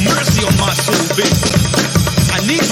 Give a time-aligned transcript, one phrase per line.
[0.00, 0.96] mercy on my soul.
[2.34, 2.66] I need.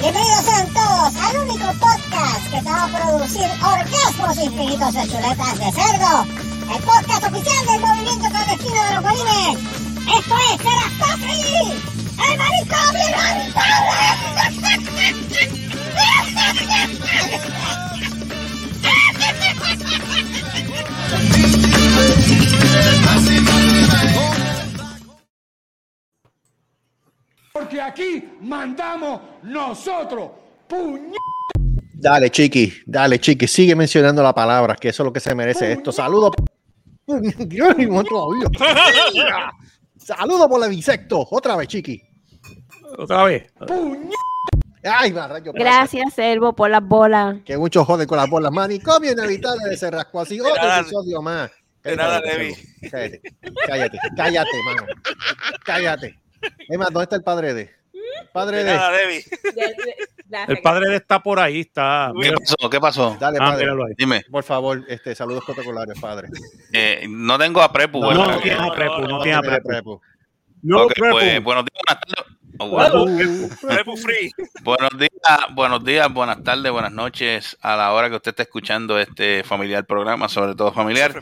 [0.00, 5.58] Bienvenidos sean todos al único podcast que te va a producir orgasmos infinitos de chuletas
[5.58, 6.26] de cerdo.
[6.74, 9.58] El podcast oficial del movimiento clandestino de los bolines.
[10.18, 11.82] Esto es Serastofri,
[12.30, 12.96] el maricón
[27.52, 30.30] Porque aquí mandamos nosotros.
[30.68, 31.12] Puñ...
[31.94, 35.72] Dale, chiqui, dale, chiqui, sigue mencionando la palabra, que eso es lo que se merece
[35.72, 35.90] esto.
[35.90, 36.32] Saludos.
[39.96, 41.26] Saludos por el insecto.
[41.30, 42.02] Otra vez, chiqui.
[42.98, 43.52] Otra vez.
[44.84, 47.38] Ay, rayo, Gracias, Servo, por las bolas.
[47.44, 48.52] Que mucho joden con las bolas.
[48.52, 50.38] Manicomio inevitable de ese rasco así.
[50.40, 51.50] Otro episodio más.
[51.86, 52.54] De nada, Levi.
[52.90, 53.20] Cállate,
[53.66, 54.86] cállate, cállate, mano.
[55.64, 56.18] Cállate.
[56.68, 57.62] Es más, ¿dónde está el padre de?
[57.92, 58.74] El padre De de.
[58.74, 59.24] nada, Debbie.
[60.48, 62.12] El padre de está por ahí, está.
[62.20, 62.70] ¿Qué pasó?
[62.70, 63.16] ¿Qué pasó?
[63.20, 63.66] Dale, Ah, padre.
[63.70, 63.94] ahí.
[63.96, 66.28] Dime, Por favor, este, saludos protocolarios, padre.
[66.72, 68.00] eh, no tengo a Prepu.
[68.00, 70.00] No, no tiene a Prepu, no tiene a Prepu.
[70.62, 71.10] No, Prepu.
[71.12, 72.36] pues, buenos días, buenas tardes.
[72.58, 73.06] Oh, bueno.
[73.96, 74.32] Free.
[74.62, 75.10] Buenos días,
[75.54, 79.84] buenos días, buenas tardes, buenas noches a la hora que usted está escuchando este familiar
[79.86, 81.14] programa, sobre todo familiar.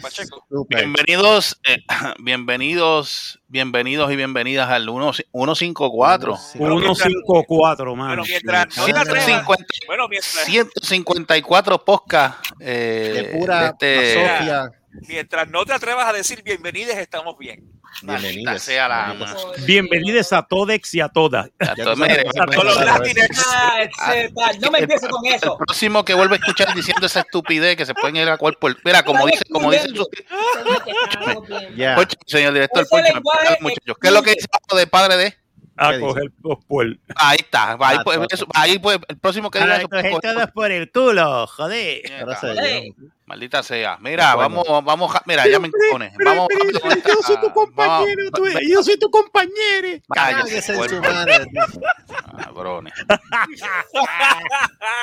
[0.68, 1.78] Bienvenidos, eh,
[2.20, 6.36] bienvenidos, bienvenidos y bienvenidas al 1- 154.
[6.36, 8.08] 154, mano.
[8.08, 9.24] Bueno, mientras no te atrevas.
[9.24, 14.70] 150, Bueno, mientras, 154 podcast eh, De pura este, Sofía.
[15.08, 17.64] Mientras no te atrevas a decir bienvenidos, estamos bien.
[18.02, 18.62] maldita Bienvenidas.
[18.62, 19.42] sea la Bienvenidas.
[19.44, 19.52] ama.
[19.66, 21.50] Bienvenidos a todos y a todas.
[21.60, 22.78] A Con los.
[22.78, 22.98] Ah,
[23.82, 24.52] etcétera.
[24.60, 25.56] No me empieces con El eso.
[25.58, 28.68] próximo que vuelve a escuchar diciendo esa estupidez que se pueden ir a cuerpo.
[28.84, 30.06] Mira, como dice, como dice su.
[31.96, 33.12] Poncho, señor director, Poncho,
[33.60, 33.96] muchachos.
[34.00, 35.34] ¿Qué es lo que dice de padre de?
[35.76, 36.86] A coger dos por.
[37.16, 38.18] Ahí está, ahí, Ah, pues,
[38.54, 42.02] ahí pues, el próximo que diga eso, pues, coger- por el culo, joder.
[43.26, 43.96] Maldita sea.
[44.00, 44.62] Mira, Bueno.
[44.64, 46.12] vamos, vamos, mira, ya me encojones.
[46.22, 50.02] Vamos yo soy tu compañero, tú- yo soy tu compañero.
[50.08, 50.96] Cállate, Cállese en puerco.
[50.96, 51.46] su madre.
[52.38, 52.92] Cabrones.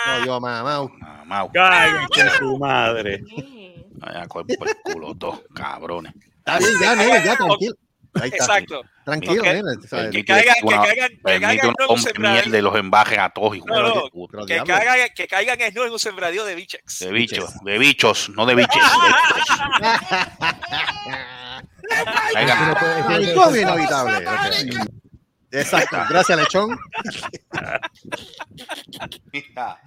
[0.08, 0.88] No, yo, mamá.
[1.00, 1.52] Mamau.
[1.54, 3.24] Cállate su madre.
[3.94, 6.14] Vaya, cuerpo el culo, todos, cabrones.
[6.40, 7.76] Está bien, ya, ya, tranquilo.
[8.16, 8.44] Ahí está.
[8.44, 8.82] Exacto.
[9.06, 9.44] Tranquilo, Ok.
[9.44, 9.88] nene.
[9.88, 10.12] ¿sabes?
[10.12, 13.76] Que caigan, que caigan, que caigan no mierda y los embajes a todos, hijo No,
[13.76, 14.40] de no, puta.
[14.46, 17.00] Pero Que caigan, que caigan en, no en un sembradío de bichex.
[17.00, 18.84] De bichos, de bichos, no de biches.
[18.84, 19.58] de bichos.
[22.34, 22.76] Caigan.
[23.10, 24.26] Manicomio inevitable.
[25.52, 25.98] Exacto.
[26.10, 26.80] Gracias, lechón.
[29.34, 29.78] Mira.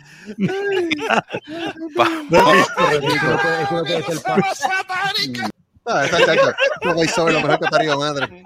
[5.86, 6.56] Exacto, exacto.
[6.82, 8.42] No voy sobre lo mejor que arriba, madre.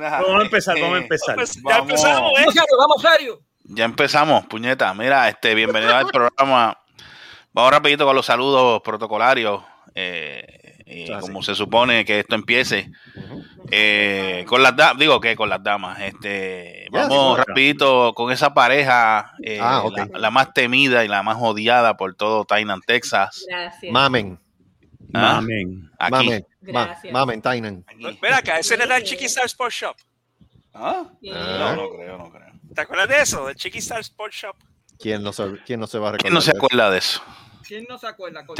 [0.00, 1.34] Vamos a empezar, vamos a empezar.
[1.36, 1.90] Pues ya Vamos.
[1.90, 2.34] empezamos, ¿eh?
[2.40, 3.40] Vamos serio, vamos serio.
[3.64, 4.94] Ya empezamos, puñeta.
[4.94, 6.78] Mira, este, bienvenido al programa.
[7.52, 9.62] Vamos rapidito con los saludos protocolarios.
[9.94, 10.57] eh,
[11.12, 12.90] Ah, como se supone que esto empiece.
[13.70, 16.00] eh, con las damas, digo que con las damas.
[16.00, 21.36] Este, vamos rapidito con esa pareja, eh, Ah, la, la más temida y la más
[21.40, 23.44] odiada por todo Tainan, Texas.
[23.48, 23.92] Gracias.
[23.92, 24.38] Mamen.
[25.14, 25.38] Ah.
[25.98, 26.14] Aquí.
[26.16, 26.46] Mamen.
[26.72, 27.12] Ma- Gracias.
[27.12, 27.84] Mamen, Tainan.
[27.96, 29.96] Mira acá, ese era el Chiqui Star Sports Shop.
[30.74, 31.04] ¿Ah?
[31.22, 32.52] No, no creo, no creo.
[32.74, 33.46] ¿Te acuerdas de eso?
[33.46, 34.56] Del Chiqui Star Sports Shop.
[34.98, 36.22] ¿Quién no se, quién no se va a recordar?
[36.22, 36.66] ¿Quién no se de eso?
[36.66, 37.22] acuerda de eso?
[37.66, 38.44] ¿Quién no se acuerda?
[38.46, 38.56] coño?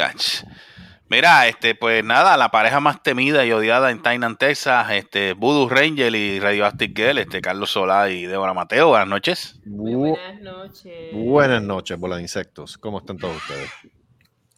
[1.10, 5.68] Mira, este, pues nada, la pareja más temida y odiada en Tainan, Texas, este, Voodoo
[5.68, 8.88] Ranger y Radioactive Girl, este, Carlos Solá y Débora Mateo.
[8.88, 9.58] Buenas noches.
[9.64, 11.14] Muy Bu- buenas noches.
[11.14, 12.76] Buenas noches, bola de insectos.
[12.76, 13.70] ¿Cómo están todos ustedes?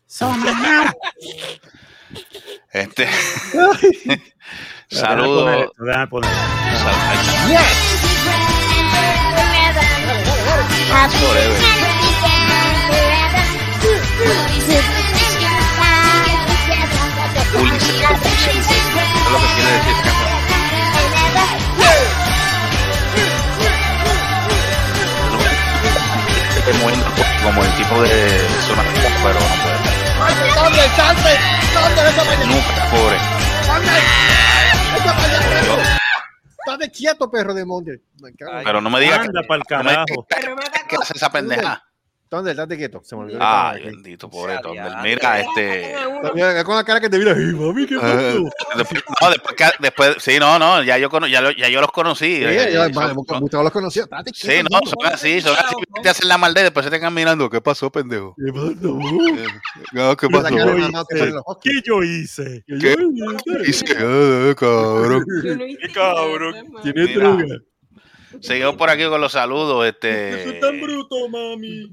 [2.73, 3.07] Este,
[3.53, 4.21] Déjame
[4.91, 5.71] saludos.
[17.59, 21.11] Ulises, eso es lo que quiere decir.
[26.57, 26.73] Este
[27.43, 28.83] como el tipo de zona
[29.25, 29.79] pero no puede.
[32.47, 33.17] Nunca, pobre.
[36.59, 38.03] Estate quieto, perro de monte.
[38.65, 40.27] Pero no me digas Anda que, pa'l no me digas carajo.
[40.29, 41.83] que- que hace esa pendeja.
[42.31, 42.55] ¿Dónde?
[42.55, 43.01] Date quieto.
[43.03, 43.39] Se me olvidó.
[43.43, 44.93] Ay, bendito, pobre Thunder.
[45.03, 45.97] Mira, este.
[46.33, 47.33] Mira, con la cara que te mira.
[47.33, 48.39] Ay, mami, qué eh,
[48.77, 51.81] después, no, después, que- después, sí, no, no, ya yo, cono- ya, lo- ya yo
[51.81, 52.37] los conocí.
[52.37, 54.07] Sí, eh, yo, vale, Gustavo los conoció.
[54.07, 54.87] Date Sí, quieto, no, mano.
[54.87, 55.75] son así, son así.
[56.05, 57.51] Te hacen la maldad y después se te quedan mirando.
[57.51, 58.37] ¿Qué pasó, pendejo?
[58.37, 58.71] ¿Qué pasó?
[58.71, 59.47] Eh,
[59.93, 61.59] no, ¿Qué pasó?
[61.63, 62.63] ¿Qué yo hice?
[62.67, 62.93] ¿Qué?
[62.93, 62.97] Eh.
[63.13, 65.25] Yo no hice Qué cabrón.
[66.53, 66.83] nada, mamá.
[66.83, 67.45] Tiene droga.
[68.41, 69.87] Seguimos por aquí con los saludos.
[69.87, 70.61] Este.
[70.81, 71.91] bruto, mami.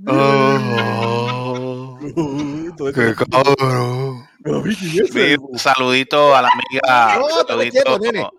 [1.35, 1.99] Oh,
[2.93, 4.27] qué cabrón.
[4.45, 7.17] Mami, ¿quién es saludito a la amiga.
[7.19, 8.31] No, saludito.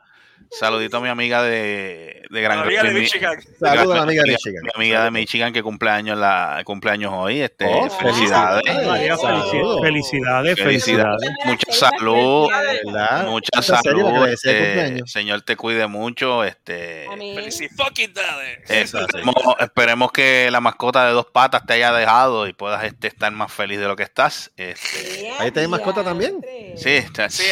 [0.50, 3.36] Saludito a mi amiga de, de Gran amiga de mi- Michigan.
[3.60, 4.62] Saludos a la amiga de mi- Michigan.
[4.64, 7.40] Mi amiga de Michigan que cumpleaños la cumpleaños hoy.
[7.40, 8.62] Este, Oh, felicidades.
[8.64, 10.58] Felicidades, Felicidades.
[10.58, 11.30] felicidades.
[11.44, 12.48] Mucha salud.
[12.84, 13.26] ¿Verdad?
[13.26, 14.28] Mucha salud.
[14.28, 16.44] Este, señor te cuide mucho.
[16.44, 17.34] Este, Amén.
[17.34, 18.46] Felici fucking daddy.
[18.68, 23.08] eh, esperemos, esperemos que la mascota de dos patas te haya dejado y puedas este,
[23.08, 24.50] estar más feliz de lo que estás.
[24.56, 26.40] Este, Ahí tenés mascota también.
[26.76, 27.44] sí, está- Sí,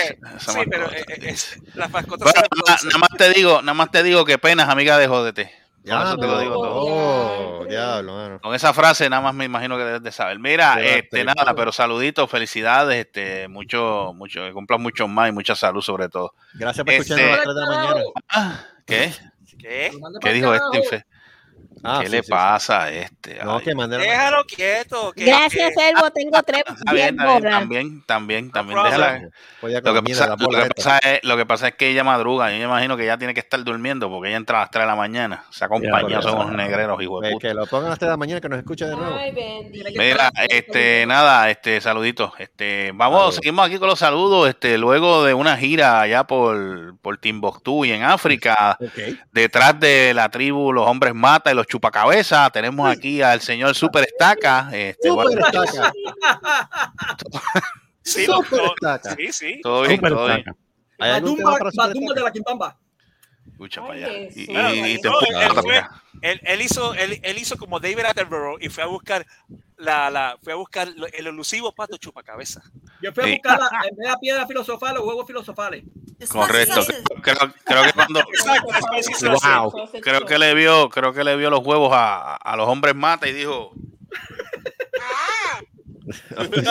[0.71, 2.49] pero eh, eh, es- las mascotas Bueno,
[2.87, 5.53] nada, más te digo, nada más te digo que penas, amiga de jódete.
[5.85, 6.75] Ya, eso te lo digo todo.
[7.61, 8.41] Oh, diablo, mano.
[8.41, 10.39] Con esa frase nada más me imagino que debes de saber.
[10.41, 15.55] Mira, este, nada, pero saluditos, felicidades, este, mucho, mucho, que cumplan muchos más y mucha
[15.55, 16.35] salud sobre todo.
[16.55, 18.01] Gracias por Este- escucharnos a las 3 de la mañana.
[18.31, 19.13] Ah, ¿Qué?
[19.59, 19.93] ¿Qué?
[20.21, 21.07] ¿Qué dijo este?
[21.87, 22.31] Ah, ¿Qué sí, le sí, sí.
[22.31, 23.45] pasa a este?
[23.45, 25.13] No, que Déjalo quieto.
[25.13, 26.11] que- Gracias, que- Elbo.
[26.11, 28.83] Tengo tres Está bien, también, también, también.
[28.83, 29.21] Déjala.
[29.63, 32.05] Lo que, pasa, la lo, bola que pasa es, lo que pasa es que ella
[32.05, 32.51] madruga.
[32.51, 34.83] Yo me imagino que ella tiene que estar durmiendo porque ella entra a las 3
[34.83, 35.45] de la mañana.
[35.51, 37.49] Se acompaña, unos negreros, hijo de puta.
[37.49, 39.17] que lo pongan a las 3 de la mañana que nos escuche de nuevo.
[39.17, 39.33] Ay.
[39.97, 42.33] Mira, este, nada, este, saluditos.
[42.39, 44.49] Este, vamos, seguimos aquí con los saludos.
[44.49, 48.79] Este, luego de una gira allá por, por Timbuktu y en África,
[49.33, 54.05] detrás de la tribu Los Hombres Mata y los Chupacabezas, tenemos aquí al señor Super
[54.05, 54.71] Estaca.
[54.73, 55.93] Este, Super bueno, estaca.
[58.03, 59.17] Sí, Súper no, estaca.
[59.17, 59.61] sí, sí.
[59.63, 60.39] todo bien, todo bien.
[60.45, 60.57] taca.
[60.99, 62.79] ¿Hay algún tema Batumba, para Super Batumba de la Quimbamba.
[63.53, 64.19] Escucha Ay, para allá.
[64.35, 64.41] Y,
[64.91, 65.85] y- y te no, él fue-.
[66.23, 69.27] Él, él hizo, él, él hizo como David Attenborough y fue a buscar
[69.77, 72.63] la, la, fue a buscar lo- el elusivo pato chupacabeza.
[73.03, 73.33] Yo fui a Sí.
[73.35, 75.85] buscar la, en vez de la piedra filosofal, los huevos filosofales.
[76.31, 76.81] Correcto.
[77.23, 78.23] Creo, creo que cuando.
[79.45, 79.91] Wow.
[80.01, 83.29] creo que le vio, creo que le vio los huevos a, a los hombres mata
[83.29, 83.73] y dijo,
[86.07, 86.63] No, pero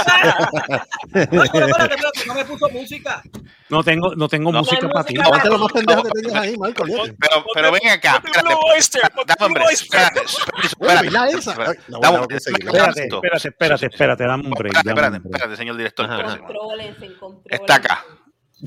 [1.44, 3.22] espérate, espérate, no me puso música.
[3.70, 4.60] No tengo, no tengo No.
[4.60, 5.16] música para ti.
[5.20, 7.16] Aguanta lo más pendejo que tengas ahí, olvídate.
[7.20, 8.30] pero, pero ven acá, Ponte
[8.78, 9.34] espérate, ponte
[13.48, 14.76] espérate, espérate, Dame- un break.
[14.78, 16.06] Espérate, espérate, señor director.
[17.46, 18.06] Está acá,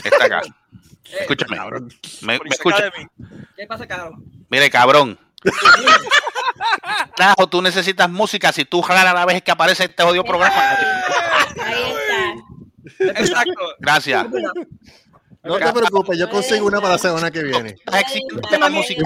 [0.05, 0.43] está acá.
[1.21, 1.57] Escúchame,
[2.21, 2.91] me, escucha.
[3.57, 4.13] ¿Qué pasa, caro?
[4.51, 5.19] Mire, cabrón.
[7.17, 10.55] Tajo, tú necesitas música si tú jalas a la vez que aparece este jodido programa.
[11.65, 11.95] Ahí
[12.87, 13.21] está.
[13.21, 13.75] Exacto.
[13.79, 14.27] Gracias.
[15.43, 17.71] No te preocupes, yo consigo una para la semana que viene.
[17.71, 18.23] Estoy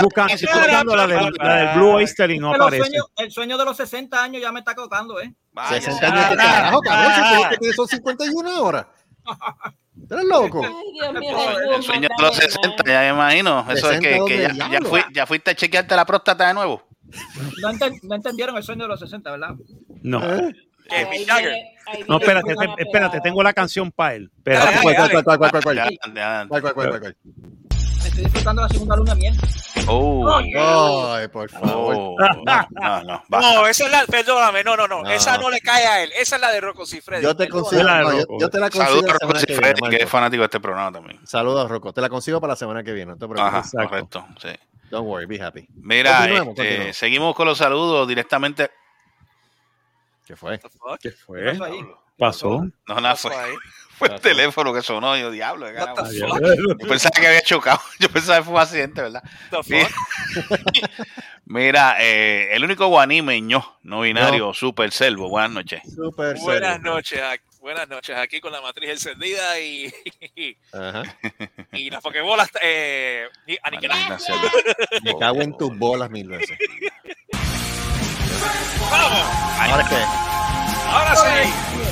[0.01, 2.85] buscando, estoy buscando la, del, la del Blue Oyster y no aparece.
[2.85, 5.33] sueño, el sueño de los 60 años ya me está tocando, ¿eh?
[5.53, 5.81] Vaya.
[5.81, 7.13] 60 años de carajo, cabrón.
[7.15, 8.89] Si tú tienes son 51 ahora.
[10.13, 10.63] ¿Eres loco?
[10.65, 11.37] Ay, Dios mío,
[11.77, 13.61] El sueño de los 60, ya me imagino.
[13.71, 14.79] Eso es 60 que, ¿dónde que ya, diablo?
[14.79, 16.83] ya, fui- ya fuiste a chequearte la próstata de nuevo.
[17.61, 19.55] No, enten- no entendieron el sueño de los 60, ¿verdad?
[20.03, 20.53] No, ¿Eh?
[20.91, 24.31] Ahí viene- ahí no, espérate, espérate, tengo la canción para él.
[24.39, 24.79] Espérate.
[28.05, 29.35] Estoy disfrutando la segunda luna miel.
[29.89, 30.29] Oh,
[31.15, 31.95] Ay, por favor.
[31.97, 33.41] oh, no, no, no, va.
[33.41, 35.11] No, esa es la, perdóname, no, no, no, No.
[35.11, 37.23] esa no le cae a él, esa es la de Rocco Cifredi.
[37.23, 40.11] Yo te consigo, no, yo, te la consigo Saludos a Rocco semana que que es
[40.11, 41.27] fanático de este programa también.
[41.27, 41.93] Saludos, Rocco.
[41.93, 43.13] Te la consigo para la semana que viene.
[43.13, 43.75] No te Ajá, preocupes.
[43.75, 43.89] Exacto.
[43.89, 44.27] correcto.
[44.41, 44.49] Sí.
[44.91, 45.67] Don't worry, be happy.
[45.75, 46.97] Mira, Continuemos, este, continuemos.
[46.97, 48.71] seguimos con los saludos directamente.
[50.27, 50.59] ¿Qué fue?
[50.59, 50.69] ¿Qué
[51.01, 51.59] ¿Qué fue?
[52.19, 52.65] pasó.
[52.87, 53.55] No, nada, fue, ahí.
[54.07, 55.17] Fue el teléfono que sonó.
[55.17, 55.67] Yo, diablo?
[55.71, 57.81] Yo pensaba que había chocado.
[58.01, 59.23] Yo pensaba que fue un accidente, ¿verdad?
[61.45, 65.29] Mira, eh, el único guanime ño, no binario, super selvo.
[65.29, 65.83] Buenas noches.
[65.95, 67.21] Super Buenas noches,
[67.61, 69.93] buenas noches, aquí con la matriz encendida y,
[70.73, 71.03] Ajá.
[71.73, 74.25] y las pokebolas eh, y- aniquiladas.
[75.03, 76.59] Me cago en tus bolas mil veces.
[78.91, 79.27] ¡Vamos!
[79.59, 79.97] ¿Ahora qué?
[80.89, 81.92] Ahora sí.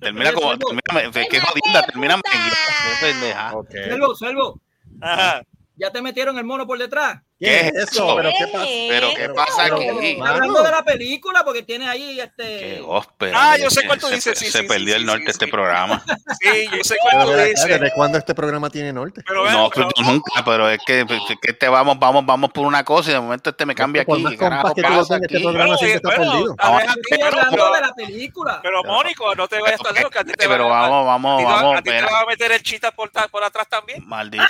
[0.00, 0.58] Termina como.
[0.58, 2.50] Termina, qué jodida, termina merengue.
[2.50, 3.56] Qué pendeja.
[3.56, 3.70] Ok.
[3.70, 4.60] Selvo, Selvo,
[5.00, 5.42] Ajá.
[5.76, 7.22] ya te metieron el mono por detrás.
[7.40, 8.16] ¿Qué es eso?
[8.16, 8.66] ¿Pero qué pasa?
[8.88, 10.18] Pero qué pasa Pero- aquí.
[10.20, 12.80] Hablando de la película porque tiene ahí Qué este.
[12.80, 13.32] gospel.
[13.34, 15.22] Ah, yo sé cuál tú Se- dices, Se, sí, se sí, perdió sí, el norte
[15.26, 15.50] sí, este sí.
[15.52, 16.02] programa.
[16.40, 17.64] Sí, yo sé Pero cuál tú dices.
[17.64, 19.22] ¿Desde cuándo este programa tiene norte?
[19.26, 21.06] Pero No, pero- pues, nunca, pero es que, es
[21.40, 24.16] que este vamos, vamos, vamos por una cosa y de momento este me cambia Por
[24.16, 24.22] aquí.
[24.24, 25.42] más ¿Qué carajo que tú lo pasa este aquí?
[25.44, 26.54] programa Bueno, siempre está perdido.
[26.58, 28.60] a ver, Ah, a ti, Estoy pero- hablando de la película.
[28.62, 31.78] Pero Mónico, no te vayas tan lejos que a ti te Pero vamos, vamos, vamos.
[31.78, 33.10] a ti te van a meter el chita por,
[33.44, 34.06] atrás también.
[34.08, 34.48] Maldita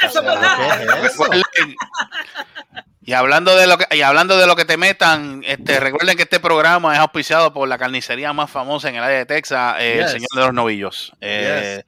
[3.02, 6.24] Y hablando de lo que y hablando de lo que te metan, este recuerden que
[6.24, 10.00] este programa es auspiciado por la carnicería más famosa en el área de Texas, eh,
[10.00, 11.12] el señor de los novillos.
[11.20, 11.84] Eh,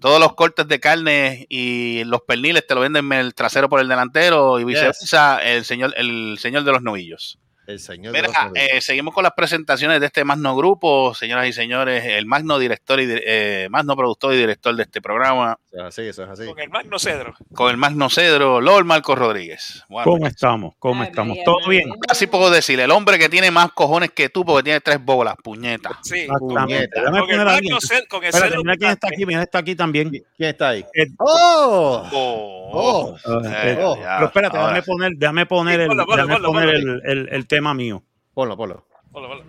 [0.00, 3.86] Todos los cortes de carne y los perniles te lo venden el trasero por el
[3.88, 7.38] delantero y viceversa, el señor el señor de los novillos.
[7.68, 8.68] El señor de Mira, los novillos.
[8.72, 13.00] eh, seguimos con las presentaciones de este magno grupo, señoras y señores, el magno director
[13.00, 16.46] y eh, magno productor y director de este programa, es así, eso es así.
[16.46, 17.34] Con el Magno Cedro.
[17.54, 19.82] con el magno cedro, Lord Marco Rodríguez.
[19.88, 20.74] Bueno, ¿Cómo estamos?
[20.78, 21.28] ¿Cómo Ay, estamos?
[21.30, 21.68] María, ¿Todo María.
[21.84, 21.90] bien?
[22.10, 25.34] Así puedo decir, el hombre que tiene más cojones que tú porque tiene tres bolas,
[25.42, 25.98] puñeta.
[26.02, 26.20] Sí.
[26.20, 26.88] Exactamente.
[26.88, 27.00] Puñeta.
[27.00, 27.44] Déjame Con el.
[27.44, 28.06] Magno Cedro.
[28.08, 30.10] Con el Espérate, Cedro mira quién está aquí, mira está aquí también.
[30.10, 30.84] ¿Quién está ahí?
[30.94, 32.08] Eh, ¡Oh!
[32.12, 33.16] Oh, Oh.
[33.44, 34.74] eh, Oh, ya, Pero espérate, ahora.
[34.74, 36.92] déjame poner, déjame poner, Sí, el, ponlo, ponlo, déjame ponlo, poner ponlo.
[37.04, 38.02] el, el- el tema mío.
[38.34, 38.86] Ponlo, ponlo.
[39.12, 39.42] Hola, hola.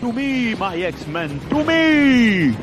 [0.00, 2.54] To me, my X-Men, to me.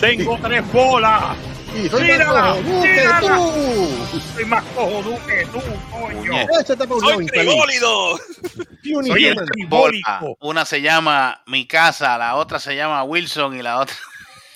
[0.00, 1.36] Tengo tres bolas.
[1.74, 4.20] Y soy Tírala, más cojonudo que tú.
[4.34, 5.60] Soy más cojonudo que tú,
[5.90, 6.32] coño.
[6.60, 8.18] Échate por Soy trigólido.
[9.06, 10.36] Soy el tribólico.
[10.40, 13.94] Una se llama Mi Casa, la otra se llama Wilson y la otra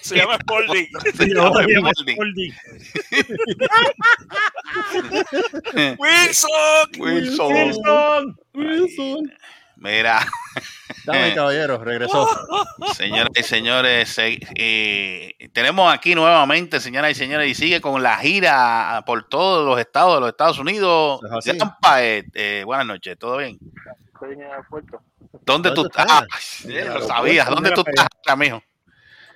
[0.02, 0.88] Se llama Spalding.
[1.16, 1.62] se llama.
[2.16, 2.52] Goldie.
[5.98, 6.50] Wilson.
[6.98, 7.52] Wilson.
[7.54, 8.36] Wilson.
[8.54, 9.32] Wilson.
[9.76, 10.26] Mira,
[11.06, 12.28] Dame, caballero, regresó.
[12.96, 18.16] señoras y señores, se- eh, tenemos aquí nuevamente, señoras y señores, y sigue con la
[18.18, 21.20] gira por todos los estados de los Estados Unidos.
[21.44, 21.56] Es
[22.34, 23.58] eh, buenas noches, ¿todo bien?
[24.12, 25.00] Estoy en el aeropuerto.
[25.44, 26.22] ¿Dónde tú ¿Dónde estás?
[26.22, 26.88] estás?
[26.90, 27.48] Ah, lo sabías.
[27.50, 28.62] ¿Dónde tú estás, ahora, mijo?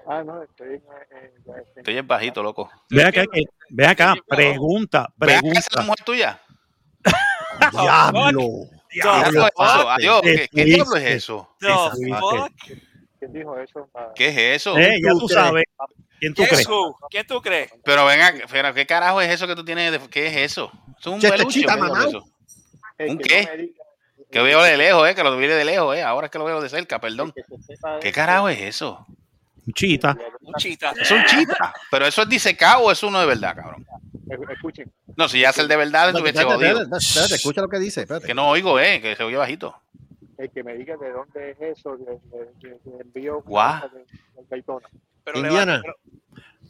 [0.09, 0.75] Ah, no, estoy en.
[0.77, 1.33] eh,
[1.77, 2.71] estoy- en bajito, loco.
[2.89, 5.83] Ve acá, que- ve acá, pregunta, ¿Ve acá esa es la pregunta.
[5.87, 6.41] mujer tuya?
[7.73, 8.49] ¡Diablo!
[8.91, 9.91] Diablo, eso.
[9.91, 11.57] Adiós, ¿qué, diablo es eso?
[13.19, 13.89] ¿Quién dijo eso?
[13.95, 14.79] Ah, ¿Qué es eso?
[14.79, 15.65] Eh, ya tú sabes.
[16.19, 16.67] ¿Quién tú ¿Quién crees?
[16.67, 16.97] tú?
[17.11, 17.71] ¿Quién tú crees?
[17.85, 19.93] Pero venga, pero ¿qué carajo es eso que tú tienes?
[19.93, 20.73] de- ¿Qué es eso?
[20.99, 21.65] ¿Es un Che, peluche?
[23.09, 23.73] ¿Un que qué?
[24.31, 26.03] Que veo de lejos, eh, que lo vi de lejos, eh.
[26.03, 27.33] Ahora es que lo veo de cerca, perdón.
[28.01, 29.07] ¿Qué carajo es eso?
[29.75, 30.17] Chita.
[30.41, 30.93] Un chita.
[30.99, 31.75] Es un chita.
[31.91, 33.87] Pero eso es disecado o es uno de verdad, cabrón.
[34.51, 36.83] Escuchen, No, si ya es el de verdad, estuviese espérate, jodido.
[36.83, 38.01] espérate, espérate, escucha lo que dice.
[38.03, 38.27] Espérate.
[38.27, 39.75] Que no oigo, eh, que se oye bajito.
[40.39, 43.89] el que me diga de dónde es eso, de, de, de- de envío Guau.
[43.91, 44.89] de, de Daytona.
[45.25, 45.83] Pero Indiana.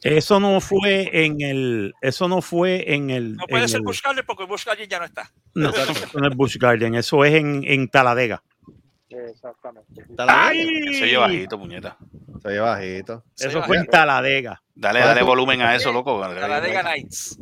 [0.03, 4.01] Eso no fue en el, eso no fue en el, No puede ser el- Bush
[4.03, 5.31] Gardner porque Bush Gardner ya no está.
[5.55, 8.43] no, eso no es Busch Garden, eso es en, en Taladega.
[9.11, 10.05] Exactamente.
[10.17, 10.95] La ¡Ay!
[10.95, 11.97] Se oye bajito, puñeta.
[12.41, 13.25] Se oye bajito.
[13.39, 13.87] Eso fue en.
[13.87, 14.63] Taladega.
[14.75, 16.23] Dale, dale volumen a eso, loco.
[16.23, 17.39] A la Dega Nights.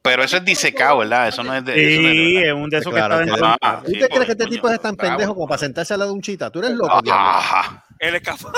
[0.00, 1.28] Pero eso es disecado, ¿verdad?
[1.28, 1.72] Eso no es de.
[1.72, 3.56] eso no es de Sí, es un de esos Claro, que está dentro.
[3.60, 5.10] Ah, ¿Tú sí, te crees pues, que este tipo es tan bravo.
[5.10, 6.50] pendejo como para sentarse al lado de un chita?
[6.50, 7.28] ¿Tú eres loco, diablo?
[7.28, 7.84] Ajá.
[8.00, 8.52] Él es capaz.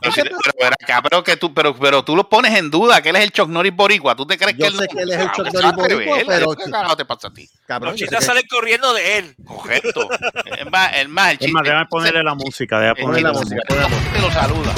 [0.00, 3.02] Pero, si- pero, pero acá, pero que tú, pero, pero tú lo pones en duda,
[3.02, 4.14] que él es el Chuck Norris boricua.
[4.16, 5.54] ¿Tú te crees Yo que él sé no- que él es el Ah, Chuck pues,
[5.62, 7.48] Norris boricua, pero- ¿Qué carajo te pasa a ti?
[7.66, 9.34] Cabrón, Los sé chitas que- salen corriendo de él.
[9.46, 10.08] Correcto.
[10.58, 11.52] Es más, es más, el Es chiste.
[11.52, 13.60] más, déjame ponerle la música, déjame el ponerle la música.
[13.68, 14.72] Te lo saluda.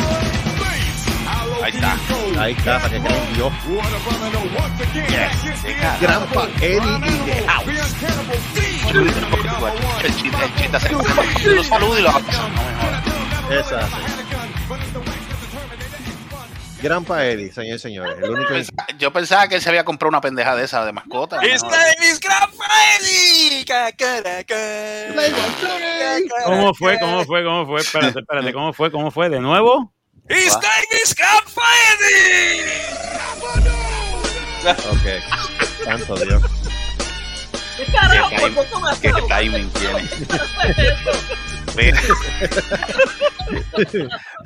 [1.63, 1.97] Ahí está.
[2.41, 3.53] Ahí está, para que crean Dios.
[5.81, 5.99] Cara.
[6.01, 7.67] Granpa, Eddie in the house.
[10.03, 12.43] El chiste, el chiste lo saludo y lo abrazo.
[12.43, 13.12] No me jodas.
[13.61, 13.87] Esa.
[13.87, 13.93] sí.
[16.83, 18.17] Granpa Eddie, señores y señores.
[18.23, 18.49] El único.
[18.53, 21.37] Pensaba- Yo pensaba que él se había comprado una pendeja de esa de mascota.
[21.37, 22.67] no Grandpa
[23.01, 23.65] Eddie.
[23.65, 25.15] Ca- cara- ca-
[26.45, 26.99] ¿Cómo fue?
[26.99, 27.45] ¿Cómo fue?
[27.45, 27.81] ¿Cómo fue?
[27.81, 28.91] Espérate, espérate, ¿cómo fue?
[28.91, 29.29] ¿Cómo fue?
[29.29, 29.93] ¿De nuevo?
[30.29, 31.63] His name is Grandpa
[32.01, 32.83] Eddie.
[34.91, 35.85] Ok.
[35.85, 36.43] Santo Dios.
[37.77, 38.29] ¿Qué carajo?
[38.31, 40.09] Qué ¿Por time- poco me Qué timing tiene.
[41.77, 42.01] Mira.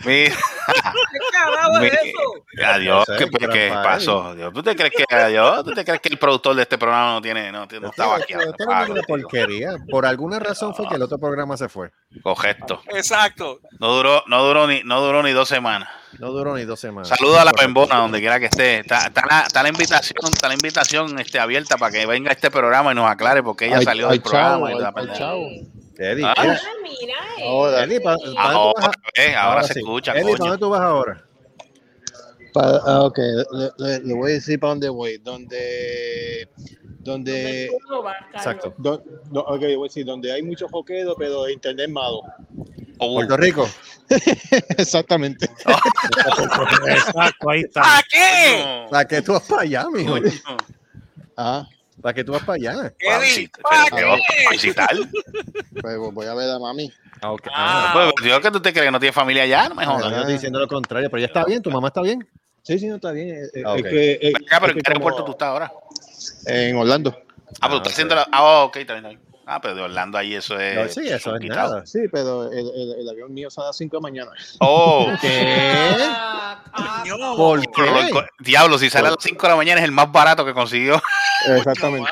[0.05, 0.37] Mira.
[0.37, 1.99] ¿Qué carajo es Mira.
[2.03, 2.67] eso?
[2.67, 4.23] Adiós, ¿qué, qué pasó?
[4.29, 4.53] Adiós.
[4.55, 5.65] ¿Tú te crees que adiós?
[5.65, 8.35] ¿Tú te crees que el productor de este programa no tiene, no, no estaba aquí?
[8.35, 9.77] Una porquería.
[9.91, 11.91] Por alguna razón fue que el otro programa se fue.
[12.23, 12.81] Correcto.
[12.95, 13.61] Exacto.
[13.81, 15.89] No duró, no duró ni, no duró ni dos semanas.
[16.19, 17.09] No duró ni dos semanas.
[17.09, 18.79] Saludos a la Pembona, donde quiera que esté.
[18.81, 22.33] Está, está la, está la invitación, está la invitación este, abierta para que venga a
[22.33, 24.71] este programa y nos aclare porque ella Ay, salió ay, del programa.
[25.13, 26.35] chao, y Eddie, Ah.
[26.43, 27.15] mira, Ah, mira.
[27.49, 29.79] ahora, Eddie, ¿pa- pa- Ahora, dónde tú vas a- eh, ahora se sí.
[29.81, 30.51] escucha, Eddie, ¿para coño.
[30.51, 31.23] dónde tú vas ahora?
[32.53, 35.19] Pa- ah, ok, le, le- le voy a decir para dónde voy.
[35.19, 36.49] Donde.
[37.01, 37.71] Donde.
[38.03, 38.17] Vas.
[38.35, 38.75] Exacto.
[38.79, 42.23] do- do- ok, voy a decir, donde hay mucho joquedo, pero de internet malo.
[42.99, 43.69] Oh, Puerto Rico.
[44.79, 45.49] Exactamente.
[46.89, 47.83] Exacto, ahí está.
[47.83, 48.87] ¿Para qué?
[48.91, 50.15] ¿Para que tú vas para allá, mijo?
[51.37, 51.69] Ah,
[52.01, 52.73] ¿Para que tú vas para allá?
[53.05, 53.21] Para ¿para
[54.51, 54.91] visitar.
[55.83, 56.93] pues voy a ver a mami.
[57.21, 57.49] Ah, ok.
[57.53, 59.95] Ah, Pues, yo que tú te crees que no tienes familia allá, no me No,
[59.97, 60.11] jodas.
[60.13, 62.27] yo estoy diciendo lo contrario, pero ya está bien, tu mamá está bien.
[62.63, 63.29] Sí, sí, no está bien.
[63.31, 63.79] eh, eh, Ah, ok.
[63.79, 65.73] es que, eh, acá, pero es ¿en qué aeropuerto como- tú estás ahora?
[66.47, 67.17] En Orlando.
[67.61, 68.29] Ah, pero tú estás haciendo la.
[68.33, 69.21] Ah, ok, bien.
[69.49, 70.75] Ah, pero de Orlando ahí eso es.
[70.75, 71.75] No, sí, eso es complicado.
[71.75, 71.87] nada.
[71.87, 74.31] Sí, pero el, el- el avión mío sale a las 5 de la mañana.
[74.59, 75.97] Oh, ¿Qué?
[77.37, 78.27] ¿Por pero lo qué?
[78.41, 81.01] diablo, si sale a las 5 de la mañana es el más barato que consiguió.
[81.57, 82.11] Exactamente.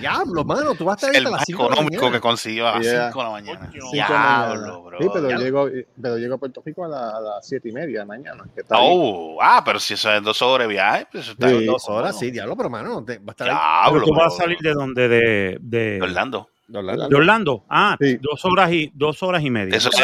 [0.00, 2.66] Diablo, mano, tú vas a estar ahí El más 5 de la económico que consiguió
[2.68, 3.06] a las Yeah.
[3.08, 3.60] 5 de la mañana.
[3.70, 4.08] De la mañana.
[4.08, 4.98] Diablo, bro.
[5.00, 5.44] Sí, pero diablo.
[5.44, 5.68] llego,
[6.02, 8.44] pero llego a Puerto Rico a, la- a las 7 y media de mañana.
[8.54, 8.88] Que está ahí.
[8.90, 11.54] Oh, ah, pero si eso es dos horas de viaje, pues eso está Sí.
[11.54, 11.66] bien.
[11.66, 13.54] Dos horas, sí, diablo, pero mano, te- va a estar ahí.
[13.54, 14.00] Diablo.
[14.00, 16.48] Pero tú vas a salir de donde, de, de, De Orlando.
[16.66, 17.08] de Orlando.
[17.08, 17.64] de Orlando.
[17.68, 18.18] Ah, Sí.
[18.20, 19.76] dos horas y dos horas y media.
[19.76, 19.98] Eso es,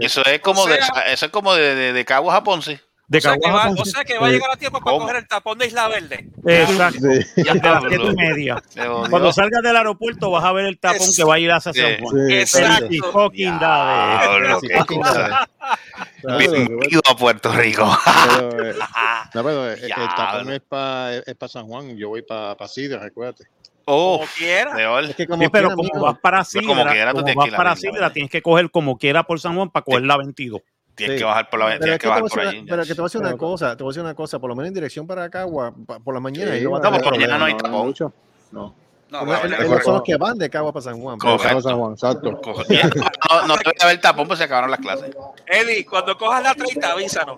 [0.00, 2.80] eso es como o de, sea- eso es como de, de, de Cabo a Ponce.
[3.10, 4.92] De O sea, que a va, o sea que va a llegar a tiempo para
[4.92, 5.00] ¿Cómo?
[5.00, 6.28] coger el tapón de Isla Verde.
[6.46, 7.00] Exacto.
[7.00, 7.26] Sí.
[7.44, 8.62] Ya las siete y media.
[9.10, 11.72] Cuando salgas del aeropuerto vas a ver el tapón Es- que va a ir hacia.
[11.72, 12.28] San Juan.
[12.28, 12.86] Sí, Exacto.
[13.12, 13.58] Fucking
[16.38, 17.98] Bienvenido a Puerto Rico.
[18.04, 18.74] pero, eh,
[19.34, 21.96] no, pero el, el tapón es para es pa San Juan.
[21.96, 23.44] Yo voy para pa Sidra, recuérdate.
[23.86, 25.00] Oh, Como quiera.
[25.00, 27.24] Es que como Sí, pero quiera, como vas para Pero como Sidra, quiera, tú como
[27.24, 29.70] tienes que vas ir a para Sidra, tienes que coger como quiera por San Juan
[29.70, 30.60] para coger la 22.
[31.00, 31.20] Tienes Sí.
[31.20, 32.58] que bajar por la Pero, que bajar voy a por decir allí.
[32.60, 34.14] una- pero que te voy a decir una Pero- cosa, te voy a decir una
[34.14, 36.50] cosa, por lo menos en dirección para acá, gua- pa- por la mañana,
[36.98, 37.38] no por mañana problema.
[37.38, 37.86] no hay tapón.
[37.86, 38.12] mucho.
[38.52, 38.74] No.
[39.10, 41.18] No, son los que van de Cagua para San Juan.
[41.18, 41.60] Correcto.
[41.62, 42.40] San Juan, exacto.
[42.40, 45.10] Cojo- No, no debe haber tapón, pues se acabaron las clases.
[45.46, 47.36] Eddie, cuando cojas la 30, avísanos.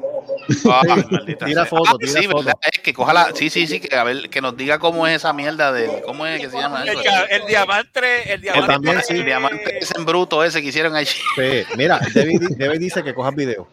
[0.65, 2.51] Maldita Tira foto, Ah, tira sí, foto.
[2.63, 3.33] Es que coja la.
[3.35, 6.03] Sí, sí, sí, que a ver, que nos diga cómo es esa mierda de.
[6.05, 6.93] ¿Cómo es que se llama eso?
[7.31, 8.73] El, diamante, el diamante.
[8.73, 9.15] también, sí.
[9.15, 11.11] El diamante ese en bruto ese que hicieron allí.
[11.37, 13.67] Sí, mira, David dice que cojas video.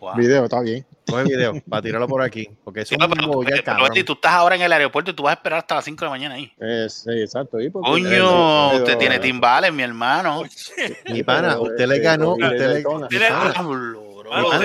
[0.00, 0.14] Wow.
[0.16, 0.86] Video, está bien.
[1.08, 2.48] Coge video para tirarlo por aquí.
[2.64, 3.88] Porque es Sí, un no, pero, pero, cabrón.
[3.88, 5.98] Betty, tú estás ahora en el aeropuerto y tú vas a esperar hasta las 5
[6.00, 6.52] de la mañana ahí.
[6.60, 7.60] Eh, sí, exacto.
[7.60, 7.70] ¿y?
[7.70, 10.42] Coño, Pero- usted tiene timbales, mi hermano.
[11.08, 13.06] Mi pana, pero, usted le este, ganó, usted le, pana,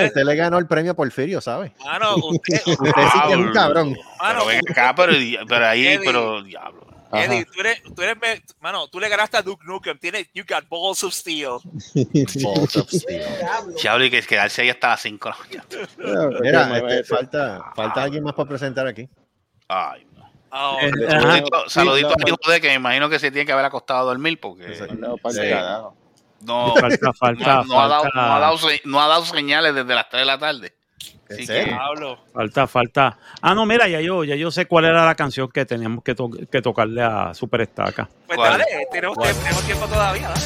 [0.06, 1.72] usted le ganó el premio Porfirio, ¿sabes?
[1.84, 3.96] Mano, usted, Usted sí que es un cabrón.
[4.20, 5.12] mano, Pero ven acá, pero,
[5.48, 6.83] pero ahí, pero diablo.
[7.16, 9.98] Eddie, tú eres, tú eres, me- mano, tú le ganaste a Duke Nukem.
[9.98, 11.58] Tienes, you got balls of steel.
[12.42, 13.22] Balls of steel.
[14.04, 16.40] Y que quedarse ahí hasta las 5 de la mañana.
[16.40, 19.08] Mira, Este, este, falta, falta alguien más para presentar aquí.
[19.68, 20.30] Ay, no.
[20.50, 20.90] Oh, Eh.
[21.10, 24.00] Saludito, saludito Sí, al hijo de que me imagino que se tiene que haber acostado
[24.00, 24.66] a dormir porque
[24.98, 25.40] No, pa'l Sí.
[25.40, 25.96] carajo.
[26.42, 29.94] no, Falta, falta, no, no ha dado, no, ha dado, no ha dado señales desde
[29.94, 30.74] las 3 de la tarde.
[31.28, 31.64] ¿En Así serio?
[31.72, 32.18] que, Pablo.
[32.32, 33.18] Falta, falta.
[33.42, 36.14] Ah, no, mira, ya yo, ya yo sé cuál era la canción que teníamos que,
[36.14, 38.08] to- que tocarle a Super Estaca.
[38.26, 38.52] Pues ¿Cuál?
[38.52, 39.34] dale, tenemos, ¿Cuál?
[39.34, 40.28] tenemos tiempo todavía.
[40.28, 40.44] Dale.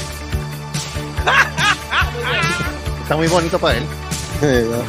[3.03, 3.85] Está muy bonito para él.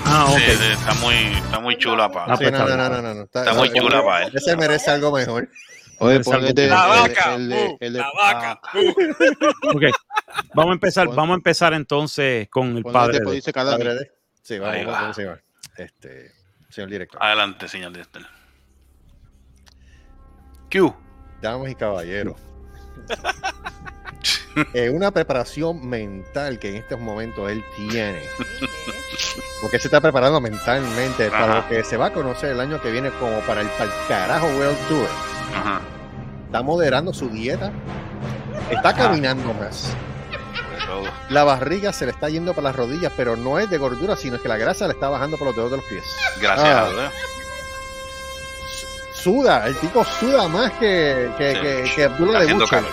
[0.05, 0.37] Ah, ok.
[0.37, 2.25] sí, sí, está muy, está muy chula, pa.
[2.27, 3.03] Ah, Sí, pues no, está no, no, bien.
[3.03, 3.23] no, no.
[3.23, 4.31] Está muy chula para él.
[4.35, 5.49] Ese merece algo mejor.
[6.01, 8.61] Oye, de- La el- vaca, el de- uh, el de- la vaca.
[8.63, 9.75] ah, uh.
[9.75, 9.83] Ok.
[10.53, 13.19] Vamos a empezar, vamos a empezar entonces con el padre.
[13.19, 13.51] de-.
[13.53, 14.11] Padre de-
[14.43, 14.99] Sí, vamos, vamos, va.
[15.01, 15.41] vamos, señor.
[15.77, 16.33] Este,
[16.69, 17.21] señor director.
[17.23, 18.25] Adelante, señor Dexter.
[20.71, 20.95] Q.
[21.41, 22.35] Damas y caballeros.
[24.73, 28.21] Es una preparación mental que en estos momentos él tiene.
[29.61, 32.81] Porque él se está preparando mentalmente para lo que se va a conocer el año
[32.81, 35.07] que viene como para el, para el carajo World Tour.
[35.55, 35.81] Ajá.
[36.45, 37.71] Está moderando su dieta.
[38.69, 39.95] Está caminando más.
[41.29, 44.41] La barriga se le está yendo para las rodillas, pero no es de gordura, sino
[44.41, 46.03] que la grasa le está bajando por los dedos de los pies.
[46.41, 47.11] Gracias Ah.
[49.13, 51.59] Suda, el tipo suda más que, que, Sí.
[51.61, 52.83] que, que Abdullah de Butcher.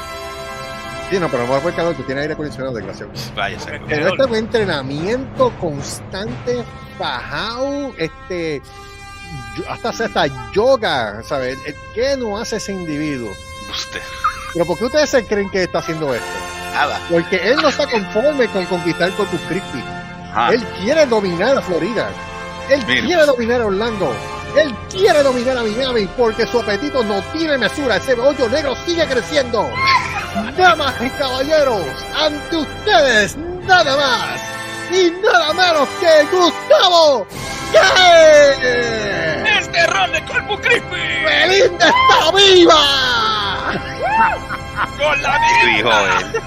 [1.08, 3.12] Sí, no, pero no fue calor, tú tienes aire acondicionado, desgraciado.
[3.36, 6.64] Vaya, Pero este es un entrenamiento constante,
[6.98, 8.60] bajado, este,
[9.68, 11.56] hasta hace hasta yoga, ¿sabes?
[11.94, 13.30] ¿Qué no hace ese individuo?
[13.70, 14.00] Usted.
[14.52, 16.26] Pero ¿por qué ustedes se creen que está haciendo esto?
[16.76, 17.00] Nada.
[17.10, 19.82] Porque él no está conforme con conquistar Corpus Christi.
[20.30, 20.52] Ajá.
[20.52, 22.08] Él quiere dominar a Florida.
[22.68, 23.06] Él Mira.
[23.06, 24.12] quiere dominar a Orlando.
[24.58, 27.96] Él quiere dominar a Miami porque su apetito no tiene mesura.
[27.96, 29.70] Ese hoyo negro sigue creciendo.
[30.56, 31.82] Damas y caballeros,
[32.14, 34.40] ante ustedes nada más
[34.92, 37.26] y nada menos que Gustavo
[37.72, 39.58] ¡Qué!
[39.58, 40.84] ¡Es terror de Corpus Christi!
[41.24, 42.82] ¡Belinda está viva!
[44.98, 46.42] Con la ¿Qué dijo él?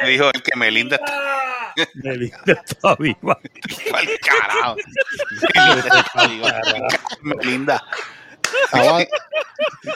[0.00, 0.42] ¿Qué dijo él?
[0.42, 3.38] Que Melinda está Melinda está viva.
[3.94, 4.76] al carajo.
[5.54, 6.60] Melinda está viva.
[7.22, 7.84] Melinda.
[8.72, 9.04] Alaba-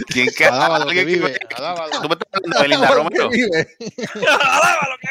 [0.08, 2.00] ¿Quién que Alaba lo que alguien que- vive, alábalo.
[2.00, 3.28] ¿Tú me estás hablando de Melinda Romero?
[3.28, 3.76] vive.
[4.28, 5.08] Alaba lo que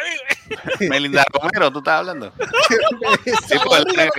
[0.77, 0.89] vive.
[0.89, 2.33] Melinda Romero, ¿tú estás hablando?
[3.47, 4.11] Sí, pues, el-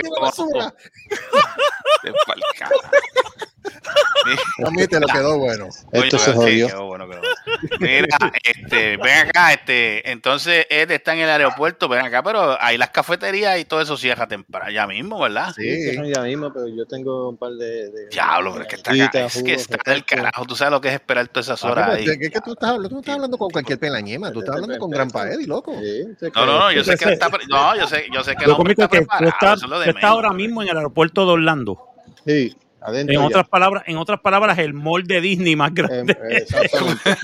[3.83, 4.67] pa'l carajo.
[4.67, 5.67] Admítelo, quedó bueno.
[5.93, 6.67] Oye, Esto se sí, jodió.
[6.67, 7.35] quedó bueno, quedó bueno.
[7.79, 12.77] Mira, este, ven acá, este, entonces Ed está en el aeropuerto, ven acá, pero ahí
[12.77, 15.53] las cafeterías y todo eso cierra temprano, ya mismo, ¿verdad?
[15.55, 15.67] Sí.
[15.67, 17.89] Eso ya mismo, pero yo tengo un par de.
[17.91, 20.45] de Diablo, pero es que está, es que está del carajo.
[20.45, 22.05] Tú sabes lo que es esperar todas esas horas ahí.
[22.05, 22.89] ¿de ¿Qué, qué tú estás hablando?
[22.89, 25.73] Tú no estás hablando con cualquier pelañema, tú estás hablando con Gran Paedi, loco.
[25.73, 28.49] No, no, no, yo sé que él está, no, yo sé, yo sé que el
[28.51, 30.11] Lo hombre está es que tú preparado, eso es lo de estás menos.
[30.15, 31.85] ahora mismo en el aeropuerto de Orlando.
[32.25, 33.13] Sí, adentro.
[33.15, 33.27] En ya.
[33.27, 36.45] otras palabras, en otras palabras, el mall de Disney más grande Eh,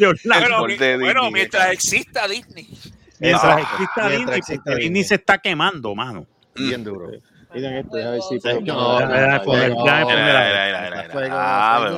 [0.77, 0.97] de.
[0.97, 2.67] Bueno, Disney, mientras exista Disney.
[3.19, 4.83] Mientras Ah, exista mientras Disney, exista porque Disney.
[4.89, 6.27] Disney se está quemando, mano.
[6.55, 7.11] Bien duro.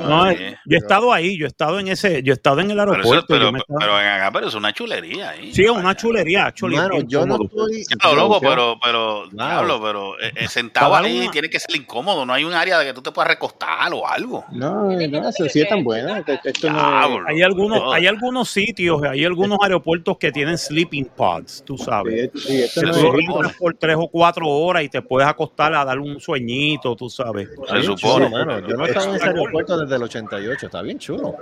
[0.08, 0.38] No, yo
[0.70, 3.14] he estado ahí, yo he estado en ese, yo he estado en el Pero, eso-
[3.14, 3.26] aeropuerto.
[3.28, 3.52] pero,
[3.96, 5.54] ven acá, pero es una chulería ahí.
[5.54, 7.84] sí, es una chulería, bien yo no estoy.
[8.00, 12.26] Claro, loco, pero, pero, diablo, pero eh, eh, sentado ahí una- tiene que ser incómodo.
[12.26, 14.46] No hay un área de que tú te puedas recostar o algo.
[14.52, 16.24] No, no, eso sí es tan buena.
[16.44, 17.26] Esto- no.
[17.28, 17.92] Hay algunos, No.
[17.92, 22.30] hay algunos sitios, hay algunos aeropuertos que tienen sleeping pods, tú sabes.
[22.36, 26.00] Sí, sí, no tú por tres o cuatro horas y te puedes acostar a dar
[26.00, 27.50] un sueñito, tú sabes.
[27.50, 28.26] Se supone.
[28.26, 28.60] chulo, mano.
[28.68, 31.36] Yo no he estado en ese aeropuerto desde el 88, está bien chulo.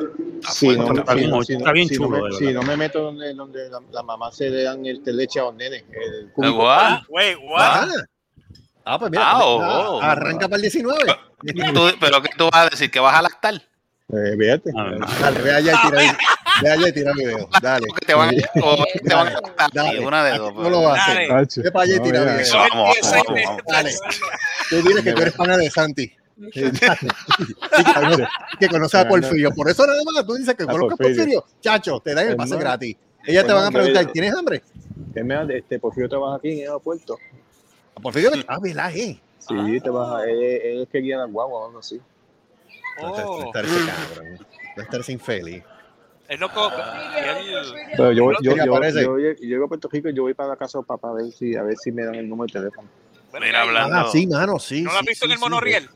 [0.49, 2.61] Sí, no, Está bien, no, está no, bien no chulo, me- sí, verdad.
[2.61, 5.43] no me meto donde, donde la, la mamá se le dan el te leche a
[5.43, 5.83] los nenes.
[6.37, 6.99] El guau.
[7.09, 7.59] Wait, what?
[7.61, 7.87] Ah,
[8.85, 10.01] ah, pues mira, Ah, pues, oh, ah, oh.
[10.01, 10.99] arranca para el 19.
[11.73, 12.91] Tú- pero ¿qué tú vas a decir?
[12.91, 13.55] ¿Que vas a lactar?
[13.55, 14.71] Eh, fíjate.
[14.77, 16.07] A ver, Dale, ve allá y tira, vi-
[16.61, 17.49] y tira video.
[17.61, 17.85] Dale.
[17.89, 19.41] ¿O que te van a, o te van a?
[19.73, 19.99] Dale.
[20.05, 20.53] Una de dos.
[20.55, 21.27] No lo vas a hacer.
[21.27, 21.45] Dale.
[21.45, 21.61] Tacho.
[21.63, 22.57] Ve para allá y tira video.
[22.57, 23.61] Vamos, vamos, vamos, vamos.
[23.67, 23.91] Dale.
[24.69, 26.11] Tú diles que tú eres pana de Santi.
[26.51, 26.69] que,
[28.59, 29.51] que conoces a Porfirio.
[29.51, 31.45] Por eso nada más tú dices que A conozcas a Porfirio.
[31.61, 32.97] Chacho, te dan el pase gratis.
[33.25, 34.61] Ellas te van a preguntar, ¿tienes hambre?
[35.13, 35.57] ¿Qué me hace?
[35.57, 37.17] Este, Porfirio trabaja aquí en el aeropuerto.
[37.95, 38.91] A Porfirio, ah, ¿verdad?
[38.95, 39.19] Eh.
[39.39, 40.23] Sí, trabaja.
[40.25, 42.01] Él, él es que guía la guagua o algo así.
[43.01, 43.45] No estar- no Oh.
[43.45, 44.47] estar ese cabrón.
[44.75, 45.63] No estar ese infeliz.
[46.27, 49.03] Él no co- él- Pero yo, yo, yo, yo, aparece.
[49.03, 51.31] yo llego a Puerto Rico y yo voy para la casa de papá a ver
[51.31, 52.88] si, a ver si me dan el número de teléfono.
[53.39, 53.95] Mira, hablando.
[53.97, 54.81] Ah, sí, mano, sí.
[54.81, 55.43] ¿No lo has visto sí, en el sí.
[55.43, 55.89] monorriel?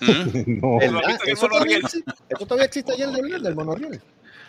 [0.00, 0.60] ¿Mm?
[0.60, 0.78] No.
[0.78, 0.92] ¿Verdad?
[0.92, 3.54] ¿Lo has visto en el ¿Eso, todavía existe, ¿Eso todavía existe allá en el del,
[3.54, 4.00] monorriel?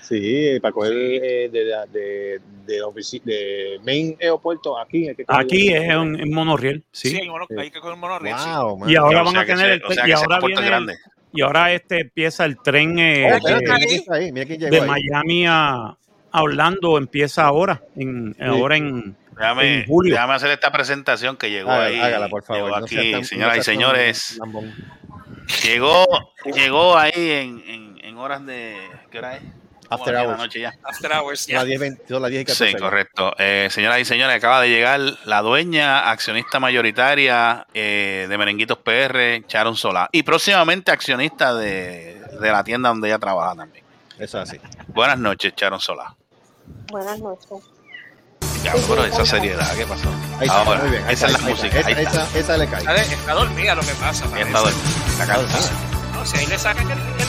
[0.02, 5.08] Sí, para coger eh, de, la- de, de, main aeropuerto aquí.
[5.28, 7.22] Aquí es en, en monorriel, Sí, sí.
[7.58, 8.36] hay que coger un monorriel.
[8.88, 10.98] Y ahora O van a tener el o sea y ahora viene el- grande.
[11.34, 14.86] Y ahora este empieza el tren eh, Oh, de, ahí, mira llegó.
[14.86, 15.74] Miami a,
[16.32, 20.14] a Orlando empieza ahora, en, ahora en, Déjame, en julio.
[20.14, 22.00] déjame hacer esta presentación que llegó Hágala, ahí.
[22.00, 22.64] hágala, por favor.
[22.66, 24.40] Llegó no aquí, tan- señoras no y señores.
[25.66, 26.06] Llegó,
[26.54, 28.78] llegó ahí en, en, en horas de.
[29.10, 29.44] ¿Qué hora es?
[29.92, 30.38] After las 10 de hours.
[30.38, 30.74] la noche ya.
[30.84, 31.58] After hours, Son ya.
[31.60, 32.72] las 10, 20, son las 10 y 14.
[32.72, 33.34] Sí, correcto.
[33.38, 39.44] Eh, señoras y señores, acaba de llegar la dueña, accionista mayoritaria eh, de Merenguitos PR,
[39.48, 40.10] Sharon Solá.
[40.12, 43.84] Y próximamente accionista de, de la tienda donde ella trabaja también.
[44.18, 44.60] Eso es así.
[44.88, 46.16] Buenas noches, Sharon Solá.
[46.92, 47.50] Buenas noches.
[48.64, 50.08] Ya, pero esa seriedad, ¿qué pasó?
[50.40, 51.04] Ahí está, Ahora, muy bien.
[51.08, 51.80] ahí esa es la música.
[51.80, 52.84] Esa, esa, esa le cae.
[53.02, 54.26] Está, dormida lo que pasa.
[54.26, 55.70] Está dormida, está cansada.
[56.14, 57.28] No, si ahí le sacan el, el.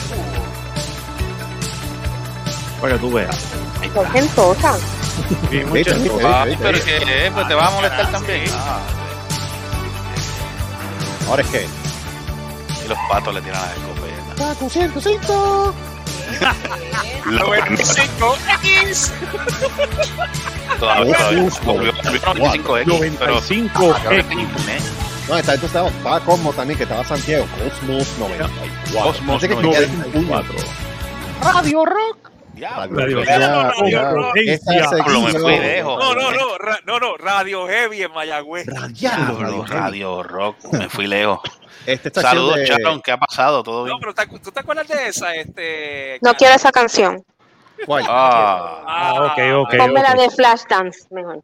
[2.83, 3.37] Para que tú veas.
[3.93, 4.79] Son gentosas.
[5.49, 5.95] Sí, ¿Viste?
[5.95, 6.19] mucho-.
[6.27, 8.43] Ah, pero que eh, pues te va a molestar también.
[8.53, 8.79] Ah,
[11.29, 11.65] Ahora es que.
[12.85, 14.49] y los patos le tiran las escopetas.
[14.57, 15.73] Paco 105.
[17.31, 19.11] 95 X.
[20.79, 21.43] Todavía, todavía.
[21.43, 24.27] Jesús, Volvió- volvió a 95X, pero 95 ahora X.
[24.27, 24.81] tiene internet.
[25.29, 27.45] No, esta esto estaba, estaba Cosmo también, que estaba Santiago.
[27.63, 29.01] Cosmos 94.
[29.03, 30.27] Cosmos Así que te quedas un puño.
[30.27, 30.55] 94.
[31.41, 32.32] Radio Rock.
[32.69, 32.99] Diablo.
[32.99, 33.39] Radio Ya.
[35.83, 38.67] No, no, no, ra- no, no, Radio Heavy en Mayagüez.
[39.67, 41.39] Radio Rock, me fui lejos.
[41.85, 43.61] Este, Saludos, de- Sharon, ¿qué ha pasado?
[43.63, 43.95] ¿Todo bien?
[43.95, 45.35] No, pero ¿te- ¿tú te acuerdas de esa?
[45.35, 47.21] Este, No quiero esa canción.
[47.85, 48.05] ¿Cuál?
[48.07, 49.77] Ah, Ah, ok, ok.
[49.77, 50.19] Ponme la ok.
[50.19, 51.39] de Flashdance, mejor.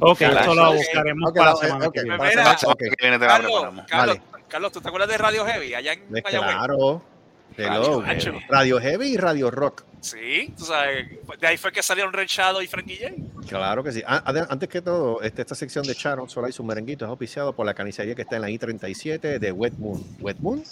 [0.00, 0.76] Ok, lo Ok.
[0.76, 1.92] buscaremos Ok, para la ok, semana ok.
[1.94, 2.18] que viene.
[2.18, 2.78] Para Mira, la semana- ok.
[2.80, 3.64] que viene te la Carlos.
[3.88, 4.18] Carlos.
[4.48, 6.56] Carlos, ¿tú te acuerdas de Radio Heavy allá en Pues Mayagüez?
[6.56, 7.02] Claro.
[7.56, 8.00] Hello.
[8.00, 8.32] Macho.
[8.48, 9.84] Radio Heavy y Radio Rock.
[10.00, 11.06] Sí, tú sabes,
[11.40, 13.14] de ahí fue que salieron Red Shadow y Frankie J.
[13.48, 14.02] Claro que sí.
[14.06, 17.54] Ah, Antes que todo, este, esta sección de Sharon Sola y su merenguito es oficiado
[17.54, 20.02] por la canicería que está en la I-37 de Wet Moon.
[20.20, 20.62] Wet Moon,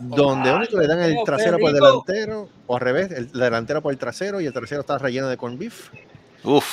[0.00, 1.86] donde único le dan el Oh, trasero qué por rico.
[2.04, 5.36] delantero, o al revés, el delantero por el trasero y el trasero está relleno de
[5.38, 5.88] corn beef.
[6.44, 6.66] Uf.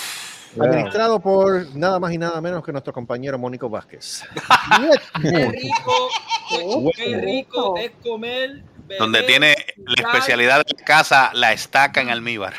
[0.59, 4.23] Administrado por nada más y nada menos que nuestro compañero Mónico Vázquez.
[5.21, 6.09] Qué rico,
[6.51, 6.89] Bueno.
[6.95, 8.63] qué rico es comer.
[8.99, 12.53] Donde tiene la especialidad de la casa, la estaca en almíbar.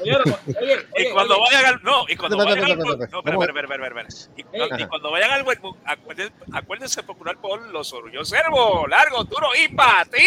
[0.00, 0.16] Oye,
[0.60, 1.82] oye, Y cuando vayan al.
[1.82, 2.78] No, y cuando vayan al.
[2.78, 4.08] No, espera, espera, espera.
[4.36, 5.44] Y, y cuando vayan al
[5.84, 10.20] acuérdense, acuérdense procurar por los orullos servo, largo, duro y para ti.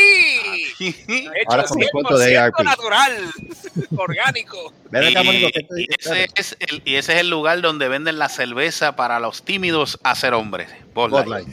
[0.79, 2.59] Hecho Ahora con descuento de 100% ARP.
[2.63, 3.31] natural,
[3.97, 4.73] orgánico.
[4.89, 5.45] Ven acá, Y,
[5.77, 9.43] y ese es el, y ese es el lugar donde venden la cerveza para los
[9.43, 10.69] tímidos a ser hombres.
[10.95, 11.47] Light.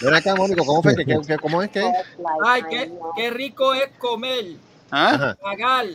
[0.00, 0.94] Ven acá, Mónico, ¿cómo fue?
[0.94, 1.90] que- que- que- ¿Cómo es que?
[2.46, 4.44] Ay, qué, qué rico es comer,
[4.90, 5.08] ¿Ah?
[5.14, 5.86] Ajá, pagar,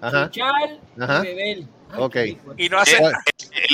[0.00, 0.20] ajá.
[0.22, 1.20] escuchar Ajá.
[1.22, 1.58] y beber.
[1.90, 2.12] Ay, Ok.
[2.12, 2.38] qué.
[2.56, 2.96] Y no hace.
[2.96, 3.12] Eh,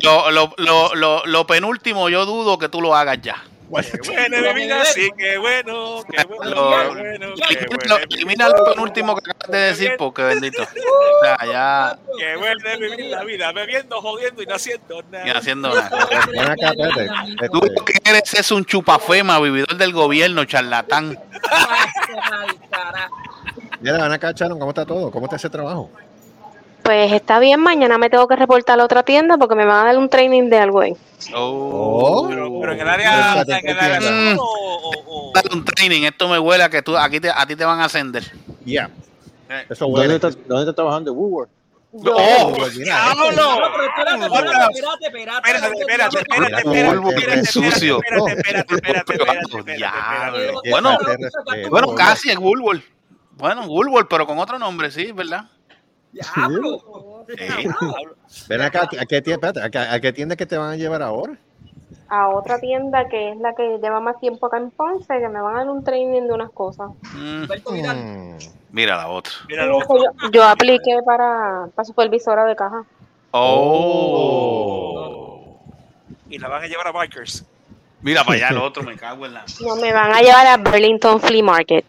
[0.03, 3.37] Lo, lo, lo, lo, lo penúltimo, yo dudo que tú lo hagas ya.
[3.83, 7.85] De vida, sí, qué bueno, qué bueno, Lo- qué bueno, qué bueno.
[7.87, 10.63] lo- Elimina lo penúltimo que acabas de decir, porque bendito.
[11.15, 15.39] O sea, ya Qué bueno es vivir la vida, bebiendo, jodiendo y no haciendo nada.
[15.39, 15.91] haciendo nada.
[16.31, 17.49] Ven acá, espérate.
[17.51, 21.19] Tú lo que eres es un chupafema, vividor del gobierno, charlatán.
[23.81, 25.11] Mira, ven acá, Sharon, ¿cómo está todo?
[25.11, 25.91] ¿Cómo está ese trabajo?
[26.85, 29.81] Pues está bien, mañana me tengo que reportar a la otra tienda porque me van
[29.81, 30.95] a dar un training de algo ahí.
[31.35, 32.27] Oh.
[32.29, 36.29] Pero, pero en el área, en el área o, o- o- Dale un training, esto
[36.29, 38.31] me huele a que tú, aquí te, a ti te van a ascender.
[38.67, 38.91] Ya.
[39.49, 39.65] Eh.
[39.71, 41.49] Eso ¿Dónde está, ¿Dónde está trabajando Woodward?
[41.93, 42.53] ¡Oh!
[42.57, 42.77] Pues.
[42.77, 45.49] No, pero espérate, espérate, espérate, espérate.
[45.49, 48.01] Espérate, espérate, espérate, Polvo, espérate, polvo, espérate, sucio.
[48.05, 49.15] espérate, espérate,
[49.55, 51.69] espérate.
[51.71, 52.83] Bueno, casi es Woolworth.
[53.37, 55.45] Bueno, Woolworth, pero con otro nombre, sí, ¿verdad?
[56.15, 57.27] Diablo.
[57.29, 57.69] Sí.
[58.49, 60.77] Ven acá, ¿a qué, tienda, espérate, ¿a qué, a qué tienda que te van a
[60.77, 61.37] llevar ahora?
[62.09, 65.41] A otra tienda que es la que lleva más tiempo acá en Ponce, que me
[65.41, 66.91] van a dar un training de unas cosas.
[67.15, 67.97] Mm, Vidal.
[67.97, 68.37] Mm.
[68.71, 69.33] mira la otra.
[69.49, 69.81] Mira, yo,
[70.31, 72.85] yo apliqué para, para supervisora de caja.
[73.37, 74.39] Oh.
[76.31, 77.45] y la van a llevar a Bikers.
[78.03, 79.45] Mira para allá el otro, me cago en la.
[79.61, 81.85] No, me van a llevar a Burlington Flea Market.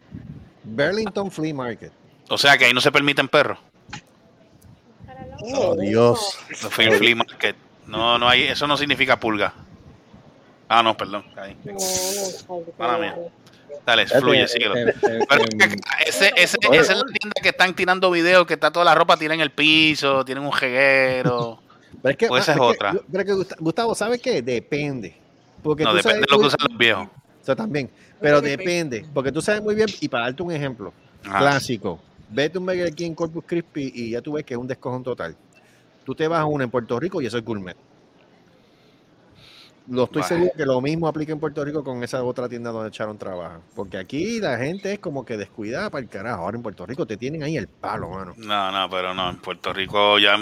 [0.63, 1.91] Burlington Flea Market.
[2.29, 3.59] O sea que ahí no se permiten perros.
[5.41, 6.37] Oh, Dios.
[6.49, 7.55] Los flea flea market.
[7.87, 9.53] No, no hay, eso no significa pulga.
[10.67, 11.23] Ah, no, perdón.
[11.35, 11.55] Ahí.
[12.77, 13.15] Mala mía.
[13.85, 14.75] Dale, fluye, síguelo.
[14.75, 15.75] eh, eh, Pero eh,
[16.07, 19.15] ese, ese, esa es la tienda que están tirando videos, que está toda la ropa
[19.17, 21.59] tirada en el piso, tienen un jeguero.
[22.01, 22.91] Pero es que, O esa ah, es que- otra.
[23.11, 24.41] pero es que Gust- Gustavo, ¿sabes qué?
[24.41, 25.15] Depende.
[25.61, 27.07] Porque No, tú depende sabes de lo que usan los viejos.
[27.43, 27.91] Eso también.
[28.19, 29.05] Pero depende.
[29.13, 30.91] Porque tú sabes muy bien, y para darte un ejemplo
[31.25, 31.39] Ajá.
[31.39, 31.99] clásico,
[32.35, 35.35] vete un Burger King Corpus Crispy y ya tú ves que es un descojón total.
[36.03, 37.75] Tú te vas a uno en Puerto Rico y eso es gourmet.
[39.87, 40.27] Lo estoy Bah.
[40.27, 43.59] seguro que lo mismo aplica en Puerto Rico con esa otra tienda donde Sharon trabaja.
[43.75, 46.43] Porque aquí la gente es como que descuidada para el carajo.
[46.43, 48.33] Ahora en Puerto Rico te tienen ahí el palo, mano.
[48.37, 50.41] No, no, pero no, en Puerto Rico ya han,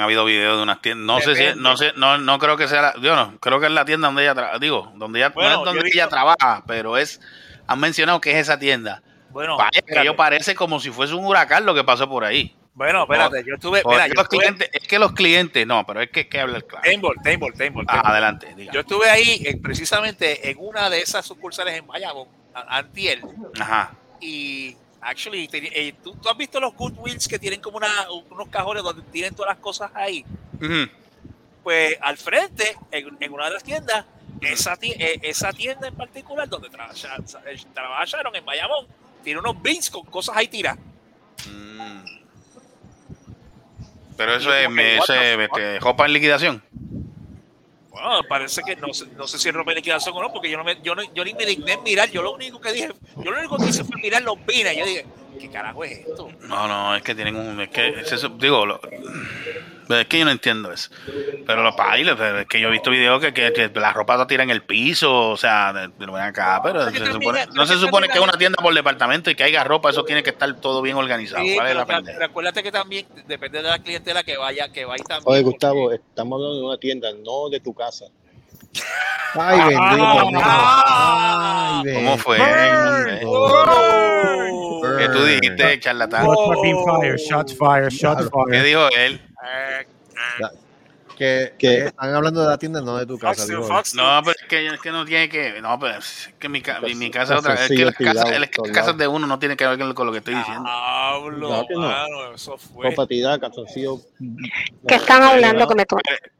[0.00, 1.06] habido videos de unas tiendas.
[1.06, 3.66] No sé si, no sé, no, no creo que sea, la, yo no, creo que
[3.66, 6.96] es la tienda donde ella trabaja, digo, donde ella, no es donde ella trabaja, pero
[6.96, 7.20] es,
[7.68, 9.02] han mencionado que es esa tienda.
[9.30, 12.54] Bueno, Vaya, que parece como si fuese un huracán lo que pasó por ahí.
[12.74, 15.84] Bueno, espérate, yo estuve, Porque mira, yo los estuve, clientes, es que los clientes, no,
[15.86, 16.84] pero es que, que hablar claro.
[16.84, 18.72] Table, table, table, Ah, adelante, diga.
[18.72, 23.20] Yo estuve ahí eh, precisamente en una de esas sucursales en Bayamón, a- antier,
[23.60, 23.92] Ajá.
[24.20, 27.88] y actually, te- eh, ¿tú, tú has visto los Goodwills que tienen como una,
[28.30, 30.24] unos cajones donde tienen todas las cosas ahí.
[30.54, 30.88] Ujú.
[31.62, 34.06] Pues al frente, en, en una de las tiendas,
[34.40, 37.16] esa, eh, esa tienda en particular donde trabaja-
[37.74, 38.86] trabajaron en Bayamón,
[39.22, 40.78] tiene unos bins con cosas ahí tiradas.
[41.48, 42.00] Mm.
[44.16, 45.58] Pero eso es, me, what eso the es fuck?
[45.58, 46.62] este, ropa en liquidación.
[47.90, 50.50] Bueno, parece que no sé, no sé si es ropa de liquidación o no, porque
[50.50, 52.72] yo no me, yo no, yo ni me digné en mirar, yo lo único que
[52.72, 55.06] dije, yo lo único que hice fue mirar los bines, yo dije,
[55.38, 56.30] ¿qué carajo es esto?
[56.42, 57.60] No, no, es que tienen un.
[57.60, 58.80] Es que, es eso, digo, lo-
[59.98, 60.90] es que yo no entiendo eso.
[61.46, 64.16] Pero los bailes, pero es que yo he visto videos que, que, que la ropa
[64.16, 67.76] la tira en el piso, o sea, de- ven acá, pero se supone- no se
[67.76, 70.52] supone que es una tienda por departamento y que haya ropa, eso tiene que estar
[70.60, 71.42] todo bien organizado.
[71.42, 71.56] Sí,
[72.22, 75.24] acuérdate que también depende de la clientela que vaya, que vaya también.
[75.26, 78.06] Oye, porque- Gustavo, estamos hablando de una tienda, no de tu casa.
[79.34, 79.80] Ay, bendito.
[80.42, 81.82] Ah.
[81.84, 81.92] mijo.
[81.92, 81.94] Ay.
[81.94, 82.38] ¿Cómo fue?
[84.98, 86.26] ¿Qué tú dijiste, charlatán?
[86.26, 88.64] Shots fire, shots fire, shots ¿Qué fire.
[88.64, 89.20] dijo él?
[89.46, 89.86] Eh,
[90.40, 90.50] Ya.
[91.16, 93.42] Que, que están hablando de la tienda, no de tu casa.
[93.94, 95.60] No, pero es que, es que no tiene que.
[95.60, 97.52] No, pero es que mi, ca- mi, mi casa es otra.
[97.64, 98.24] Es que las casas,
[98.86, 100.64] las de uno no tiene que ver con lo que estoy diciendo.
[101.68, 101.80] Que no.
[101.88, 102.86] mano, eso fue.
[103.38, 103.98] Calzoncillo.
[104.88, 105.84] ¿Qué están hablando que me,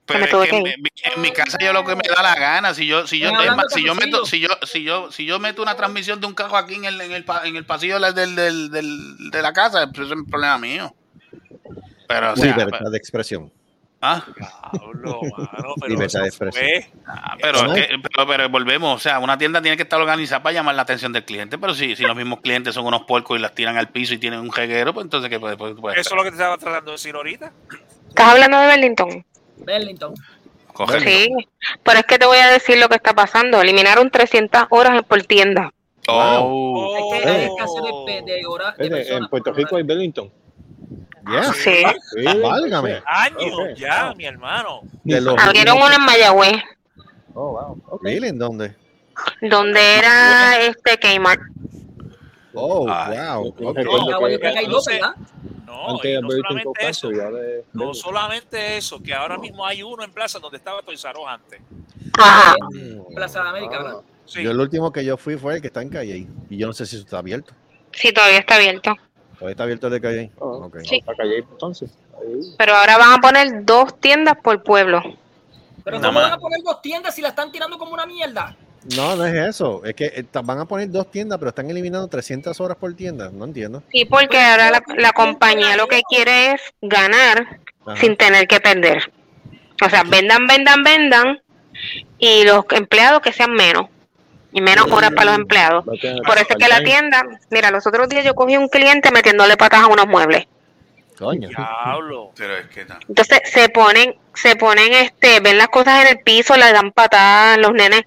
[0.07, 2.73] Pero es que en, mi- en mi casa yo lo que me da la gana.
[2.73, 3.29] Si yo, si yo,
[3.69, 6.57] si yo meto, si yo, si yo, si yo meto una transmisión de un carro
[6.57, 9.53] aquí en el, en el, pa- en el pasillo del, del, del, del- de la
[9.53, 10.95] casa, pues eso es un problema mío.
[12.13, 13.53] Pero, o sea, Libertad de expresión.
[14.03, 14.25] ah,
[14.73, 16.65] Pablo, mano, pero Libertad de expresión.
[16.65, 16.91] fue.
[17.07, 20.43] ah, pero, es que- pero, pero volvemos, o sea, una tienda tiene que estar organizada
[20.43, 23.39] para llamar la atención del cliente, pero si, si los mismos clientes son unos puercos
[23.39, 26.01] y las tiran al piso y tienen un jeguero, pues entonces, ¿qué puede, puede- puede
[26.01, 27.53] Eso es lo que te estaba tratando de decir ahorita.
[28.09, 29.25] ¿Estás hablando de Burlington?
[29.59, 30.15] Burlington.
[31.03, 31.29] Sí,
[31.83, 33.61] pero es que te voy a decir lo que está pasando.
[33.61, 35.71] Eliminaron 300 horas por tienda.
[36.09, 36.97] Oh.
[37.15, 39.29] Es que hay escasez de, de, horas de En-.
[39.29, 40.33] Puerto Rico hay Burlington.
[41.31, 41.53] Yeah.
[41.53, 41.83] Sí.
[42.17, 43.03] Sí, Válgame.
[43.07, 44.81] Años ya, mi hermano.
[45.05, 46.63] De los Abrieron una en Mayagüez,
[47.35, 47.83] Oh, wow.
[47.89, 48.03] Ok.
[48.05, 48.29] Really?
[48.29, 48.75] ¿En dónde?
[49.43, 51.41] donde era este Kmart.
[52.55, 53.55] Oh, wow.
[53.59, 53.77] yo ok.
[53.77, 55.15] recuerdo Ya, bueno, yo creo que hay dos, Entonces- ¿verdad?
[55.67, 57.65] No, no King solamente eso, de.
[57.73, 61.61] no solamente eso, que ahora mismo hay uno en plaza donde estaba Toys R antes.
[62.19, 62.55] Ajá.
[63.15, 64.01] Plaza de América, ¿verdad?
[64.27, 64.43] Sí.
[64.43, 66.27] Yo el último que yo fui fue el que está en Calle.
[66.51, 67.55] Y yo no sé si eso está abierto.
[67.93, 68.97] Sí, todavía está abierto.
[69.41, 70.31] Todavía está abierto el de Calle.
[70.39, 70.71] Oh.
[70.85, 71.01] Sí.
[71.01, 71.91] Para calle, entonces.
[72.21, 72.55] Ahí.
[72.59, 75.03] Pero ahora van a poner dos tiendas por pueblo.
[75.83, 76.31] Pero Nada ¿cómo más.
[76.31, 78.55] van a poner dos tiendas si la están tirando como una mierda?
[78.95, 79.83] No, no es eso.
[79.83, 83.31] Es que eh, van a poner dos tiendas, pero están eliminando 300 horas por tienda.
[83.33, 83.83] No entiendo.
[83.91, 87.97] Sí, porque ahora la, la compañía lo que quiere es ganar Ajá.
[87.97, 89.11] sin tener que perder.
[89.83, 91.41] O sea, vendan, vendan, vendan
[92.19, 93.87] y los empleados que sean menos.
[94.53, 95.85] Y menos horas para los empleados.
[95.85, 99.57] Por eso es que la tienda, mira, los otros días yo cogí un cliente metiéndole
[99.57, 100.47] patas a unos muebles.
[101.19, 101.49] Coño.
[101.49, 102.31] Diablo.
[102.37, 102.97] Pero es que no.
[103.09, 107.59] Entonces se ponen, se ponen, este, ven las cosas en el piso, le dan patadas,
[107.59, 108.05] los nenes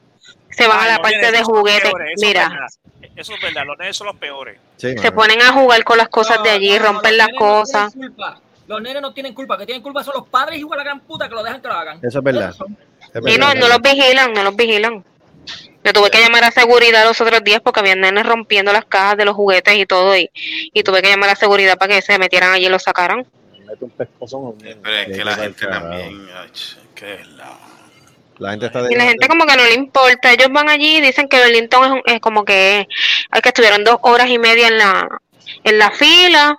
[0.50, 1.82] se van Ay, a la parte de juguetes.
[1.92, 2.68] peores, eso Mira, verdad.
[3.16, 4.58] Eso es verdad, los nenes son los peores.
[4.78, 7.40] Sí, se ponen a jugar con las cosas de allí, no, rompen los las nenes
[7.42, 7.94] no tienen cosas.
[7.94, 8.42] culpa.
[8.66, 11.30] Los nenes no tienen culpa, que tienen culpa son los padres y la gran puta
[11.30, 12.00] que lo dejan que lo hagan.
[12.02, 12.52] Eso es verdad.
[12.54, 12.76] Son-
[13.14, 13.62] Es Y no, verdad.
[13.62, 15.04] no los vigilan, no los vigilan.
[15.84, 19.18] Yo tuve que llamar a seguridad los otros días porque había nenes rompiendo las cajas
[19.18, 20.16] de los juguetes y todo.
[20.18, 23.26] Y, y tuve que llamar a seguridad para que se metieran allí y los sacaran.
[23.68, 24.78] Mete un pescozón a un nene.
[24.82, 26.28] Pero es Sí, que qué la gente también.
[26.96, 27.58] que es la.
[28.40, 30.32] La gente está Y la gente como que no le importa.
[30.32, 32.88] Ellos van allí y dicen que Burlington es, un- es como que
[33.30, 35.08] hay que estuvieron dos horas y media en la
[35.64, 36.58] en la fila.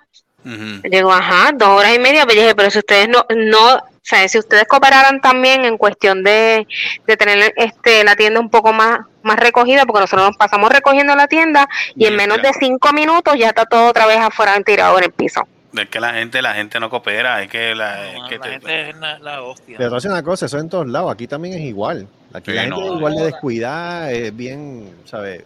[0.83, 2.25] Digo, ajá, dos horas y media.
[2.25, 5.79] Pero yo dije, pero si ustedes no, no, o sea, si ustedes cooperaran también en
[5.79, 6.67] cuestión de,
[7.07, 11.15] de tener este la tienda un poco más, más recogida, porque nosotros nos pasamos recogiendo
[11.15, 14.99] la tienda y en menos de cinco minutos ya está todo otra vez afuera tirado
[14.99, 15.41] en el piso.
[15.75, 18.43] Es que la gente, la gente no coopera, es que la, es No, que la
[18.43, 19.75] te- gente es la, la hostia.
[19.77, 21.11] Pero te voy a decir una cosa, eso en todos lados.
[21.11, 22.07] Aquí también es igual.
[22.31, 22.85] Aquí la gente no.
[22.85, 25.43] es igual de descuidada, es bien, ¿sabes?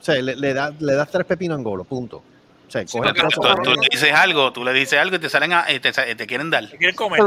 [0.00, 2.22] O sea, le, le, da, le das tres pepinos en golo, punto.
[2.68, 5.54] O sea, coge tú, tú le dices algo, tú le dices algo y te salen
[5.54, 6.68] a, y te, te quieren dar.
[6.68, 7.18] ¿Qué quieren Se comer?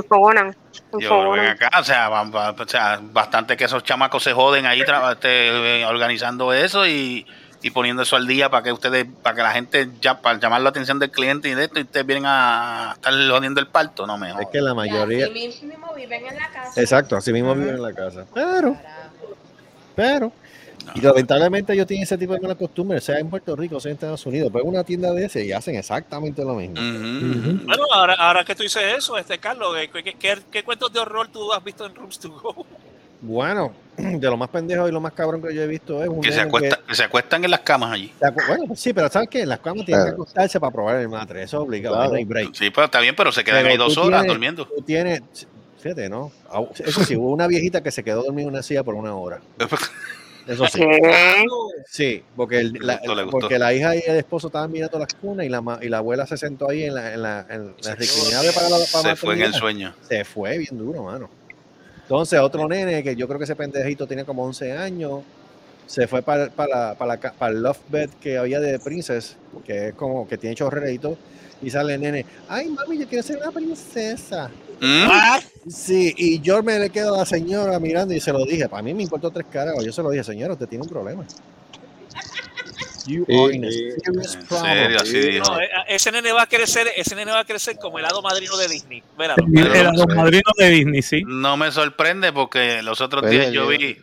[0.99, 4.65] Yo ven acá, o sea, va- va- o sea, bastante que esos chamacos se joden
[4.67, 7.25] ahí tra- este, eh, organizando eso y,
[7.63, 10.61] y poniendo eso al día para que ustedes, para que la gente ya, para llamar
[10.61, 14.05] la atención del cliente y de esto, y ustedes vienen a estar jodiendo el parto,
[14.05, 15.27] no me Es que la mayoría...
[15.29, 16.79] mismo viven en la casa.
[16.79, 18.25] Exacto, así mismo viven en la casa.
[18.33, 18.77] Pero,
[19.95, 20.31] pero,
[20.95, 23.95] y lamentablemente ellos tienen ese tipo de malas costumbres, sea en Puerto Rico, sea en
[23.95, 26.75] Estados Unidos, pero una tienda de ese y hacen exactamente lo mismo.
[26.75, 30.99] Bueno, ahora, ahora que tú dices eso, este Carlos, ¿qué, qué, qué- qué cuentos de
[30.99, 32.65] horror tú has visto en Rooms to Go?
[33.23, 36.21] Bueno, de lo más pendejo y lo más cabrón que yo he visto es un
[36.21, 38.11] Que se, acuesta, que se acuestan en las camas allí.
[38.47, 39.45] Bueno, pues sí, pero ¿sabes qué?
[39.45, 42.09] Las camas tienen que acostarse para probar el matre, eso es obligado, Claro.
[42.11, 42.53] no hay break.
[42.55, 44.65] Sí, pero está bien, pero se quedan Pero ahí dos horas tienes- durmiendo.
[44.67, 45.21] Tú tienes,
[45.79, 46.31] fíjate, ¿no?
[46.79, 49.39] Eso sí, hubo una viejita que se quedó dormida en una silla por una hora.
[50.47, 50.79] Eso sí.
[50.79, 51.45] ¿Qué?
[51.87, 55.45] Sí, porque, el- la, gustó, porque la hija y el esposo estaban mirando las cunas
[55.45, 57.95] y la, ma- y la abuela se sentó ahí en la, en la, en la
[57.95, 59.93] reclinable para la para Se fue en el sueño.
[60.07, 61.29] Se fue bien duro, mano.
[62.03, 65.21] Entonces, otro nene que yo creo que ese pendejito tenía como 11 años,
[65.85, 70.27] se fue para, para, para, el love bed que había de Princess, que es como
[70.27, 71.17] que tiene chorrerito,
[71.61, 74.49] y sale el nene, ay mami, yo quiero ser una princesa.
[74.81, 75.69] ¿Mm?
[75.69, 78.81] Sí, y yo me le quedo a la señora mirando y se lo dije, para
[78.81, 81.23] mí me importó tres carajos, yo se lo dije, señora, usted tiene un problema.
[83.05, 83.77] You Sí, are in a sí.
[84.03, 84.77] serious En problem.
[84.77, 85.51] serio, así dijo.
[85.51, 88.21] No, eh, ese nene va a crecer, ese nene va a crecer como el hado
[88.21, 89.03] madrino de Disney.
[89.17, 91.23] Era los madrinos de Disney, sí.
[91.25, 93.97] No me sorprende porque los otros Pero días yo vi,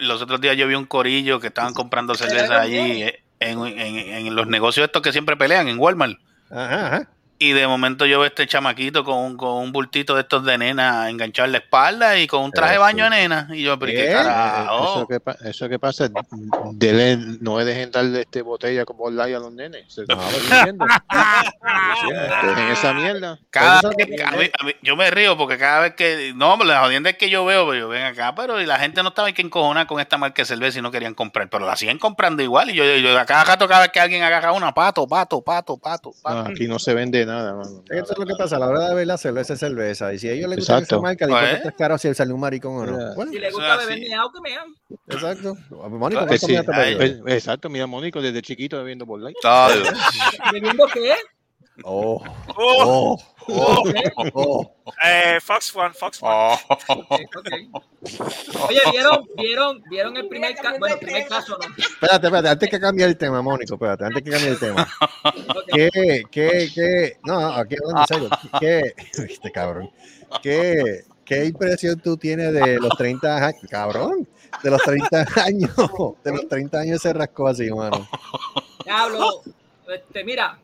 [0.00, 4.26] los otros días yo vi un corillo que estaban comprando cerveza allí eh, en, en-
[4.26, 6.18] en los negocios estos que siempre pelean en Walmart.
[6.50, 7.08] Ajá, ajá.
[7.42, 10.58] Y de momento yo veo este chamaquito con, un- con un bultito de estos de
[10.58, 13.48] nena enganchado en la espalda y con un traje de Eh, baño de nena.
[13.50, 14.84] Y yo, pero ¿y qué Eh, carajo?
[14.84, 16.10] Eso que, eso que pasa,
[16.72, 19.86] dele, no dejen darle este botella como online a los nenes.
[19.90, 20.02] Se.
[22.42, 23.38] Dejen esa mierda.
[23.50, 26.32] Cada vez- a mí- a mí- yo me río porque cada vez que.
[26.36, 29.02] No, la jodienda es que yo veo, pero yo ven acá, pero y la gente
[29.02, 31.74] no estaba que encojonar con esta marca de cerveza y no querían comprar, pero la
[31.76, 32.68] siguen comprando igual.
[32.70, 35.42] Y yo, yo, yo a cada rato, cada vez que alguien agarra una, pato, pato,
[35.42, 36.50] pato, pato, No, pato.
[36.50, 37.82] aquí no se vende nada, mano.
[37.88, 40.12] Esto es lo que pasa a la hora de ver la cerveza es cerveza.
[40.12, 40.96] Y si a ellos les gusta Exacto.
[40.96, 41.62] esa marca, Pues.
[41.62, 43.14] tres caros si sale un maricón o no.
[43.14, 44.74] Bueno, Si le Eso gusta es beber meao, que mean.
[45.08, 45.56] exacto.
[45.88, 49.36] Mónico, Que ¿cuánto sí, ay, eh, Exacto, mira, Mónico desde chiquito bebiendo por light.
[50.52, 51.14] ¿Bebiendo qué?
[51.84, 52.22] Oh,
[52.56, 53.16] Oh,
[53.48, 53.84] oh,
[54.16, 54.74] oh, oh.
[55.04, 56.32] eh, Fox One, Fox One.
[56.32, 57.82] oh.
[58.68, 60.78] Oye, ¿vieron, vieron, vieron el primer caso?
[60.78, 61.74] Bueno, el primer caso no.
[61.76, 64.88] Espérate, espérate, antes que cambie el tema, Mónico, espérate, antes que cambie el tema.
[65.72, 67.16] ¿Qué, qué, qué?
[67.24, 68.30] No, no, aquí hablando en serio.
[68.60, 68.94] ¿Qué?
[69.30, 69.90] Este cabrón.
[70.42, 73.60] ¿Qué, qué impresión tú tienes de los 30 años?
[73.68, 74.28] Cabrón,
[74.62, 75.70] de los 30 años.
[76.24, 78.08] De los 30 años se rascó así, mano.
[78.84, 79.42] Diablo,
[79.88, 80.58] este, mira,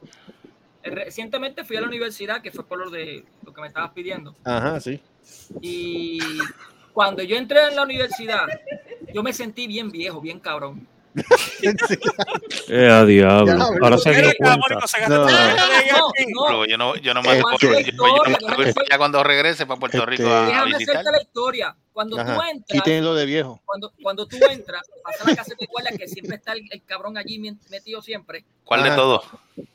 [0.90, 4.34] recientemente fui a la universidad, que fue por lo de lo que me estabas pidiendo.
[4.44, 5.00] Ajá, sí.
[5.60, 6.18] Y
[6.92, 8.46] cuando yo entré en la universidad,
[9.12, 10.86] yo me sentí bien viejo, bien cabrón.
[12.68, 13.44] Eh, a diablo.
[13.56, 13.78] Diablo.
[13.82, 14.56] Ahora se dio cuenta.
[15.08, 15.26] No.
[15.26, 16.12] de No, no,
[16.46, 17.92] Pero yo no, yo no me Eh, voy, este- yo, yo- yo
[18.40, 20.96] no me voy este- ya cuando regrese para Puerto Rico a, a déjame visitar.
[20.96, 21.76] hacerte la historia.
[21.92, 22.50] Cuando tú Ajá.
[22.50, 23.60] entras, Quítenlo de viejo.
[23.64, 27.16] cuando, cuando tú entras, pasa la casa de guardia que siempre está el, el cabrón
[27.16, 27.38] allí
[27.70, 28.44] metido siempre.
[28.64, 28.96] ¿Cuál de Ajá.
[28.96, 29.24] todos?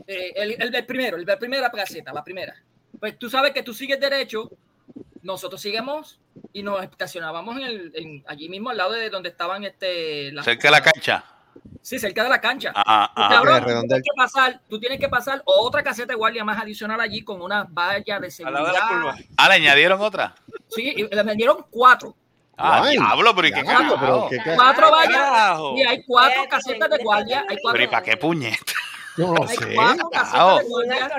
[0.08, 2.56] Eh, el, el del primero, el de la primera caseta, la primera.
[3.00, 4.52] Pues tú sabes que tú sigues derecho,
[5.22, 6.20] nosotros seguimos
[6.54, 10.46] y nos estacionábamos en el, en- allí mismo al lado de donde estaban este, las-
[10.46, 11.24] Cerca de la cancha.
[11.82, 12.72] Sí, cerca de la cancha.
[12.76, 16.08] Ah, Tú, ah, cabrón, ok, tú tienes que pasar, tú tienes que pasar otra caseta
[16.14, 18.88] de guardia más adicional allí con una valla de de seguridad.
[18.88, 19.16] curva.
[19.38, 20.34] Ah, le añadieron otra.
[20.70, 22.16] Sí, y le vendieron cuatro.
[22.58, 22.96] Ah, Guay.
[22.98, 24.30] diablo, pero ¿y qué pero carajo?
[24.30, 25.60] qué Cuatro vallas.
[25.76, 27.40] Y hay cuatro casetas de guardia.
[27.42, 28.74] Hay Pero cuatro, ¿y para qué puñeta?
[29.18, 29.76] Yo no sé.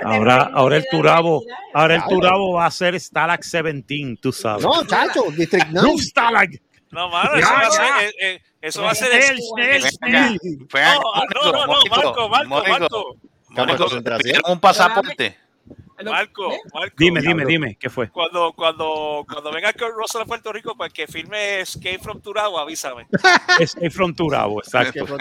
[0.03, 1.43] Ahora, ahora el Turabo,
[1.75, 4.65] ahora el Turabo va a ser Stalag 17, tú sabes.
[4.65, 5.89] No, chacho, District 9.
[5.89, 6.51] No, Stalag.
[6.91, 7.85] No, mano, eso va a ser.
[7.85, 9.09] eh, eh, eso va a ser.
[9.13, 9.39] El,
[10.01, 10.29] No,
[11.43, 13.17] no, no, no, Marco, Marco, Marco.
[13.77, 14.19] Concentración.
[14.23, 15.37] ¿pidieron un pasaporte?
[16.11, 16.95] Marco, Marco.
[16.97, 18.11] Dime, dime, dime, ¿qué fue?
[18.11, 22.59] Cuando, cuando, cuando venga Kurt Russell a Puerto Rico, para que firme Escape from Turabo,
[22.59, 23.07] avísame.
[23.61, 25.07] Escape from Turabo, exacto.
[25.07, 25.19] Lo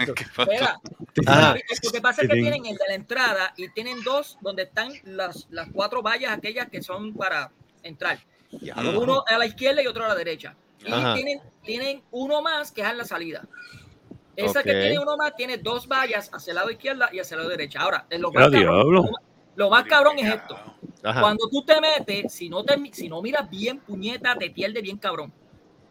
[1.92, 5.46] que pasa es que tienen el de la entrada y tienen dos donde están las,
[5.50, 7.50] las cuatro vallas aquellas que son para
[7.82, 8.18] entrar.
[8.96, 10.54] Uno a la izquierda y otro a la derecha.
[10.84, 11.14] Y Ajá.
[11.14, 13.46] tienen, tienen uno más que es en la salida.
[14.36, 17.40] Esa que tiene uno más tiene dos vallas hacia el lado izquierda y hacia el
[17.40, 17.80] lado derecha.
[17.80, 19.10] Ahora, en lo, ¡A más cabrón, diablo!
[19.56, 20.56] Lo más cabrón es esto.
[21.02, 21.20] Ajá.
[21.20, 24.98] Cuando tú te metes, si no, te, si no miras bien, puñeta, te pierde bien
[24.98, 25.32] cabrón.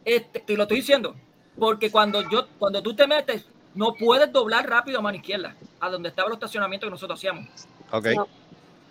[0.06, 1.16] Este, te lo estoy diciendo.
[1.60, 3.46] Porque cuando, yo, cuando tú te metes,
[3.76, 7.48] no puedes doblar rápido a mano izquierda, a donde estaba el estacionamiento que nosotros hacíamos.
[7.92, 8.08] Ok.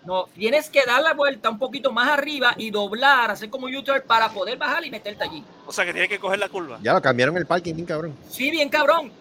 [0.05, 4.01] No, tienes que dar la vuelta un poquito más arriba y doblar, hacer como U-turn
[4.07, 5.43] para poder bajar y meterte allí.
[5.67, 6.79] O sea, que tienes que coger la curva.
[6.81, 8.15] Ya lo cambiaron el parking, bien cabrón.
[8.27, 9.11] Sí, bien cabrón.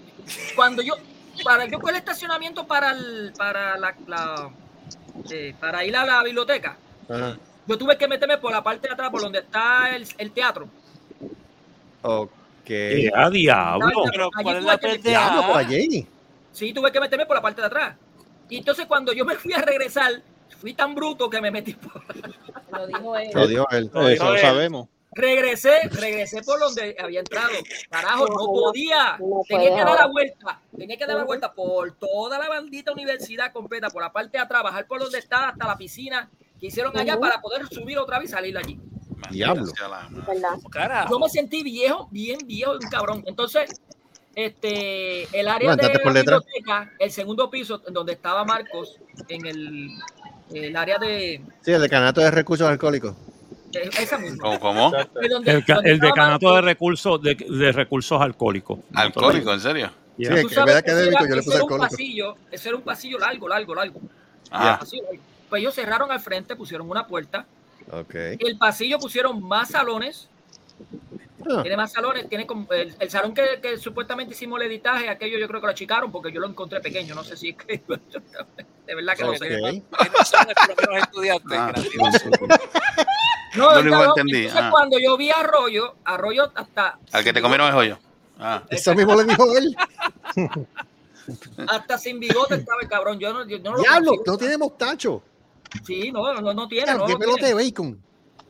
[0.57, 0.95] Cuando yo,
[1.45, 4.51] para yo coger el estacionamiento para el, para la, la-
[5.31, 6.77] eh, para ir a la biblioteca,
[7.09, 7.37] Ajá.
[7.67, 10.69] yo tuve que meterme por la parte de atrás, por donde está el, el teatro.
[12.03, 12.31] Ok.
[12.69, 14.05] Eh, ¡A diablo!
[14.11, 15.59] Pero, Allí ¿cuál es tuve la por pendeja?
[15.59, 16.07] allí.
[16.53, 17.97] Sí, tuve que meterme por la parte de atrás.
[18.49, 20.13] Y entonces cuando yo me fui a regresar,
[20.61, 22.03] fui tan bruto que me metí por...
[22.73, 23.31] Lo dijo él.
[23.35, 23.91] Lo dio él.
[23.93, 24.89] Lo dijo Eso lo sabemos.
[25.13, 27.51] Regresé, regresé por donde había entrado.
[27.91, 29.19] Carajo, no podía.
[29.49, 30.61] Tenía que dar la vuelta.
[30.77, 34.45] Tenía que dar la vuelta por toda la bandita universidad completa, por la parte de
[34.45, 36.31] atrás, bajar por donde estaba hasta la piscina
[36.61, 38.79] que hicieron allá para poder subir otra vez y salir allí.
[39.31, 39.67] Diablo.
[40.71, 41.11] Carajo.
[41.11, 43.25] Yo me sentí viejo, bien viejo, un cabrón.
[43.27, 43.71] Entonces,
[44.35, 48.99] este, el área Bueno, de la biblioteca, el segundo piso, en donde estaba Marcos,
[49.29, 49.91] en el,
[50.55, 53.17] el área de, Sí, el decanato de recursos alcohólicos.
[53.71, 54.43] De esa misma.
[54.43, 54.59] ¿Cómo?
[54.61, 54.91] cómo?
[55.13, 58.79] Fue donde- El, decanato de recursos de, de recursos alcohólicos.
[58.95, 59.91] Alcohólico, ¿en serio?
[60.19, 63.75] Sí, que sabes que yo le puse un pasillo, ese era un pasillo largo, largo,
[63.75, 64.01] largo.
[64.51, 65.23] Ah, Pasillo largo.
[65.49, 67.47] Pues ellos cerraron al frente, pusieron una puerta.
[67.91, 68.15] Ok.
[68.15, 70.29] El pasillo pusieron más salones.
[71.51, 72.29] Ah, Tiene más salones.
[72.29, 75.67] Tiene como el, el salón que, que supuestamente hicimos el editaje, aquello yo creo que
[75.67, 77.15] lo achicaron porque yo lo encontré pequeño.
[77.15, 77.83] No sé si es que.
[78.87, 79.83] De verdad que no sé.
[80.99, 81.59] estudiantes.
[81.59, 81.73] Ah.
[83.57, 84.71] No, No lo entendí, Entonces, ah.
[84.71, 86.99] cuando yo vi a Arroyo, Arroyo hasta.
[87.13, 87.99] al que te comieron el joyo.
[88.39, 89.77] Ah, Eso mismo le dijo él.
[91.69, 93.19] Hasta sin bigote estaba el cabrón.
[93.19, 94.25] Yo no, yo no lo Diablo, consigo.
[94.33, 95.23] no tiene mostacho.
[95.87, 96.85] Sí, no, no, no tiene.
[96.85, 97.55] Claro, No, ¿Qué no pelote tiene.
[97.61, 98.03] de bacon?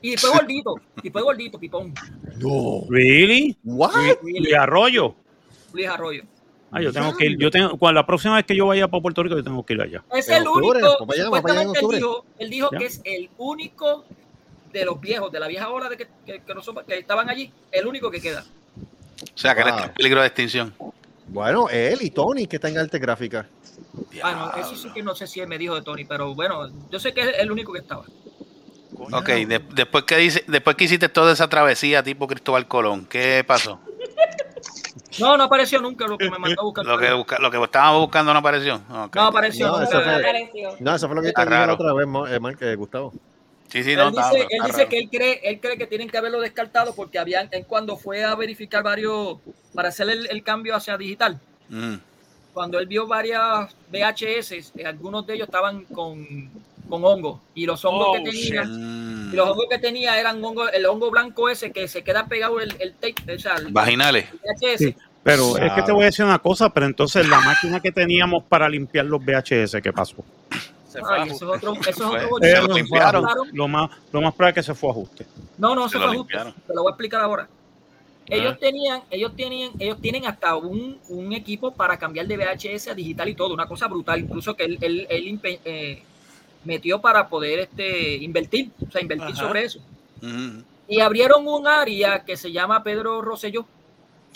[0.02, 1.92] Y fue gordito, y fue gordito, pipón.
[2.38, 2.84] No.
[2.88, 3.58] ¿Really?
[3.64, 3.92] What?
[4.22, 5.14] Luis Arroyo.
[5.74, 6.22] Luis Arroyo.
[6.72, 7.38] Ah, yo tengo que ir.
[7.38, 9.74] Yo tengo, cuando la próxima vez que yo vaya para Puerto Rico, yo tengo que
[9.74, 10.02] ir allá.
[10.12, 14.04] Es el octubre, único, supuestamente él dijo, él dijo que es el único
[14.72, 17.52] de los viejos, de la vieja ola de que, que, que nosotros- que estaban allí,
[17.72, 18.44] el único que queda.
[19.22, 19.70] O sea, que Wow.
[19.70, 20.74] está en peligro de extinción.
[21.28, 23.46] Bueno, él y Tony, que está en arte gráfica.
[24.22, 26.68] Ah, no, eso sí que no sé si él me dijo de Tony, pero bueno,
[26.90, 28.04] yo sé que es el único que estaba.
[29.12, 33.44] Ok, de- después, que dice, después que hiciste toda esa travesía tipo Cristóbal Colón, ¿qué
[33.46, 33.80] pasó?
[35.18, 36.84] No, no apareció nunca lo que me mandó a buscar.
[36.84, 38.80] Lo que, busca- lo que estábamos buscando no apareció.
[38.88, 39.84] No apareció No, nunca.
[39.88, 40.70] eso fue- Apareció.
[40.80, 43.12] No, eso fue lo que te dije la otra vez, eh, Mark, eh, Gustavo.
[43.70, 44.88] Sí, sí, no, él dice, está él dice raro.
[44.88, 48.24] que él cree, él cree que tienen que haberlo descartado porque habían, él cuando fue
[48.24, 49.38] a verificar varios,
[49.74, 51.94] para hacer el, el cambio hacia digital, Mm.
[52.52, 56.50] cuando él vio varias VHS, eh, algunos de ellos estaban con,
[56.88, 59.30] con hongo y los hongos Oh, que tenía, Mm.
[59.32, 62.58] y los hongos que tenía eran hongo, el hongo blanco ese que se queda pegado
[62.60, 64.26] el, el tape, o sea, el Vaginales.
[64.32, 64.78] VHS.
[64.78, 67.92] Sí, pero es que te voy a decir una cosa, pero entonces la máquina que
[67.92, 70.16] teníamos para limpiar los VHS, ¿qué pasó?
[71.00, 71.66] Se fue Ay, a eso es ajuste.
[71.68, 73.26] otro, eso es otro se lo fue limpiaron.
[73.28, 73.56] ajuste.
[73.56, 75.26] Lo más, lo más probable es que se fue a ajuste.
[75.58, 76.54] No, no, Se lo fue limpiaron.
[76.66, 77.48] Te lo voy a explicar ahora.
[78.26, 78.58] Ellos Ah.
[78.60, 83.28] tenían, ellos tienen, ellos tienen hasta un, un equipo para cambiar de VHS a digital
[83.28, 86.02] y todo, una cosa brutal, incluso que él, él- él eh,
[86.64, 89.46] metió para poder este invertir, o sea, invertir Ajá.
[89.48, 89.80] sobre eso.
[90.86, 93.64] Y abrieron un área que se llama Pedro Rosselló.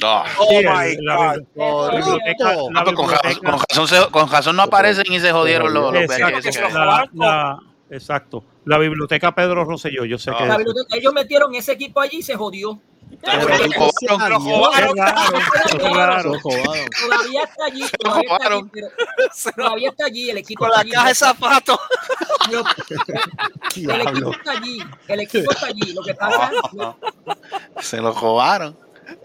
[0.02, 1.42] Oh my God.
[1.54, 5.30] la biblioteca, la con, razón, biblioteca- con razón se- con razón no aparecen y se
[5.32, 7.58] jodieron los, los Exacto, la- la-
[7.90, 8.44] exacto.
[8.64, 10.36] La biblioteca Pedro Rosselló, yo sé Ah.
[10.38, 12.78] que La biblioteca- ellos metieron ese equipo allí y se jodió.
[13.22, 13.72] Todavía está allí,
[16.98, 17.84] todavía está allí,
[18.28, 18.68] robaron.
[18.70, 18.88] pero-
[19.56, 21.78] todavía está allí, el equipo Con la caja de zapatos.
[23.76, 24.78] El equipo está allí,
[25.08, 25.92] el equipo está allí.
[25.94, 26.50] Lo que pasa
[27.80, 28.76] Se lo robaron.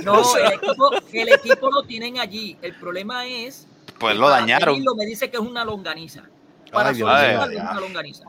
[0.03, 2.57] No, el equipo, el equipo lo tienen allí.
[2.61, 3.67] El problema es
[3.99, 4.75] Pues lo dañaron.
[4.75, 6.23] pedirlo me dice que es una longaniza.
[6.71, 8.23] Para Ay, Dios es una longaniza.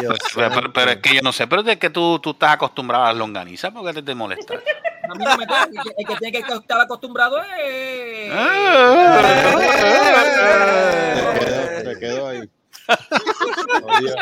[0.00, 2.52] Dios Pero, pero- pero es que yo no sé, pero es que tú, tú estás
[2.54, 4.54] acostumbrado a las longanizas, ¿por qué te, te molesta?
[4.54, 5.64] A mí no me toca.
[5.64, 8.32] El que- el que tiene que estar acostumbrado es.
[11.24, 12.40] Se quedó, se quedó ahí.
[13.84, 14.14] Oye,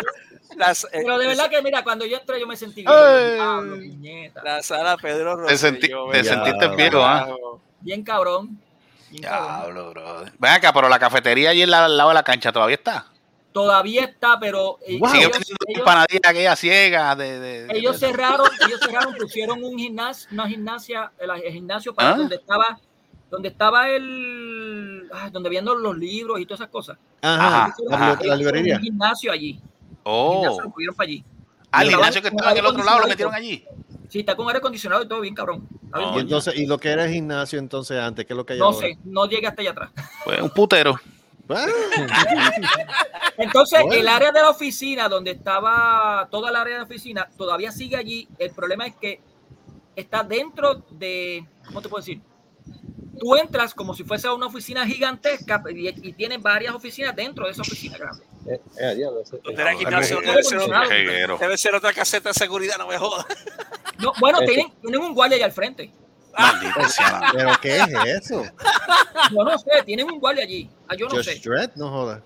[0.57, 4.33] Las- eh, Pero de verdad que, mira, cuando yo entré, yo me sentí bien.
[4.45, 7.27] La sala Pedro Te, Rosselló, te sentiste viejo, ¿ah?
[7.81, 8.59] Bien cabrón.
[9.11, 9.63] Bien cabrón.
[9.63, 10.33] Diablo, brother.
[10.39, 13.07] Ven acá, pero la cafetería allí al lado de la cancha todavía está.
[13.53, 15.11] Todavía está, pero eh, Wow.
[15.11, 19.63] Sigue ellos, vendiendo ellos- empanadillas aquella ciega de, de- de- ellos cerraron, ellos cerraron, pusieron
[19.63, 22.15] un gimnasio, una gimnasia, el, el gimnasio para ¿Ah?
[22.17, 22.79] donde estaba,
[23.31, 26.97] donde estaba el, ah, donde viendo los libros y todas esas cosas.
[27.21, 27.75] Ajá,
[28.23, 28.77] la librería.
[28.77, 29.61] Un gimnasio allí.
[30.05, 30.41] Oh.
[30.41, 31.25] gimnasio lo pusieron para allí.
[31.71, 33.65] Ah, el gimnasio que estaba en el otro lado lo metieron y allí.
[34.09, 35.67] Sí, está con aire acondicionado y todo bien cabrón.
[35.95, 36.19] Oh, Y bueno.
[36.21, 38.67] entonces, y lo que era el gimnasio entonces antes, ¿qué es lo que hay no
[38.67, 38.79] ahora?
[38.79, 39.91] sé, no llegué hasta allá atrás.
[40.25, 41.01] Pues un putero.
[41.49, 41.67] Ah,
[43.39, 44.01] Entonces, Bueno.
[44.01, 47.97] el área de la oficina, donde estaba toda el área de la oficina, todavía sigue
[47.97, 48.29] allí.
[48.39, 49.21] El problema es que
[49.97, 52.21] está dentro de, ¿cómo te puedo decir?
[53.23, 57.53] Tú entras como si fuese una oficina gigantesca y, y tienes varias oficinas dentro de
[57.53, 58.25] esa oficina grande.
[58.47, 59.25] eh, eh, debe
[60.43, 61.39] ser, otra, Jeguero.
[61.39, 63.25] debe ser otra caseta de seguridad, no me jodas.
[63.99, 65.93] No, bueno, tienen, tienen un guardia allá al frente.
[66.37, 68.43] Maldita sea ¿Pero qué es eso?
[69.31, 70.69] Yo no sé, tienen un guardia allí.
[70.89, 71.71] Ah, yo no Just sé.
[71.77, 72.23] No jodas.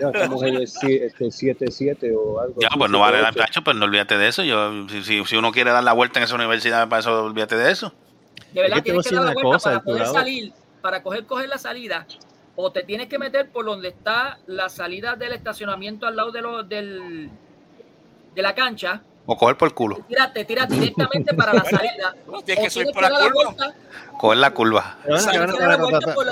[0.00, 2.60] Ya estamos en el 7-7 o algo.
[2.62, 3.34] Ya, así, pues no vale la 7-8.
[3.34, 4.42] tacho, pues no olvídate de eso.
[4.42, 7.56] Yo, si, si, si uno quiere dar la vuelta en esa universidad, para eso olvídate
[7.56, 7.92] de eso.
[8.52, 10.20] De verdad te tienes a que dar la vuelta cosa, para poder curador.
[10.20, 12.06] salir, para coger, coger la salida,
[12.56, 16.42] o te tienes que meter por donde está la salida del estacionamiento al lado de
[16.42, 17.30] lo, del,
[18.34, 19.02] de la cancha.
[19.26, 19.98] O coger por el culo.
[20.08, 22.14] Tira, te tiras directamente para la salida.
[22.26, 23.44] No, tienes que subir por la dar la curva.
[23.44, 23.74] vuelta,
[24.18, 24.96] Coger la curva.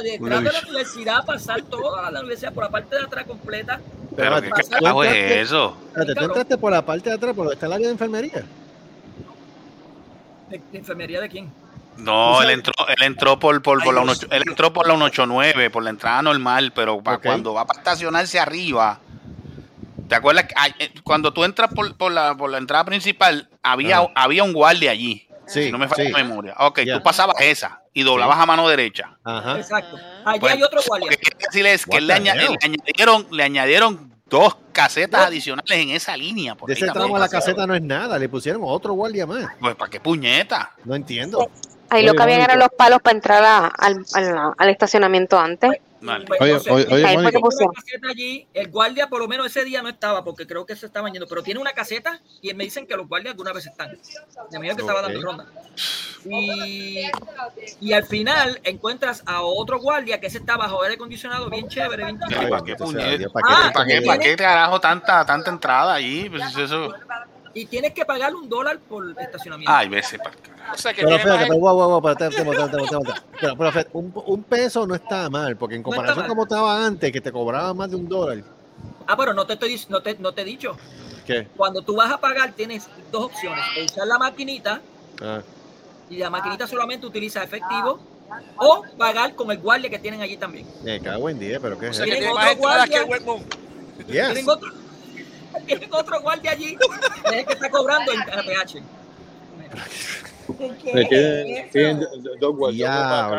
[0.03, 3.81] Detrás de la universidad, pasar toda la universidad por la parte de atrás completa.
[4.17, 5.77] Pero ¿qué ¿tú carajo es eso?
[5.95, 8.45] Tú entraste por la parte de atrás, por donde está el área de enfermería.
[10.49, 11.53] ¿De, de enfermería de quién?
[11.99, 15.71] No, él entró, él entró por, por, por la 1, él entró por la 189,
[15.71, 19.01] por la entrada normal, pero para cuando va para estacionarse arriba,
[20.09, 20.47] ¿te acuerdas?
[20.79, 24.91] eh, cuando tú entras por, por la, por la entrada principal, había, había un guardia
[24.93, 25.27] allí.
[25.47, 26.11] Sí, si no me falla sí.
[26.13, 26.55] la memoria.
[26.59, 29.17] Ok, tú pasabas esa y doblabas a mano derecha.
[29.25, 29.57] Ajá.
[29.59, 29.97] Exacto.
[30.27, 31.09] Allí Pues, hay otro Lo guardia.
[31.09, 35.89] que quiero decirle es que le, aña- le añadieron, le añadieron dos casetas adicionales en
[35.89, 36.55] esa línea.
[36.55, 39.47] Por De ese tramo a la caseta no es nada, le pusieron otro guardia más.
[39.59, 40.73] Pues para qué puñeta.
[40.85, 41.51] No entiendo.
[41.91, 45.71] Ahí lo que habían eran los palos para entrar a- al, al- al estacionamiento antes.
[46.29, 47.33] Pues, Oye, entonces, oye, oye,
[47.75, 50.87] caseta allí, el guardia por lo menos ese día no estaba porque creo que se
[50.87, 53.91] estaban yendo, pero tiene una caseta y me dicen que los guardias alguna vez están.
[54.51, 55.47] De medida que estaba dando ronda.
[56.25, 57.03] Y,
[57.81, 62.05] y al final encuentras a otro guardia que ese está bajo aire acondicionado bien chévere,
[62.05, 62.49] bien chiquito.
[62.49, 66.29] ¿Para qué, puñet- Ah, ¿Para qué, para qué tiene- carajo tanta, tanta entrada allí?
[66.31, 66.95] Pues eso.
[67.55, 69.73] Y tienes que pagarle un dólar por estacionamiento.
[69.75, 70.31] Ay, veces para
[70.75, 73.39] O sea que Pero más- pero, guau, guau, guau, espérate, espérate, espérate, espérate, espérate.
[73.41, 76.29] Pero, pero fíjate, un, un peso no está mal, porque en comparación mal.
[76.29, 78.45] como estaba antes, que te cobraba más de un dólar.
[79.07, 80.77] Ah, pero no te estoy no te, no te he dicho.
[81.27, 81.47] ¿Qué?
[81.57, 83.65] Cuando tú vas a pagar tienes dos opciones.
[83.85, 84.81] Usar la maquinita
[85.23, 85.41] Ah,
[86.11, 87.99] y la maquinita solamente utiliza efectivo
[88.59, 90.67] o pagar con el guardia que tienen allí también.
[90.85, 92.13] me cago en 10, pero ¿qué O es que eso?
[92.13, 93.07] tiene otro que guardia.
[93.25, 93.45] Moon.
[94.07, 94.07] Yes.
[94.07, 94.69] Tienen otro,
[95.67, 96.85] tienen otro guardia allí que
[97.31, 98.77] es el que está cobrando en APH.
[100.61, 102.07] Eh, Tienen,
[102.41, 103.31] dos guardias.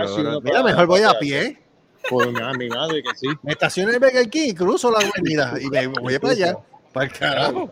[0.44, 1.58] Mira, mejor voy a pie.
[2.10, 3.28] Pues a mi madre que sí.
[3.44, 6.58] Me estaciono en el Burger King, cruzo la avenida y me voy para allá.
[6.94, 7.70] Para el carajo.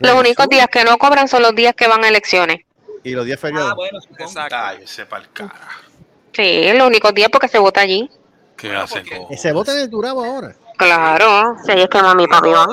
[0.00, 2.60] Los únicos días que no cobran son los días que van a elecciones.
[3.04, 3.70] Y los 10 feriados.
[3.72, 4.30] Ah, bueno, supongo.
[4.50, 5.52] Ay, ese para el cara.
[6.32, 8.10] Sí, los únicos días porque se vota allí.
[8.56, 9.02] ¿Qué hace?
[9.04, 10.54] co- Y se vota en el Turabo ahora.
[10.76, 12.68] Claro, si es que mami papi van.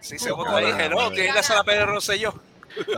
[0.00, 0.66] Sí, se votó ahí.
[0.66, 2.34] Dije, no, tiene la Pérez Rosselló.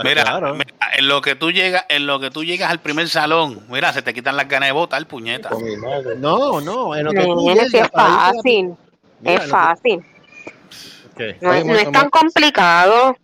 [0.05, 0.53] Mira, Claro.
[0.55, 3.93] mira, en lo que tú llegas, en lo que tú llegas al primer salón, mira,
[3.93, 5.51] se te quitan las ganas de votar, puñeta.
[6.19, 8.75] No, no, en lo que tú llegas es fácil.
[9.21, 10.05] Mira, Es fácil.
[11.17, 11.37] ¿Qué?
[11.41, 13.17] No, Oye, es- no Mónica, es tan complicado.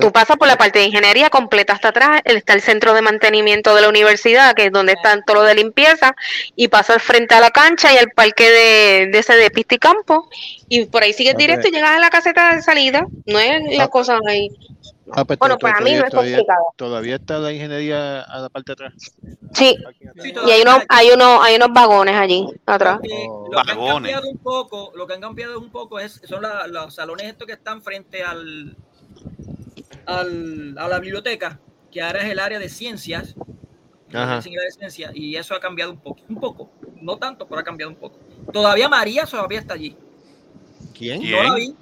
[0.00, 3.74] Tú pasas por la parte de ingeniería completa hasta atrás, está el centro de mantenimiento
[3.74, 6.14] de la universidad, que es donde está todo lo de limpieza,
[6.56, 9.78] y pasas frente a la cancha y al parque de, de ese de pista y
[9.78, 10.28] campo,
[10.68, 13.06] y por ahí sigues directo y llegas a la caseta de salida.
[13.26, 13.88] No es la Ah.
[13.88, 14.50] cosa ahí.
[15.12, 16.64] Ah, pues, Bueno, para mí no es todavía, complicado.
[16.76, 18.92] todavía está la ingeniería a la parte de atrás.
[19.54, 19.76] Sí,
[20.20, 23.00] Sí, y hay unos, hay unos, hay unos vagones allí atrás.
[23.02, 23.48] Oh.
[23.50, 24.12] lo que han Vagones.
[24.12, 27.46] cambiado un poco, lo que han cambiado un poco es, son la- los salones estos
[27.46, 28.76] que están frente al,
[30.06, 31.58] al a la biblioteca,
[31.90, 33.34] que ahora es el área de ciencias,
[34.12, 34.38] Ajá.
[34.38, 37.46] es el área de ciencias, y eso ha cambiado un poco, un poco, no tanto,
[37.46, 38.18] pero ha cambiado un poco.
[38.52, 39.96] Todavía María todavía está allí.
[40.96, 41.20] ¿Quién?
[41.20, 41.32] ¿Quién?
[41.36, 41.74] No la vi.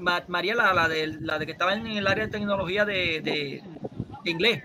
[0.00, 3.20] Ma- María, la, la, de, la de que estaba en el área de tecnología de,
[3.22, 3.62] de,
[4.24, 4.62] de inglés,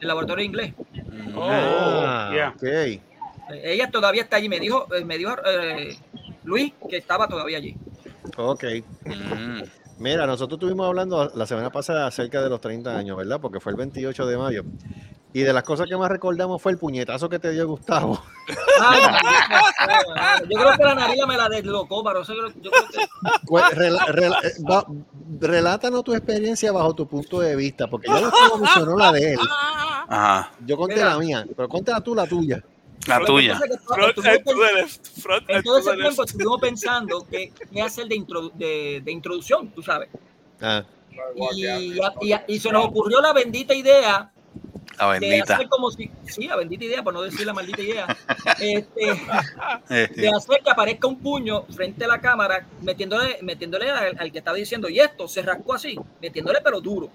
[0.00, 0.74] el laboratorio de inglés.
[1.36, 2.48] Ah, yeah.
[2.50, 2.62] ok.
[2.62, 3.00] Eh,
[3.64, 4.48] Ella todavía está allí.
[4.48, 5.96] Me dijo, eh, me dijo eh,
[6.44, 7.76] Luis que estaba todavía allí.
[8.36, 8.64] Ok.
[9.04, 9.62] Mm.
[9.98, 13.40] Mira, nosotros estuvimos hablando la semana pasada acerca de los 30 años, ¿verdad?
[13.40, 14.64] Porque fue el 28 de mayo.
[15.32, 18.22] Y de las cosas que más recordamos fue el puñetazo que te dio Gustavo.
[20.48, 22.98] Yo creo que la nariz me la deslocó, pero eso yo, yo creo que
[23.46, 24.86] Pues, eh, va-
[25.40, 29.38] relátanos tu experiencia bajo tu punto de vista, porque yo no mencionó la de él.
[30.08, 31.08] Ajá, Yo conté Mira.
[31.10, 32.62] la mía, pero cuéntala tú la tuya.
[33.06, 33.58] la tuya.
[35.48, 39.68] En todo to ese tiempo estuvimos pensando que qué hacer de, introdu- de, de introducción,
[39.68, 40.08] tú sabes.
[40.60, 40.84] Ah,
[41.52, 44.30] Y, y- y se nos ocurrió la bendita idea
[45.08, 45.54] La de bendita.
[45.54, 48.06] hacer como si, sí, la bendita idea, por no decir la maldita idea,
[48.60, 49.22] este,
[49.90, 54.32] Eh, de hacer que aparezca un puño frente a la cámara, metiéndole, metiéndole al, al
[54.32, 57.08] que estaba diciendo, y esto se rascó así, metiéndole pero duro.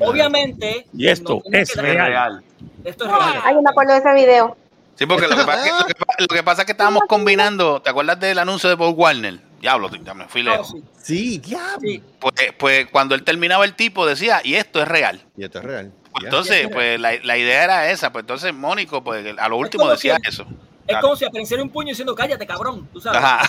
[0.00, 2.42] Obviamente, Y esto no es real.
[2.84, 3.40] Esto es real.
[3.44, 4.56] Ay, yo me acuerdo de ese video.
[4.94, 6.72] Sí, porque lo que, pasa es que, lo, que, pa- lo que pasa es que
[6.72, 7.80] estábamos combinando.
[7.82, 9.38] ¿Te acuerdas del anuncio de Paul Warner?
[9.60, 10.68] Diablo, ya me fui No, lejos.
[10.70, 11.80] sí, sí, diablo.
[11.80, 12.02] sí.
[12.20, 15.20] Pues, pues cuando él terminaba el tipo decía, y esto es real.
[15.36, 15.92] Y esto es real.
[16.16, 18.10] Pues entonces, pues la, la idea era esa.
[18.12, 20.42] Pues entonces Mónico, pues a lo último decía si- eso.
[20.42, 21.02] Es Claro.
[21.02, 23.20] como si apareciera un puño diciendo, cállate, cabrón, tú sabes.
[23.20, 23.48] Ajá.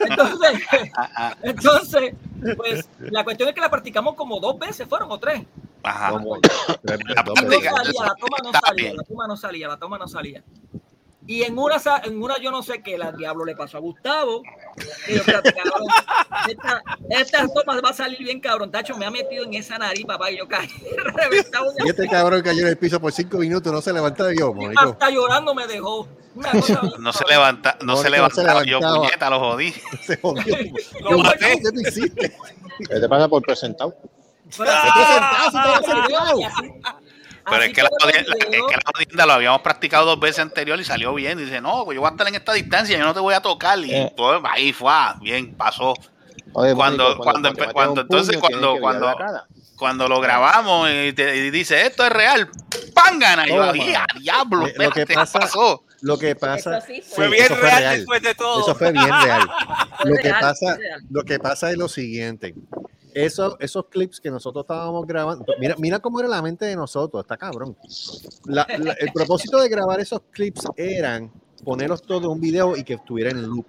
[0.00, 0.62] Entonces,
[0.96, 1.36] Ajá.
[1.42, 2.14] entonces,
[2.56, 5.42] pues la cuestión es que la practicamos como dos veces, fueron o tres.
[5.82, 6.12] Ajá.
[6.12, 6.36] La no
[7.34, 7.72] salía,
[8.14, 10.42] toma no salía, la toma no salía, la toma no salía.
[11.28, 14.40] Y en una, en una yo no sé qué, la diablo le pasó a Gustavo.
[15.06, 15.86] Y yo, espérate, cabrón,
[16.48, 18.70] esta, esta toma va a salir bien, cabrón.
[18.70, 21.66] Tacho, me ha metido en esa nariz, papá, y yo caí reventado.
[21.84, 24.80] Y este cabrón cayó en el piso por cinco minutos, no se levantaba yo, Mónico.
[24.80, 26.08] Hasta llorando me dejó.
[26.34, 28.64] Cosa No se levanta, no se no se levantaba.
[28.64, 29.70] Yo puñeta, lo jodí.
[30.06, 30.56] Se jodió.
[31.02, 31.60] Lo Yo, maté.
[31.62, 32.36] ¿Qué tú hiciste?
[32.88, 33.94] ¿Qué te pasa por presentado?
[34.56, 36.40] Pero Estoy sentado, sí, estoy sentado.
[36.40, 36.72] Y así-
[37.50, 40.84] Pero es que, la, es que la jodienda lo habíamos practicado dos veces anterior y
[40.84, 41.38] salió bien.
[41.38, 43.34] Y dice, no, pues yo voy a estar en esta distancia, yo no te voy
[43.34, 43.78] a tocar.
[43.78, 44.12] Y Eh.
[44.16, 45.94] pues ahí fue, ah, bien, pasó.
[46.54, 49.42] Oye, Cuando- cuando cuando un entonces puño, cuando- cuando-.
[49.76, 52.50] Cuando lo grabamos y, te, y dice, esto es real,
[52.94, 53.16] ¡pam!
[53.20, 53.46] Gana.
[53.46, 53.84] Y yo, Toma.
[53.86, 54.66] "Ya, diablo!
[54.66, 55.84] Eh, lo que espérate, ¿qué pasa- pasó?
[56.00, 56.78] Lo que pasa.
[56.78, 58.60] Eso sí sí, Fue bien fue real, después de todo.
[58.62, 59.48] Eso fue bien real.
[60.04, 60.76] Lo que pasa,
[61.10, 62.54] lo que pasa es lo siguiente.
[63.14, 67.22] Eso, esos clips que nosotros estábamos grabando, mira, mira cómo era la mente de nosotros,
[67.22, 67.76] está cabrón.
[68.44, 71.30] La- la- el propósito de grabar esos clips eran
[71.64, 73.66] ponerlos todos en un video y que estuviera en loop.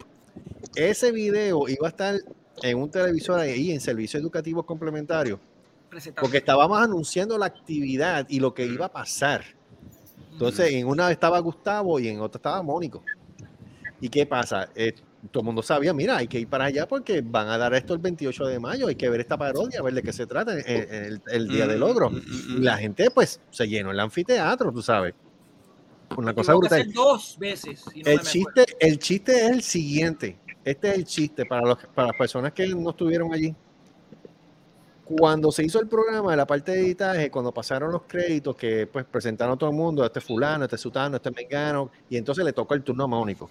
[0.76, 2.16] Ese video iba a estar
[2.62, 5.40] en un televisor ahí en servicios educativos complementarios,
[6.22, 9.44] porque estábamos anunciando la actividad y lo que iba a pasar.
[10.34, 13.04] Entonces, en una estaba Gustavo y en otra estaba Mónico.
[14.00, 14.70] ¿Y qué pasa?
[14.76, 14.94] Eh,
[15.32, 17.93] todo el mundo sabía, mira, hay que ir para allá porque van a dar esto
[17.93, 20.57] el 28 de mayo, hay que ver esta parodia, a ver de qué se trata
[20.57, 22.11] en, en el, el Día del Logro.
[22.11, 25.13] Y la gente, pues, se llenó el anfiteatro, tú sabes.
[26.17, 26.91] Una cosa brutal.
[26.91, 27.84] dos veces.
[27.93, 30.39] si no El chiste, el chiste es el siguiente.
[30.63, 33.55] Este es el chiste para, los, para las personas que no estuvieron allí.
[35.05, 38.86] Cuando se hizo el programa de la parte de editaje, cuando pasaron los créditos que
[38.86, 42.53] pues presentaron a todo el mundo, este fulano, este sutano, este mengano, y entonces le
[42.53, 43.49] tocó el turno a Mónico.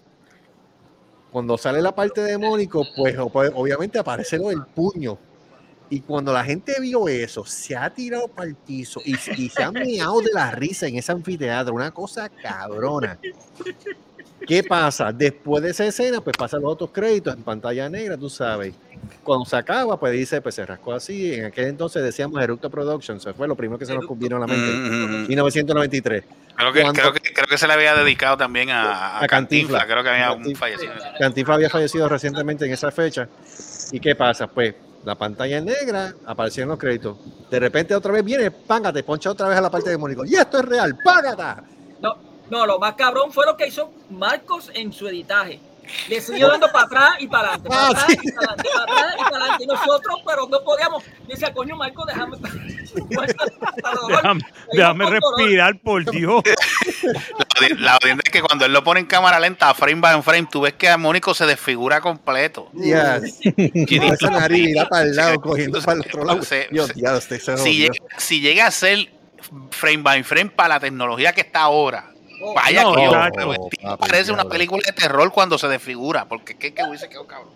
[1.30, 5.18] Cuando sale la parte de Mónico, pues pues, obviamente aparece lo del puño.
[5.90, 10.20] Y cuando la gente vio eso, se ha tirado para el y, se ha meado
[10.20, 11.74] de la risa en ese anfiteatro.
[11.74, 13.18] Una cosa cabrona.
[14.46, 15.12] ¿Qué pasa?
[15.12, 18.74] Después de esa escena, pues pasan los otros créditos en pantalla negra, tú sabes.
[19.22, 21.34] Cuando se acaba, pues dice, pues se rascó así.
[21.34, 24.40] En aquel entonces decíamos Eructo Productions, eso fue lo primero que se nos vino a
[24.40, 24.72] la mente.
[24.72, 26.24] Mm, mm, 1993.
[26.56, 28.82] Creo que, Cuando- creo, que, creo que se le había dedicado también a,
[29.18, 29.82] a A Cantinflas.
[29.82, 29.84] Cantinflas.
[29.86, 30.58] Creo que había un Cantinflas.
[30.70, 30.92] fallecido.
[31.18, 33.28] Cantinflas había fallecido recientemente en esa fecha.
[33.92, 34.46] ¿Y qué pasa?
[34.46, 34.74] Pues
[35.04, 37.16] la pantalla negra, aparecieron los créditos.
[37.50, 40.24] De repente otra vez viene, págate, poncha otra vez a la parte de Mónico.
[40.24, 41.62] Y esto es real, págata.
[42.00, 42.16] No,
[42.50, 45.60] no, lo más cabrón fue lo que hizo Marcos en su editaje.
[46.08, 48.18] Le siguió dando para atrás y para adelante, para Ah, atrás sí.
[48.22, 49.64] y para adelante, para atrás y para adelante.
[49.64, 51.02] Y nosotros, pero no podíamos.
[51.26, 52.36] Decía, coño, Marcos, déjame.
[54.08, 54.40] Déjame,
[54.72, 56.42] déjame respirar, por Dios.
[56.44, 60.22] La audi- La audiencia es que cuando él lo pone en cámara lenta, frame by
[60.22, 62.70] frame, tú ves que a Mónico se desfigura completo.
[62.74, 63.38] Yes.
[63.86, 66.42] Tiene- Esa nariz mira para el lado, cogiendo para el otro lado.
[66.42, 69.10] Se- Dios, se- Dios, se si, llega, si llega a ser
[69.70, 72.10] frame by frame para la tecnología que está ahora,
[72.54, 73.04] vaya No, que
[73.82, 77.50] yo, parece una película de terror cuando se desfigura, porque qué que hubiese quedado cabrón.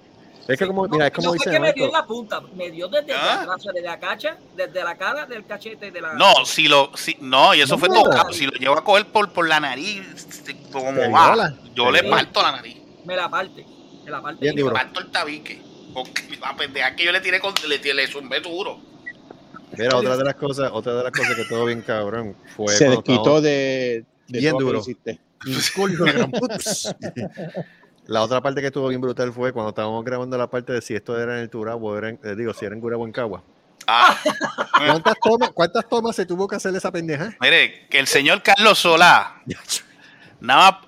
[0.49, 2.69] Es que como, mira, es como no dice que me dio en la punta, me
[2.71, 3.45] dio desde ¿Ah?
[3.61, 6.15] sea, desde la cacha, desde la cara del cachete de la.
[6.15, 8.33] No, si lo, si, no, y eso No, fue tocado.
[8.33, 11.87] Si lo llevo a coger por, por la nariz, este, como Te va, viola, yo
[11.87, 12.17] te le viola.
[12.17, 13.65] parto la nariz, Me la parte.
[14.05, 14.41] Me la parte.
[14.41, 14.75] Bien, le Duro.
[14.75, 15.63] parto el tabique.
[15.95, 18.81] Porque la pendeja que yo le tiré con, le, tiré- le zumbé duro.
[19.79, 22.93] Mira, otra de las cosas, otra de las cosas que todo bien cabrón fue Se
[22.93, 24.79] estábamos- de, de Bien duro.
[24.81, 25.21] hiciste.
[28.07, 30.95] La otra parte que estuvo bien brutal fue cuando estábamos grabando la parte de si
[30.95, 33.07] esto era en el Turabo o era en, eh, digo, si era en Gurabo o
[33.07, 33.45] en Cagua.
[33.87, 34.17] Ah,
[34.87, 37.33] ¿Cuántas tomas, ¿Cuántas tomas se tuvo que hacer esa pendeja?
[37.41, 39.41] mire, que el señor Carlos Solá,
[40.41, 40.81] nada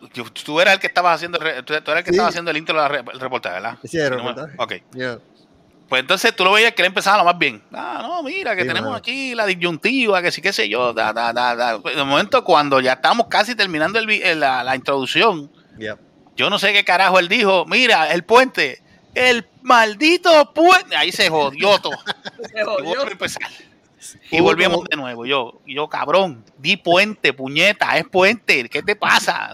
[0.44, 2.16] tú eras el que estabas haciendo, tú, eras el que Sí.
[2.16, 3.78] estaba haciendo el intro del re- el reportaje, ¿verdad?
[3.84, 4.54] Sí, el reportaje.
[4.58, 4.72] Ok.
[4.94, 5.18] Yeah.
[5.88, 7.62] Pues entonces tú lo veías que él empezaba lo más bien.
[7.72, 10.92] Ah, no, mira, que Sí, tenemos aquí la disyuntiva, que sí, qué sé yo.
[10.92, 11.78] Da, da, da, da.
[11.78, 15.98] Pues, De momento, cuando ya estábamos casi terminando el eh, la, la introducción, Yeah.
[16.36, 17.64] yo no sé qué carajo él dijo.
[17.66, 18.80] Mira, el puente,
[19.14, 20.96] el maldito puente.
[20.96, 21.98] Ahí se jodió todo.
[22.54, 23.04] Se jodió.
[24.30, 25.26] Y volvíamos de nuevo.
[25.26, 28.68] Yo, yo, cabrón, di puente, puñeta, es puente.
[28.68, 29.52] ¿Qué te pasa?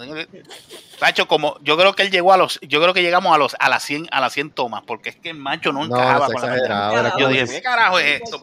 [1.00, 3.56] Macho, como yo creo que él llegó a los, yo creo que llegamos a los
[3.58, 6.26] a las 100 a las 100 tomas, porque es que el macho no No, encajaba
[6.26, 8.40] con la Yo dije, ¿qué carajo es esto?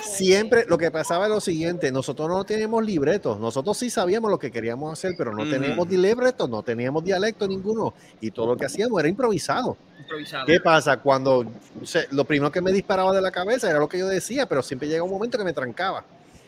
[0.00, 4.38] Siempre lo que pasaba es lo siguiente, nosotros no teníamos libretos, nosotros sí sabíamos lo
[4.38, 5.50] que queríamos hacer, pero no Ujú.
[5.50, 9.78] teníamos libretos, no teníamos dialecto ninguno y todo lo que hacíamos era improvisado.
[10.08, 10.46] Improvisado.
[10.46, 10.96] ¿Qué pasa?
[10.98, 11.38] Cuando
[11.82, 14.46] o sea, lo primero que me disparaba de la cabeza era lo que yo decía,
[14.48, 16.04] pero siempre llega un momento que me trancaba.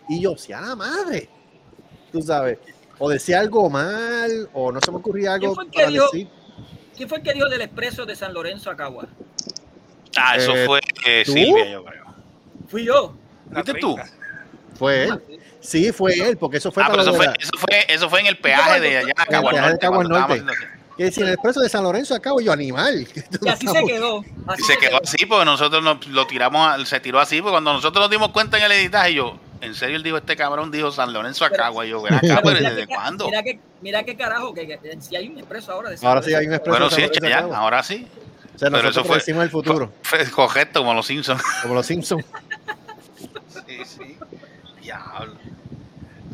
[0.08, 1.28] Y yo, si a la madre,
[2.10, 2.58] tú sabes,
[2.98, 5.90] o decía algo mal, o no se me ocurría algo ¿Quién fue el que para
[5.90, 6.28] dijo- decir.
[6.96, 9.06] ¿Quién fue el que dijo del expreso de San Lorenzo a Cagua?
[10.16, 11.22] Ah, eso Eh, fue eh.
[11.24, 12.04] Silvia, yo creo.
[12.68, 13.14] Fui yo.
[13.52, 13.96] ¿Fuiste tú?
[14.74, 15.22] Fue él.
[15.60, 18.26] Sí, fue él, porque eso fue Ah, pero eso fue, eso fue, eso fue en
[18.26, 19.12] el peaje de allá
[19.78, 20.42] Caguas Norte.
[21.06, 23.06] Que si en el expreso de San Lorenzo acabo yo animal.
[23.42, 24.22] Y así se quedó.
[24.46, 27.52] Así Y se quedó así porque nosotros nos, lo tiramos, a- se tiró así, porque
[27.52, 30.70] cuando nosotros nos dimos cuenta en el editaje, yo, en serio, él dijo, este cabrón
[30.70, 31.86] dijo San Lorenzo a Cagua.
[31.86, 33.26] Y yo, mira ¿desde cuándo?
[33.26, 36.22] Mira qué, mira qué carajo, que, que si hay un expreso ahora de San Ahora
[36.22, 36.56] sí hay un Lorenzo.
[36.56, 36.96] expreso.
[36.96, 38.06] Bueno, de sí, ya, ahora sí.
[38.54, 41.42] O sea, Pero nosotros eso fue- predecimos el futuro, Fue correcto, como los Simpsons.
[41.62, 42.24] como los Simpsons.
[43.66, 44.16] Sí, sí.
[44.82, 45.32] Diablo.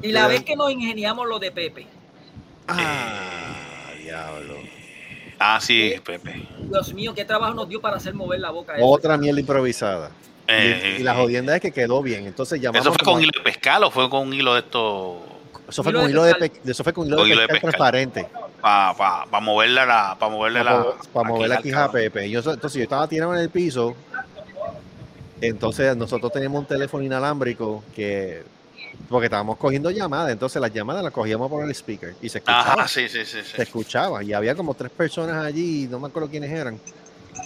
[0.03, 1.87] Y la vez que nos ingeniamos lo de Pepe.
[2.69, 3.55] Ah,
[4.07, 4.55] diablo.
[5.39, 6.47] Ah, sí, Pepe.
[6.71, 8.75] Dios mío, qué trabajo nos dio para hacer mover la boca.
[8.81, 10.11] Otra mierda improvisada.
[10.49, 12.27] Y- Eh, y, la jodienda es que quedó bien.
[12.27, 12.87] Entonces llamamos.
[12.87, 15.21] ¿Eso fue con hilo de pescar o fue con un hilo de esto?
[15.69, 16.63] eso fue hilo con de hilo de, pescar.
[16.63, 18.27] pe- eso fue con hilo Con de hilo de pescar transparente.
[18.61, 20.17] Para pa, pa moverle la.
[20.19, 20.79] Para moverle Para, la.
[20.85, 22.31] mo- para mover la quija a Pepe.
[22.31, 23.95] Yo, entonces yo estaba tirado en el piso.
[25.41, 28.43] Entonces nosotros teníamos un teléfono inalámbrico que
[29.09, 32.73] Porque estábamos cogiendo llamadas, entonces las llamadas las cogíamos por el speaker y se escuchaba.
[32.73, 33.39] Ajá, sí, sí, sí.
[33.45, 33.53] sí.
[33.57, 34.23] Se escuchaba.
[34.25, 36.81] Y había como tres personas allí, no me acuerdo quiénes eran,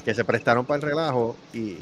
[0.05, 1.76] que se prestaron para el relajo y.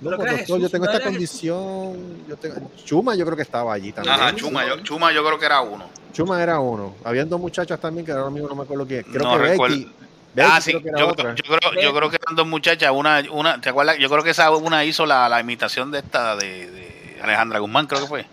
[0.00, 2.26] No, ¿Pero pues, doctor, yo tengo ¿No esta condición.
[2.28, 2.70] Yo tengo...
[2.84, 4.14] Chuma, yo creo que estaba allí también.
[4.14, 5.88] Ajá, Chuma yo, Chuma yo creo que era uno.
[6.12, 6.94] Chuma era uno.
[7.04, 9.02] Habían dos muchachas también que ahora mismo no me acuerdo quién.
[9.04, 9.76] Creo No que recuerdo.
[9.76, 9.92] Becky.
[10.34, 11.34] Becky Ah, sí, creo que era yo, otra.
[11.34, 13.96] yo creo, yo creo que eran dos muchachas, una, una, ¿te acuerdas?
[13.98, 17.86] Yo creo que esa una hizo la, la imitación de esta de, de Alejandra Guzmán,
[17.86, 18.26] creo que fue.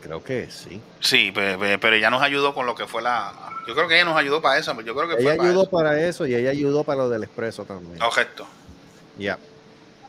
[0.00, 0.80] Creo, que sí.
[1.00, 3.32] Sí, pe- pe- pero, ella nos ayudó con lo que fue la.
[3.66, 5.62] Yo creo que ella nos ayudó para eso, yo creo que Ella fue para ayudó
[5.62, 5.70] eso.
[5.70, 7.98] para eso y ella ayudó para lo del expreso también.
[7.98, 8.46] Correcto.
[9.18, 9.38] Ya.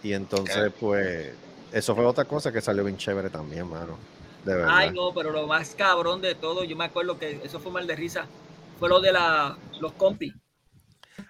[0.03, 1.31] Y entonces, pues,
[1.71, 3.97] eso fue otra cosa que salió bien chévere también, mano.
[4.45, 4.69] De verdad.
[4.75, 7.85] Ay, no, pero lo más cabrón de todo, yo me acuerdo que eso fue mal
[7.85, 8.25] de risa,
[8.79, 10.33] fue lo de la, los compis.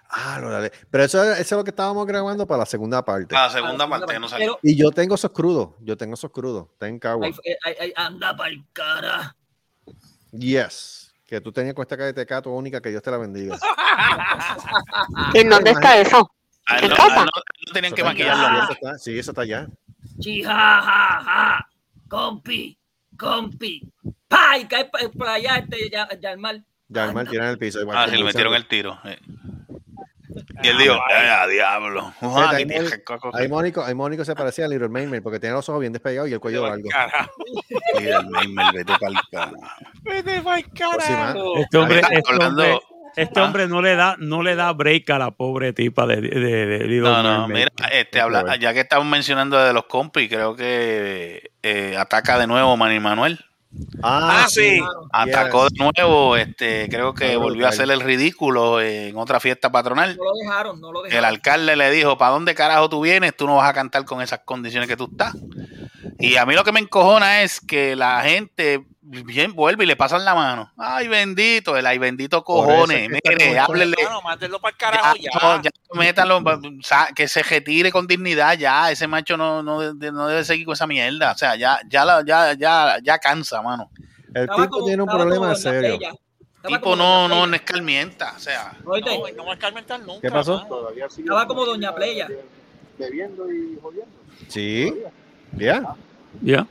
[0.08, 0.72] Ah, lo dale.
[0.90, 3.34] Pero eso, eso es lo que estábamos grabando para la segunda parte.
[3.34, 4.58] La segunda parte no salió.
[4.62, 5.70] Y yo tengo esos crudos.
[5.80, 6.68] Yo tengo esos crudos.
[6.72, 7.28] Está en Cagua.
[7.64, 9.34] Ay, anda pa'l cara.
[10.32, 11.12] Yes.
[11.26, 13.56] Que tú tenías con esta cara de tecato única, que Dios te la bendiga.
[15.34, 16.30] ¿En dónde está eso?
[16.66, 17.20] A él ¿En no, casa?
[17.20, 18.62] a él no- tenían que Eso está allá, maquillarlo.
[18.64, 19.66] eso está- sí, eso está allá.
[20.20, 21.68] Chijajaja,
[22.08, 22.78] compi,
[23.16, 23.82] compi.
[24.28, 24.58] ¡Pa!
[24.58, 26.64] Y cae pa- por allá este ya, ya mal.
[26.88, 27.80] Ya, el mal tiran en el piso.
[27.80, 28.98] igual Ah, que sí, le metieron el tiro.
[29.04, 29.18] eh.
[30.62, 32.12] Y él dijo, "Ya, diablo.
[32.22, 33.30] Ah, ahí Mónico- tija, coco".
[33.34, 36.28] ahí Mónico, ahí Mónico se parecía a Little Mermaid porque tenía los ojos bien despegados
[36.30, 36.88] y el cuello largo.
[38.00, 39.56] Y el Neymar, vete pa'l carajo.
[40.02, 41.56] Vete pa'l Pues carajo.
[41.58, 42.80] Este hombre, este
[43.14, 43.44] este Ah.
[43.44, 46.66] hombre no le da, no le da break a la pobre tipa de, de, de,
[46.66, 47.66] de Little No, no, Mermaid.
[47.76, 52.46] mira, este, habla, ya que estamos mencionando de los compis, creo que eh, ataca de
[52.46, 53.38] nuevo Manny Manuel.
[54.02, 54.80] Ah, sí.
[55.12, 59.70] Atacó de nuevo, este, creo que Ah, volvió a hacer el ridículo en otra fiesta
[59.72, 60.16] patronal.
[60.16, 61.24] No lo dejaron, no lo El dejaron.
[61.28, 63.36] alcalde le dijo, ¿para dónde carajo tú vienes?
[63.36, 65.34] Tú no vas a cantar con esas condiciones que tú estás.
[66.18, 68.84] Y a mí lo que me encojona es que la gente
[69.22, 70.72] bien vuelve y le pasan la mano.
[70.78, 73.10] Ay, bendito, el ay, bendito cojones.
[73.12, 73.96] es que Mire, háblele.
[74.04, 75.38] Mano, para el carajo Ya, ya.
[75.56, 76.42] no, ya métalo,
[77.14, 80.86] que se retire con dignidad ya, ese macho no, no, no debe seguir con esa
[80.86, 83.90] mierda, o sea, ya, ya, la- ya, ya, ya cansa, mano.
[84.34, 85.94] El Estaba tipo como- tiene un problema serio.
[85.94, 88.92] Estaba Tipo no, no, no escarmienta, o sea, No,
[89.36, 90.20] no va a escarmentar nunca.
[90.22, 90.64] ¿Qué pasó?
[90.66, 92.28] Todavía Estaba como Doña Playa.
[92.98, 94.12] bebiendo y jodiendo.
[94.48, 94.94] Sí.
[95.56, 95.96] Ya.
[96.40, 96.66] Ya.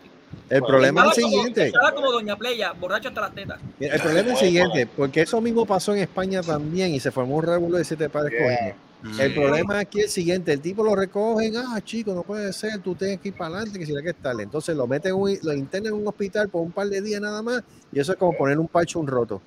[0.51, 1.65] El problema es el siguiente.
[1.67, 3.59] Estaba como Doña Playa, borracho hasta las tetas.
[3.79, 7.37] El problema es el siguiente, porque eso mismo pasó en España también y se formó
[7.37, 8.75] un revuelo de siete padres cogidos.
[9.19, 9.33] El Mm.
[9.35, 12.93] problema aquí es el siguiente, el tipo lo recogen, ah, chico, no puede ser, tú
[12.93, 14.39] tienes que ir para adelante, que si hay que estar.
[14.39, 17.19] Entonces lo meten, en un- lo internan en un hospital por un par de días
[17.19, 19.41] nada más, y eso es como poner un parche un roto.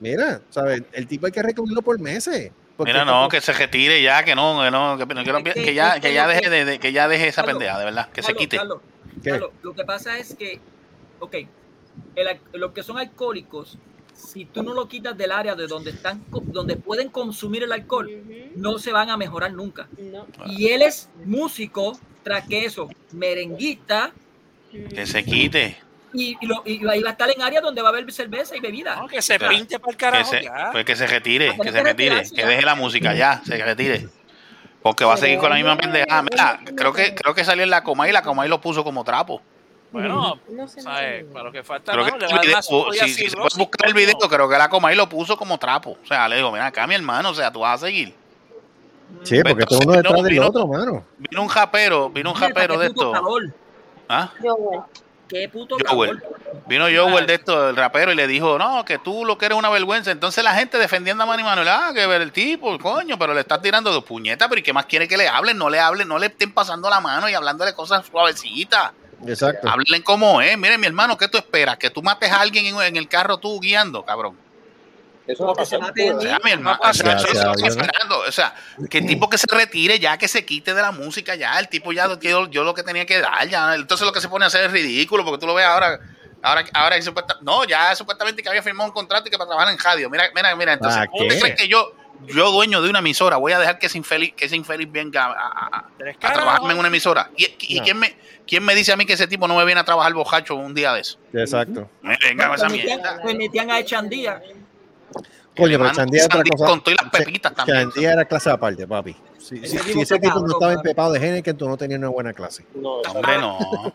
[0.00, 0.82] Mira, ¿sabes?
[0.92, 2.50] El tipo hay que recluirlo por meses.
[2.76, 5.44] porque Mira, no, que se retire ya, que no, que no, que, no quiero- Es
[5.54, 7.78] que- que ya, que ya lo deje de, de- que ya deje esa Carlos, pendeja,
[7.78, 8.56] de verdad, que se Carlos, quite.
[9.22, 10.60] Carlos, lo que pasa es que,
[11.20, 11.34] ok,
[12.16, 13.78] el los que son alcohólicos,
[14.14, 18.10] si tú no lo quitas del área de donde están, donde pueden consumir el alcohol,
[18.56, 19.88] no se van a mejorar nunca.
[20.46, 24.12] Y él es músico, tras que eso, merenguista,
[24.70, 25.76] Que se quite.
[26.14, 28.56] y, y lo- y ahí va a estar en áreas donde va a haber cerveza
[28.56, 28.96] y bebida.
[28.96, 30.68] No, que se Pero- pinte para el Que carajo se, ya.
[30.72, 33.56] pues que se retire, Ah, que se que retire, que deje la música ya, se
[33.56, 34.08] retire.
[34.82, 36.22] Porque va a seguir con la misma pendeja.
[36.22, 38.82] Mira, creo que, creo que salió en la coma y la coma y lo puso
[38.82, 39.40] como trapo.
[39.92, 41.24] Bueno, No sé, no ¿sabes?
[41.26, 42.62] Para lo que falta, Creo mano, que le video-
[42.92, 45.58] si, si se puede buscar el video, creo que la coma y lo puso como
[45.58, 45.98] trapo.
[46.02, 48.14] O sea, le digo, mira acá mi hermano, o sea, tú vas a seguir.
[49.22, 51.04] Sí, porque todo uno detrás no, del vino- otro, mano.
[51.18, 53.12] Vino un japero, vino un japero de esto.
[54.08, 54.30] ¿Ah?
[54.42, 54.56] Yo.
[55.32, 56.20] Qué puto Joel.
[56.20, 56.62] calor.
[56.66, 59.56] Vino Joel de esto, el rapero, y le dijo, no, que tú lo que eres
[59.56, 60.10] una vergüenza.
[60.10, 63.40] Entonces la gente defendiendo a Manny Manuel, ah, que ver el tipo, coño, pero le
[63.40, 65.56] estás tirando de puñeta, pero ¿y qué más quiere que le hablen?
[65.56, 68.92] No le hablen, no le estén pasando la mano y hablándole cosas suavecitas.
[69.26, 69.66] Exacto.
[69.70, 70.58] Háblenle como es.
[70.58, 71.78] Mire, mi hermano, ¿qué tú esperas?
[71.78, 74.36] Que tú mates a alguien en, en el carro tú guiando, cabrón.
[75.32, 75.80] Eso va a pasar.
[75.80, 78.18] mate a O sea, mi hermano, No o sea, pasa eso estoy esperando.
[78.20, 78.54] O sea,
[78.90, 81.68] que el tipo que se retire ya, que se quite de la música ya, el
[81.68, 83.74] tipo ya, yo, yo lo que tenía que dar ya.
[83.74, 85.98] Entonces lo que se pone a hacer es ridículo, porque tú lo ves ahora,
[86.42, 86.96] ahora, ahora
[87.40, 90.10] no, ya supuestamente que había firmado un contrato y que para trabajar en radio.
[90.10, 91.94] Mira, mira, mira, entonces, ¿Para ¿cómo te crees que yo,
[92.26, 95.24] yo dueño de una emisora, voy a dejar que ese infeliz, que ese infeliz venga
[95.24, 97.30] a, a- a- trabajarme en una emisora?
[97.36, 97.84] ¿Y, y No.
[97.84, 98.16] quién, me,
[98.46, 100.74] quién me dice a mí que ese tipo no me viene a trabajar bojacho un
[100.74, 101.18] día de eso?
[101.32, 101.88] Exacto.
[102.02, 103.20] Venga, esa Me metían, mierda.
[103.24, 104.40] me metían a Echandía.
[105.56, 106.66] Coño, pero Chandía otra cosa.
[106.66, 107.90] con todas las pepitas también.
[107.90, 109.14] Chandía era clase aparte, papi.
[109.38, 111.98] Si, Ese si tipo ese está tipo no estaba empepado de Henneken, tú no tenías
[111.98, 112.64] una buena clase.
[112.74, 113.58] No, Hombre, no.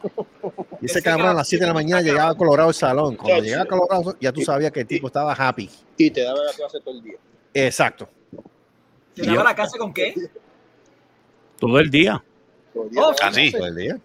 [0.81, 3.15] Y ese Ese cabrón a las 7 de la mañana llegaba colorado al salón.
[3.15, 3.43] Cuando Chacho.
[3.45, 5.69] llegaba colorado, ya tú sabías que el tipo estaba happy.
[5.97, 7.15] y te daba la clase todo el día.
[7.53, 8.07] Exacto.
[9.15, 10.13] ¿Te daba la casa con qué?
[11.59, 12.23] Todo el día.
[12.73, 13.51] Todo el día Oh, Así.
[13.51, 13.97] Todo el día.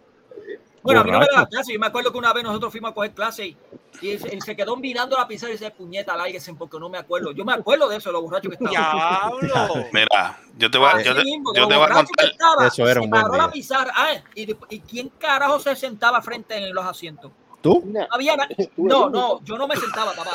[0.82, 1.72] Bueno, a mí no me daba clase.
[1.72, 3.56] Yo me acuerdo que una vez nosotros fuimos a coger clase y,
[4.00, 6.98] y él, él se quedó mirando la pizarra y dice, puñeta, lárguense porque no me
[6.98, 7.30] acuerdo.
[7.32, 9.38] Yo me acuerdo de eso, los borrachos que estaban.
[9.40, 9.84] ¡Diablo!
[9.92, 12.26] Mira, yo te voy, a- yo te, mismo, yo te voy a contar.
[12.26, 13.52] estaba, Eso era se un buen paró la día.
[13.52, 13.92] pizarra.
[13.94, 17.30] Ah, y, y quién carajo se sentaba frente en los asientos?
[17.60, 17.82] ¿Tú?
[17.86, 20.32] No había na- No, no, yo no me sentaba, papá.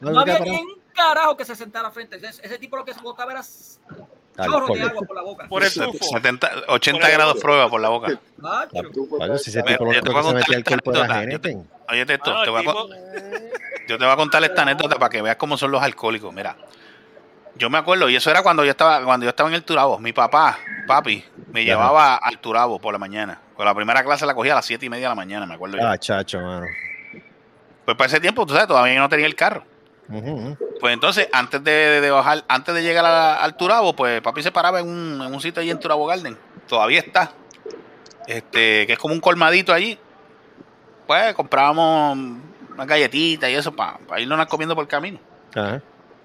[0.00, 2.16] No, había un carajo que se sentara frente.
[2.16, 3.42] Ese, ese tipo lo que se botaba era
[4.36, 5.48] de agua por la boca.
[5.48, 6.04] Por el tufo.
[6.04, 8.08] 70, 80 grados prueba por la boca.
[9.38, 11.20] Si ese tipo yo te voy a contar esta la anécdota.
[11.48, 11.70] Heineken.
[11.88, 12.90] Oye, esto, Mano, te el voy a, tipo- con-
[13.88, 16.32] yo te voy a contar esta anécdota para que veas cómo son los alcohólicos.
[16.34, 16.56] Mira,
[17.54, 19.98] yo me acuerdo, y eso era cuando yo estaba, cuando yo estaba en el Turabo.
[19.98, 21.68] Mi papá, papi, me Ajá.
[21.70, 23.40] llevaba al Turabo por la mañana.
[23.54, 25.54] Con la primera clase la cogía a las 7 y media de la mañana, me
[25.54, 25.86] acuerdo yo.
[25.88, 26.66] Ah, chacho, mano.
[27.84, 29.64] Pues para ese tiempo, tú sabes, todavía yo no tenía el carro.
[30.80, 34.52] Pues entonces, antes de, de bajar, antes de llegar a- al Turabo, pues papi se
[34.52, 36.36] paraba en un, en un sitio ahí en Turabo Garden.
[36.68, 37.32] Todavía está.
[38.26, 39.98] Este, que es como un colmadito allí.
[41.06, 42.18] Pues comprábamos
[42.72, 45.18] unas galletitas y eso para irnos comiendo por el camino.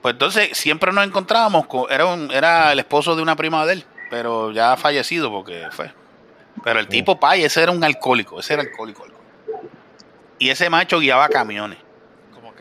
[0.01, 3.73] Pues entonces siempre nos encontrábamos con, era un, era el esposo de una prima de
[3.73, 5.93] él, pero ya fallecido porque fue.
[6.63, 9.03] Pero el tipo pay, ese era un alcohólico, ese era alcohólico.
[9.03, 9.69] alcohólico.
[10.39, 11.77] Y ese macho guiaba camiones.
[12.33, 12.60] Como carajo.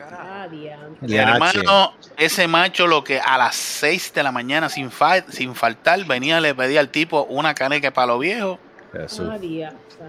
[1.01, 5.55] Mi hermano, ese macho lo que a las 6 de la mañana sin, fa- sin
[5.55, 8.59] faltar venía le pedía al tipo una caneca de palo viejo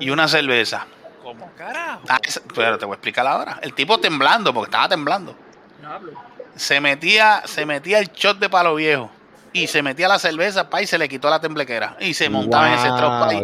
[0.00, 0.86] y una cerveza.
[1.22, 2.02] Como carajo.
[2.08, 2.18] Ah,
[2.54, 3.58] pero te voy a explicar ahora.
[3.62, 5.36] El tipo temblando, porque estaba temblando.
[5.80, 6.12] No hablo.
[6.56, 9.10] Se metía, se metía el shot de palo viejo
[9.52, 11.96] y se metía la cerveza, pa, y se le quitó la temblequera.
[12.00, 13.40] Y se montaba en ese trozo,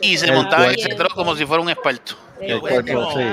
[0.00, 2.14] y- se El montaba en ese trozo como si fuera un experto.
[2.40, 3.24] El cuerpo, sí.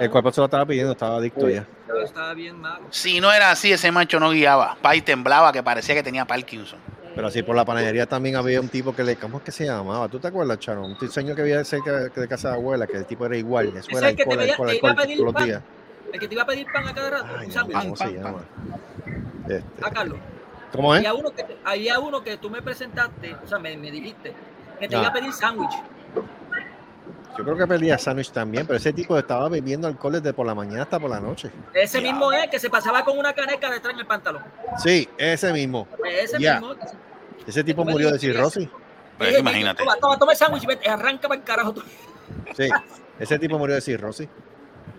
[0.00, 1.66] El cuerpo se lo estaba pidiendo, estaba adicto ya.
[1.88, 2.84] Yo estaba bien malo.
[2.90, 4.76] Si no era así, ese macho no guiaba.
[4.82, 6.78] Pa, y temblaba, que parecía que tenía Parkinson.
[7.14, 9.14] Pero así por la panadería también había un tipo que le.
[9.16, 10.08] ¿Cómo es que se llamaba?
[10.08, 10.84] ¿Tú te acuerdas, Charo?
[10.84, 13.68] Un señor que había cerca de casa de abuela, que el tipo era igual.
[13.68, 15.34] Eso era es el que te alcohol, veía- alcohol, te iba a pedir todos los
[15.34, 15.44] pan.
[15.46, 15.62] días.
[16.12, 17.26] El que te iba a pedir pan a cada rato.
[17.38, 17.66] Ay, no.
[17.80, 18.44] ¿Cómo se llama?
[19.48, 20.18] Este, Ah, Carlos.
[20.72, 20.98] ¿Cómo es?
[20.98, 24.32] Había uno, que, había uno que tú me presentaste, o sea, me, me dijiste,
[24.78, 25.74] que te iba a pedir sándwich.
[27.36, 30.54] Yo creo que pedía sándwich también, pero ese tipo estaba bebiendo alcohol desde por la
[30.54, 31.50] mañana hasta por la noche.
[31.72, 34.44] Ese mismo es que se pasaba con una caneca detrás en el pantalón.
[34.78, 35.88] Sí, ese mismo.
[36.04, 36.74] Ese mismo.
[37.46, 38.68] Ese tipo murió de cirrosis.
[39.18, 39.82] Pues Dije, imagínate.
[39.82, 41.74] Toma, toma, toma el sándwich y vete, arranca para el carajo.
[41.74, 41.82] tú.
[42.56, 42.68] Sí,
[43.18, 44.28] ese tipo murió de cirrosis.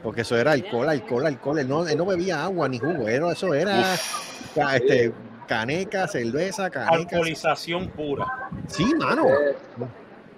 [0.03, 1.59] Porque eso era alcohol, alcohol, alcohol.
[1.59, 3.07] Él no, él no bebía agua ni jugo.
[3.07, 3.95] Era, eso era
[4.75, 5.11] este,
[5.45, 6.95] caneca, cerveza, caneca.
[6.95, 8.25] Alcoholización pura.
[8.67, 9.25] Sí, mano.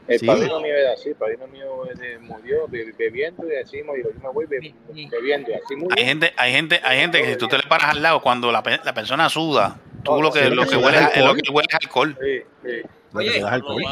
[0.07, 0.25] El Sí.
[0.25, 1.65] padrino mío era así, el padrino mío
[2.01, 4.73] eh, murió be- bebiendo y decimos, y yo me voy be-
[5.11, 5.95] bebiendo, y así murió.
[5.97, 8.49] Hay gente, hay gente, hay gente que si tú te le paras al lado, cuando
[8.51, 11.25] la, la persona suda, tú lo que, sí, lo que huele, es- alcohol.
[11.25, 12.17] lo que huele es alcohol.
[12.21, 12.81] Sí, sí.
[13.13, 13.83] Oye, alcohol.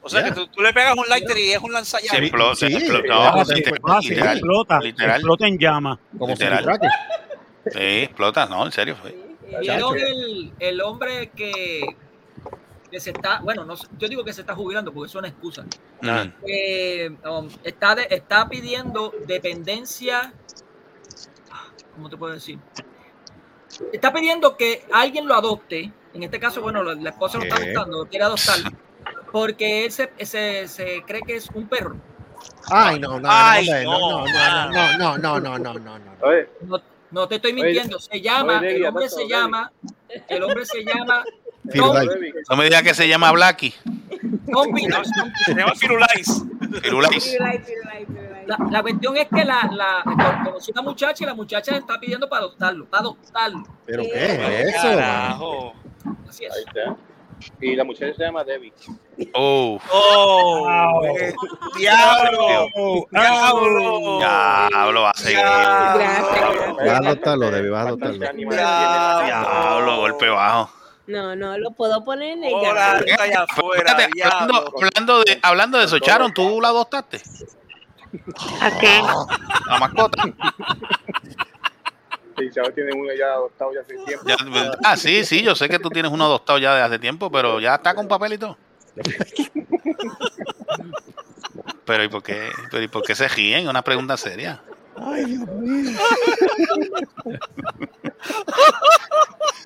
[0.00, 2.18] O sea que tú, tú le pegas un lighter y es un Se lanzallamas.
[2.22, 5.16] explota, sí, explota, ah, no, sí, literal, Ah, sí, literal, explota, literal.
[5.16, 5.98] explota en llama.
[6.18, 6.64] Como literal.
[6.64, 6.88] traque.
[7.66, 8.96] Sí, explota, no, en serio.
[9.04, 9.14] sí.
[9.60, 11.84] ¿Vieron el, el hombre que,
[12.90, 15.28] que se está, bueno, no, yo digo que se está jubilando porque eso es una
[15.28, 15.64] excusa.
[16.02, 16.32] Mm.
[16.46, 20.32] Eh, um, está, de- está pidiendo dependencia,
[21.94, 22.58] ¿cómo te puedo decir?
[23.92, 25.92] Está pidiendo que alguien lo adopte.
[26.14, 28.56] En este caso, bueno, la, la esposa lo está adoptando, lo quiere adoptar,
[29.30, 31.96] porque él se, se- se cree que es un perro.
[32.70, 33.28] Ay, no, no,
[33.84, 36.12] no, no, no, no, no, no, no, no, no, no, no.
[36.22, 36.82] Oye, No, no
[37.28, 39.72] te estoy mintiendo, se llama, oye, el hombre se llama,
[40.28, 41.24] el hombre se llama
[41.64, 43.74] No me digas que se llama Blacky.
[44.52, 45.10] Tom Peters,
[45.44, 46.42] Se llama Firulais.
[46.82, 47.36] Firulais.
[48.46, 51.76] La, la cuestión es que la, la con- conocí a una muchacha y la muchacha
[51.76, 53.62] está pidiendo para adoptarlo, para adoptarlo.
[53.84, 54.82] ¿Pero qué es eso?
[54.82, 55.74] Carajo.
[56.28, 56.52] Así es.
[56.54, 56.96] ahí está.
[57.60, 58.72] Y la muchacha se llama Debbie.
[59.34, 61.02] Oh, Oh,
[61.76, 62.68] diablo.
[63.10, 64.18] Diablo.
[64.70, 65.38] diablo, va a seguir.
[65.40, 66.76] Gracias, gracias.
[66.76, 68.50] Vas a adoptarlo, Debbie, vas a ¿Cuántos adoptarlo.
[69.24, 70.70] Diablo, golpe bajo.
[71.06, 74.72] No, no, lo puedo poner en el Hola, allá afuera, Fíjate, hablando, diablo.
[74.76, 77.22] hablando de, hablando de eso, Charon, ¿tú la adoptaste?
[78.60, 79.00] ¿A qué?
[79.68, 80.22] La mascota.
[82.38, 84.24] Sí, Chavo tiene uno ya adoptado ya hace tiempo.
[84.26, 84.36] Ya-
[84.84, 87.60] ah, sí, sí, yo sé que tú tienes uno adoptado ya desde hace tiempo, pero
[87.60, 88.56] ya está con papel y todo.
[91.84, 93.66] Pero ¿y por qué, pero, ¿y por qué se ríen?
[93.68, 94.60] Una pregunta seria.
[95.00, 95.98] Ay, Dios mío.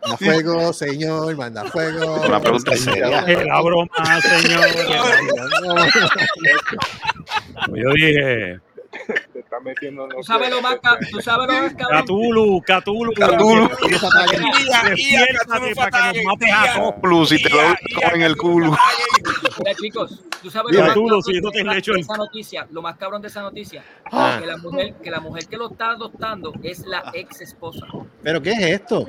[0.03, 2.21] Manda fuego, señor, manda fuego.
[2.27, 3.23] Una pregunta seria.
[3.23, 3.89] La broma,
[4.21, 4.69] señor.
[7.75, 8.61] Yo dije,
[9.53, 10.77] Te están metiendo Tú sabes lo más,
[11.11, 12.01] tú sabes lo más cabrón.
[12.01, 13.13] Catulu, Catulu.
[13.13, 13.69] Catulu.
[14.89, 16.95] Despiértate para que nos mates a.
[17.03, 17.59] Plus, si te lo
[18.15, 18.75] en el culo.
[19.59, 23.29] Mira, chicos, tú sabes lo más cabrón si de esa- noticia, lo más cabrón de
[23.29, 24.39] esa noticia, Ah.
[24.41, 27.87] que la mujer, que la mujer que lo está adoptando es la ex esposa.
[28.23, 29.07] ¿Pero qué es esto?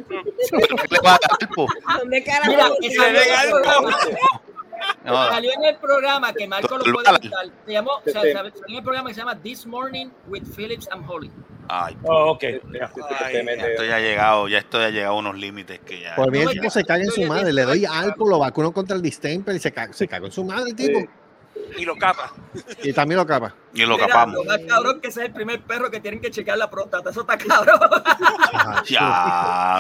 [2.00, 2.50] ¿Dónde carajo?
[2.50, 2.68] Mira,
[5.03, 5.29] salió en el programa- No.
[5.29, 7.31] Salió en el programa que Marco lo puede.
[7.65, 8.31] Se llamó, o sea, Sí.
[8.34, 11.31] salió en el programa que se llama This Morning with Phillips and Holly.
[11.69, 12.41] Ay, Oh, ok.
[12.73, 16.15] ya esto ya ha llegado, ya esto ya ha llegado a unos límites que ya.
[16.15, 18.95] Por mí el tipo se caga en su madre, le doy alcohol, lo vacuno contra
[18.95, 20.99] el distemper y se caga, se caga en su madre el tipo.
[21.77, 22.34] Y lo capa.
[22.84, 23.55] Y también lo capa.
[23.73, 24.36] Y lo Mira, capamos.
[24.36, 27.09] Lo más cabrón que ese es el primer perro que tienen que checar la próstata.
[27.11, 27.79] Eso está cabrón.
[28.88, 29.79] Ya.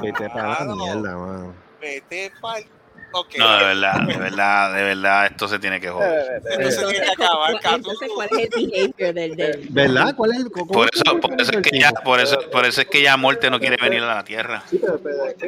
[0.00, 1.54] Vete para la mierda, mano.
[1.80, 2.64] Vete pa'l.
[3.12, 3.36] Ok.
[3.38, 6.42] No, de verdad, de verdad, de verdad, esto se tiene que joder.
[6.60, 7.76] Esto se tiene que acabar, Catu.
[7.76, 10.14] Entonces, ¿cuál es el behavior del, del ¿Verdad?
[10.14, 12.80] ¿Cuál es el cómo- Por eso, por eso es que ya, por eso, por eso
[12.82, 14.62] es que ya muerte no quiere venir a la tierra.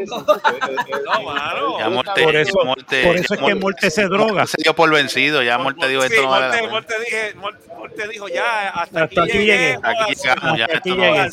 [0.04, 1.78] No, mano.
[1.78, 4.46] Ya muerte, Por eso, muerte, por eso es que muerte se droga.
[4.46, 6.68] se dio por vencido, ya muerte dijo Sí, esto no vale.
[6.68, 9.78] Morte dije- Morte- Morte dijo ya, hasta, Hasta aquí llegué.
[9.82, 11.28] Aquí llegamos, ya Hasta esto aquí no, llegué.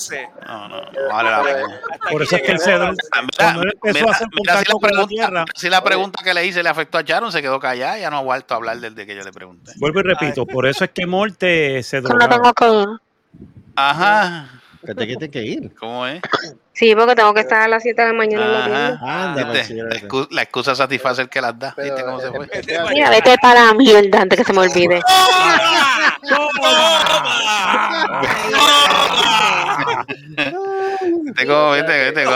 [0.47, 1.82] no, no, no vale la pena.
[2.11, 2.93] Por eso es que él se Mira,
[3.38, 6.63] cuando él empezó a hacer contacto con la tierra, si la pregunta que le hice
[6.63, 9.15] le afectó a Sharon, se quedó callada, ya no ha vuelto a hablar desde que
[9.15, 9.72] yo le pregunté.
[9.78, 12.36] vuelvo y repito, por eso es que Morte se No drogaba.
[12.36, 12.97] tengo que ir.
[13.76, 14.49] Ajá.
[14.86, 15.76] Que te tienes que ir.
[15.76, 16.22] ¿Cómo es?
[16.74, 18.99] Sí, porque tengo que estar a las 7 de la mañana en la tienda.
[19.01, 19.34] Ajá.
[19.63, 20.07] Sí, La vete.
[20.07, 21.74] excu- La excusa satisface el que las da.
[21.78, 22.47] ¿Viste cómo se fue?
[22.93, 25.01] Mira, vete para la mierda antes que se me olvide.
[31.38, 32.35] ¿Viste cómo, viste, viste cómo-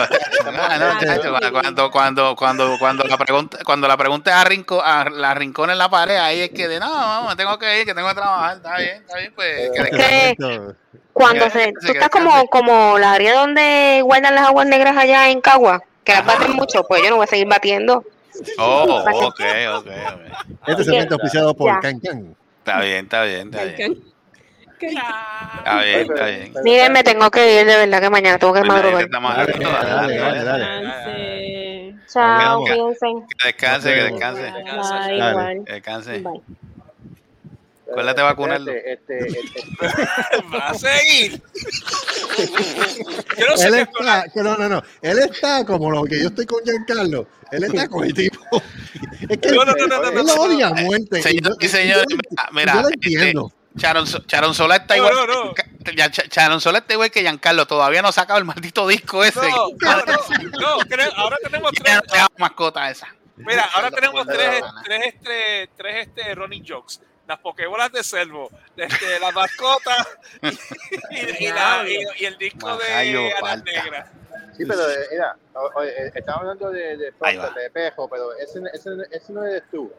[0.62, 5.10] Ah, no, cuando, cuando, cuando, cuando la pregunta, cuando la pregunta es a, rinco, a
[5.10, 7.94] la rincón en la pared, ahí es que de no, vamos, tengo que ir, que
[7.96, 10.76] tengo que trabajar, está bien, está bien, pues que Que
[11.14, 15.30] cuando se, Sí, tú estás como, como la área donde guardan las aguas negras allá
[15.30, 18.04] en Cagua, que las baten mucho, pues yo no voy a seguir batiendo.
[18.58, 19.42] Oh, ok, ok,
[19.76, 19.88] ok.
[20.68, 21.80] Este segmento auspiciado por.
[21.82, 22.36] Can Can.
[22.60, 24.04] Está bien, está bien, está bien.
[24.88, 26.54] Está bien, está bien.
[26.64, 29.04] Miren, me tengo que ir, de verdad que mañana tengo que madrugar.
[29.04, 30.64] está mandando, Dale, dale, dale, dale.
[30.66, 31.96] dale.
[32.12, 32.76] Chao, Venga.
[32.76, 33.26] cuídense.
[33.40, 34.54] Que descanse, que descanse.
[35.66, 36.20] Que descanse.
[36.20, 36.42] Bye.
[37.90, 38.72] Acuérdate de vacunarlo.
[38.72, 39.62] Este, este, este,
[40.54, 41.42] Va a seguir.
[43.38, 44.82] Yo no sé Él está, que no, no, no.
[45.02, 47.28] Él está como lo que yo estoy con Giancarlo.
[47.52, 48.40] Él está con el tipo.
[49.30, 50.42] Es que No, no, no, no, no, él no, lo no.
[50.44, 51.20] odia a muerte.
[51.20, 53.52] y Señor yo- y yo- mira, mira, yo lo este, entiendo.
[53.78, 55.14] Charon, Charon Sola está igual.
[55.16, 55.54] no,
[56.30, 57.66] Charon Sola está igual que Giancarlo.
[57.66, 59.40] Todavía no ha sacado el maldito disco ese.
[59.50, 61.96] No, no, no, no, creo- ahora tenemos tres.
[61.96, 63.08] no tenemos mascota esa.
[63.38, 64.82] Mira, ahora tenemos tres, no.
[64.84, 67.00] tres, este, tres este, running jokes.
[67.28, 70.06] Las pokebolas de Selvo, este, la mascota
[71.12, 73.64] y, y la- y- y el disco Majayo de Alas.
[73.64, 74.10] Negras.
[74.58, 75.36] Sí, pero eh, mira,
[75.86, 77.32] eh, estamos hablando de, de, va.
[77.52, 79.92] de espejo, pero ese, ese, ese no eres tú.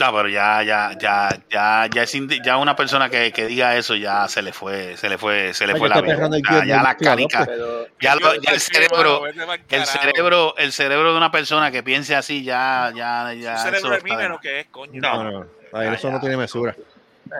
[0.00, 3.94] No, pero ya, ya, ya, ya, ya, es ya una persona que, que diga eso
[3.94, 6.16] ya se le fue, se le fue, se le Ay, fue la el vida.
[6.42, 7.54] Ya, ya del la tío canica, López.
[7.58, 12.16] Pero ya, lo- ya el cerebro, el cerebro, el cerebro de una persona que piense
[12.16, 13.58] así ya, ya, ya.
[13.58, 15.00] cerebro eso de está- mímero que es, coño.
[15.02, 15.46] No, no, no.
[15.74, 16.74] Ay, eso no tiene mesura.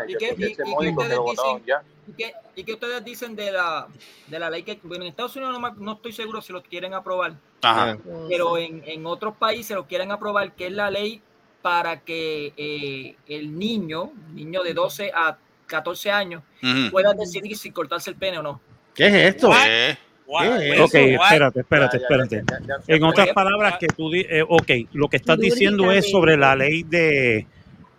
[0.06, 0.54] ¿Y qué, y, y
[0.92, 1.60] lo
[2.08, 3.86] y qué- y qué ustedes dicen de la,
[4.26, 6.92] de la ley que bueno, en Estados Unidos no, no estoy seguro si lo quieren
[6.92, 7.32] aprobar,
[7.62, 7.96] Ajá.
[8.28, 11.22] pero en, en otros países lo quieren aprobar, que es la ley
[11.62, 15.36] para que eh, el niño, niño de 12 a
[15.66, 16.90] 14 años, Ujú.
[16.90, 18.60] pueda decidir si cortarse el pene o no.
[18.94, 19.50] ¿Qué es esto?
[19.50, 19.96] ¿Qué?
[20.26, 20.80] ¿Qué?
[20.80, 22.44] Ok, espérate, espérate, Ya, ya, ya, espérate.
[22.50, 22.94] ya, ya, ya.
[22.94, 26.84] En otras palabras, que tú eh, ok, lo que estás diciendo es sobre la ley
[26.84, 27.46] de,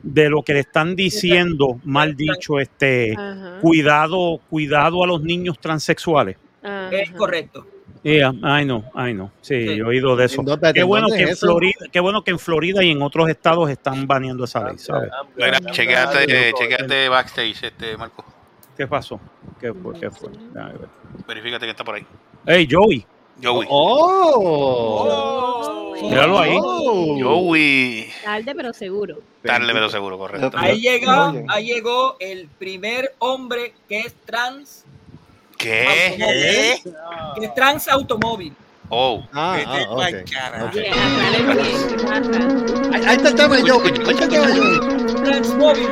[0.02, 3.60] de lo que le están diciendo, mal dicho, este Ajá.
[3.62, 6.38] cuidado, cuidado a los niños transexuales.
[6.64, 6.90] Ajá.
[6.92, 7.68] Es correcto.
[8.04, 9.30] Yeah, I know, I know.
[9.42, 9.76] Sí, Sí.
[9.76, 10.42] yo he oído de eso.
[10.42, 11.46] ¿En dónde- Qué en bueno que en eso?
[11.46, 15.12] Florida, qué bueno que en Florida y en otros estados están baneando esa ley, ¿sabes?
[15.72, 18.26] Chequeate, Ay, chequeate backstage, este Marco.
[18.76, 19.20] ¿Qué pasó?
[19.60, 20.00] ¿Qué fue?
[20.00, 20.30] ¿Qué fue?
[21.28, 22.06] Verifícate que está por ahí.
[22.48, 23.06] Hey, Joey,
[23.44, 23.68] Joey.
[23.70, 25.94] ¡Oh!
[26.02, 26.58] míralo ahí.
[26.60, 27.18] Oh.
[27.22, 28.08] Joey.
[28.24, 29.18] Tarde, pero seguro.
[29.44, 30.50] Tarde, pero seguro, correcto.
[30.58, 34.86] Ahí llegó, ahí llegó el primer hombre que es trans,
[35.62, 36.16] ¿Qué?
[36.18, 36.82] ¿Qué?
[37.40, 38.54] que es trans automóvil.
[38.90, 39.24] Oh.
[39.32, 40.06] Ah, ah.
[42.92, 43.82] Ahí, ahí está el tema, yo.
[43.82, 45.24] Ahí está el tema, yo.
[45.24, 45.88] Transmóvil.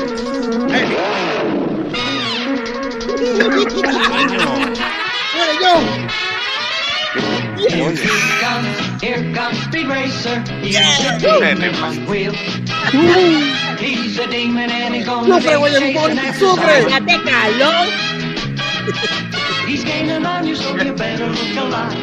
[5.35, 5.73] ¡Muere yo!
[9.01, 10.43] Here comes Speed Racer.
[10.61, 11.17] He's Yeah.
[11.19, 12.33] the big wheel.
[13.79, 14.69] He's a demon.
[19.69, 21.93] He's gaining on you, so you better look alive.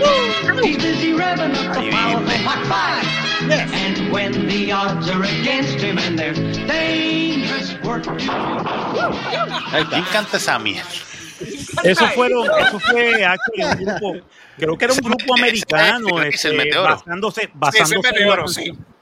[0.63, 3.05] He's busy revving up the powerful hot five.
[3.51, 8.27] And when the odds are against him and there's dangerous work to do.
[9.91, 10.89] ¿Quién canta esa mierda?
[11.83, 14.27] Eso fueron, eso fue actually, un grupo,
[14.57, 16.97] creo que era un grupo americano, este, Meteoro.
[16.97, 18.45] basándose, basándose en la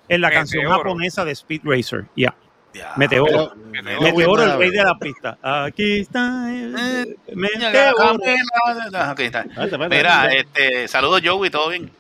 [0.09, 2.07] en la canción japonesa de Speed Racer.
[2.75, 2.93] Ya.
[2.97, 3.55] Meteoro.
[3.71, 4.03] Meteoro.
[4.03, 5.39] Meteoro, el rey de la pista.
[5.43, 8.15] Aquí está el Eh, Meteoro.
[9.13, 9.45] Ok, está.
[9.89, 11.91] Mira, este, saludos Joey, ¿todo bien?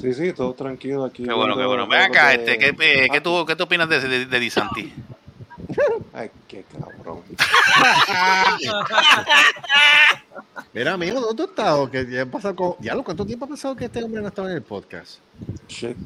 [0.00, 1.24] Sí, sí, todo tranquilo aquí.
[1.24, 1.86] Qué bueno, qué bueno.
[1.86, 4.92] Ven acá, este, ¿qué, eh, ¿qué, tú, ¿qué tú opinas de, de, de Di Santi?
[6.12, 7.20] Ay, qué cabrón.
[10.72, 11.90] Mira, amigo, ¿dónde tú has estado?
[11.90, 12.74] Que ya han pasado con...
[12.80, 15.18] Ya, lo ¿cuánto tiempo ha pasado que este hombre no estaba en el podcast?
[15.68, 15.96] Shit.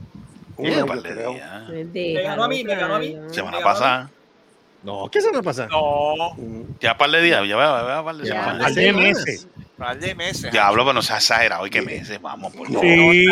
[0.56, 1.32] Un año, año, par de creo.
[1.34, 1.68] días.
[1.94, 3.16] Me ganó a mí, me ganó a mí.
[3.30, 4.10] Semana pasada.
[4.82, 5.68] No, ¿qué semana pasada?
[5.68, 6.36] No,
[6.78, 8.62] Ya par de días, ya va, va, par de Ya, semanas.
[8.64, 9.48] par de meses.
[9.78, 10.52] par de meses.
[10.52, 11.66] Diablo, pero no se ha exagerado.
[11.66, 12.20] ¿Y qué meses?
[12.20, 12.82] Vamos, por favor.
[12.82, 13.26] Sí.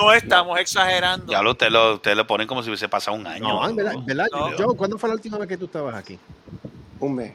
[0.00, 1.26] No estamos exagerando.
[1.26, 3.68] Diablo, usted lo, usted lo ponen como si hubiese pasado un año.
[3.68, 3.94] No, verdad,
[4.76, 6.18] ¿cuándo fue la última vez que tú estabas aquí?
[7.00, 7.32] Un mes.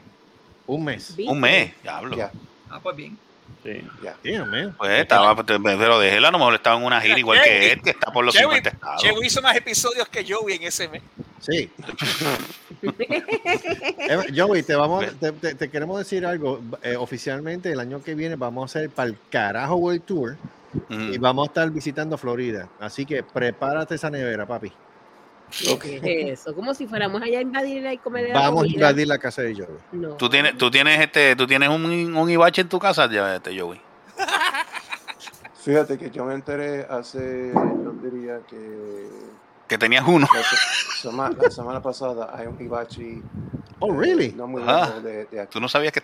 [0.66, 1.14] Un mes.
[1.26, 2.16] Un mes, diablo.
[2.16, 2.30] Ya,
[2.70, 3.16] Ah, pues bien.
[3.64, 3.82] Sí.
[4.02, 4.16] ya.
[4.24, 4.74] Damn, man.
[4.78, 7.82] Pues estaba, pero déjelo, a lo mejor estaba en una gira igual Jerry, que él,
[7.82, 9.02] que está por los Chewy, 50 estados.
[9.02, 11.02] Chewy hizo más episodios que Joey en ese mes.
[11.40, 11.70] Sí.
[14.10, 16.60] Eh, Joey, te, vamos, te, te- te queremos decir algo.
[16.82, 20.36] Eh, oficialmente, el año que viene vamos a hacer para el carajo World Tour
[20.90, 21.14] Mm.
[21.14, 22.68] y vamos a estar visitando Florida.
[22.78, 24.70] Así que prepárate esa nevera, papi.
[25.80, 25.96] ¿Qué
[26.32, 26.54] es eso?
[26.54, 29.68] Como si fuéramos allá a invadir y comer Vamos a invadir la casa de Joey.
[29.92, 30.08] No.
[30.16, 31.84] ¿Tú tienes, tú tienes este, tú tienes un,
[32.16, 33.80] un Ibache en tu casa, ya, este Joey.
[35.64, 39.08] Fíjate que yo me enteré hace, yo diría que
[39.66, 40.26] Que tenías uno.
[40.34, 43.22] la, se- sema- la semana pasada hay un hibachi
[43.80, 44.32] Oh, really?
[44.32, 44.98] no muy Ah.
[45.02, 45.50] de, de aquí.
[45.52, 46.02] Tú no sabías que.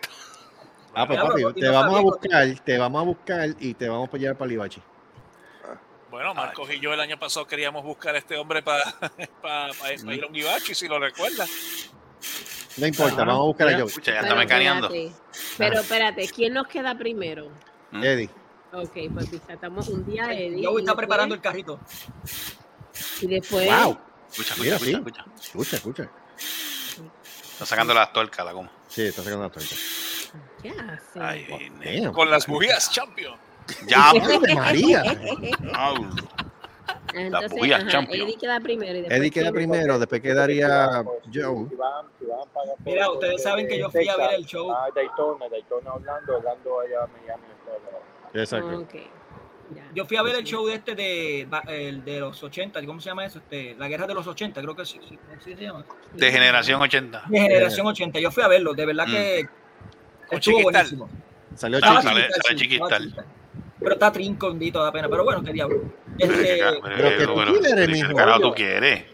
[0.94, 4.16] Ah, pues papi, te vamos a buscar, te vamos a buscar y te vamos a
[4.16, 4.80] llevar para Libachi.
[6.14, 8.84] Bueno, Marcos y yo el año pasado queríamos buscar a este hombre para
[10.14, 11.50] ir a un Ibachi, si lo recuerdas.
[12.76, 13.86] No importa, vamos a buscar a Joey.
[13.88, 14.86] Escucha, ya está Pero mecaneando.
[14.86, 15.16] espérate.
[15.58, 17.50] Pero espérate, ¿quién nos queda primero?
[17.90, 18.04] Mm.
[18.04, 18.30] Eddie.
[18.74, 20.60] Ok, pues visitamos un día a Eddie.
[20.60, 21.80] Y está después- preparando el carrito.
[23.20, 23.66] Y después.
[23.68, 23.98] Wow.
[24.30, 24.92] Escucha, Mira, escucha, sí.
[24.96, 25.76] escucha, escucha.
[25.76, 26.10] Escucha, escucha.
[27.54, 28.70] Está sacando las tuercas, la goma.
[28.86, 29.74] Sí, está sacando la torta.
[30.62, 31.20] ¿Qué hace?
[31.20, 32.06] Ay.
[32.12, 33.36] Con las bujías Champion.
[33.86, 34.10] Ya.
[34.10, 35.02] ¡Ave María!
[37.14, 38.26] Entonces, bujías ajá, champion.
[38.26, 38.98] Eddie queda primero.
[38.98, 41.68] Y después Eddie queda primero, después quedaría Joe.
[41.68, 44.44] Si van, si van para allá Mira, ustedes saben que yo fui a ver el
[44.44, 44.70] show.
[44.72, 47.44] Ah, Daytona, Daytona Orlando, Orlando allá Miami.
[48.34, 48.78] Exacto.
[48.80, 48.94] Ok.
[49.74, 49.82] Ya.
[49.94, 53.08] Yo fui a ver el show de este de, el de los 80, ¿cómo se
[53.08, 53.38] llama eso?
[53.38, 55.86] Este, la guerra de los 80, creo que sí, sí, ¿sí se llama.
[56.12, 57.24] De generación 80.
[57.28, 58.18] De generación 80.
[58.18, 59.48] Yo fui a verlo, de verdad que
[60.28, 61.08] Con estuvo buenísimo.
[61.54, 63.02] Salió Chiquistal, sí, estaba Chiquistal.
[63.02, 63.26] Chiquistal.
[63.84, 65.08] Pero está trincondito, da pena.
[65.08, 65.82] Pero bueno, qué diablo.
[66.18, 66.60] Este,
[66.96, 68.14] Pero que tú quieres, ¿qué mijo.
[68.14, 69.04] carajo tú quieres?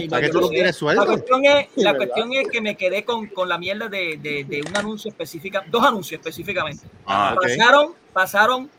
[0.00, 1.96] La cuestión es, la ¿verdad?
[2.06, 5.58] cuestión es que me quedé con, con la mierda de, de, de un anuncio específico,
[5.70, 6.86] dos anuncios específicamente.
[7.06, 7.36] Ah.
[7.40, 8.70] Pasaron, pasaron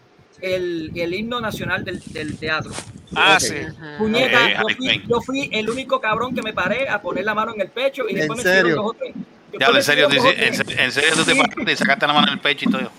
[0.41, 2.71] el, el himno nacional del, del teatro.
[3.15, 3.53] Ah, sí.
[3.99, 5.03] Puñeta, yo, fui, Kane.
[5.07, 8.05] yo fui el único cabrón que me paré a poner la mano en el pecho
[8.07, 8.59] y ¿En después me serio?
[8.61, 9.15] hicieron dos o tres.
[9.51, 11.39] Me en serio, en, en serio tú te Sí.
[11.39, 12.91] paraste y sacaste la mano en el pecho y todo.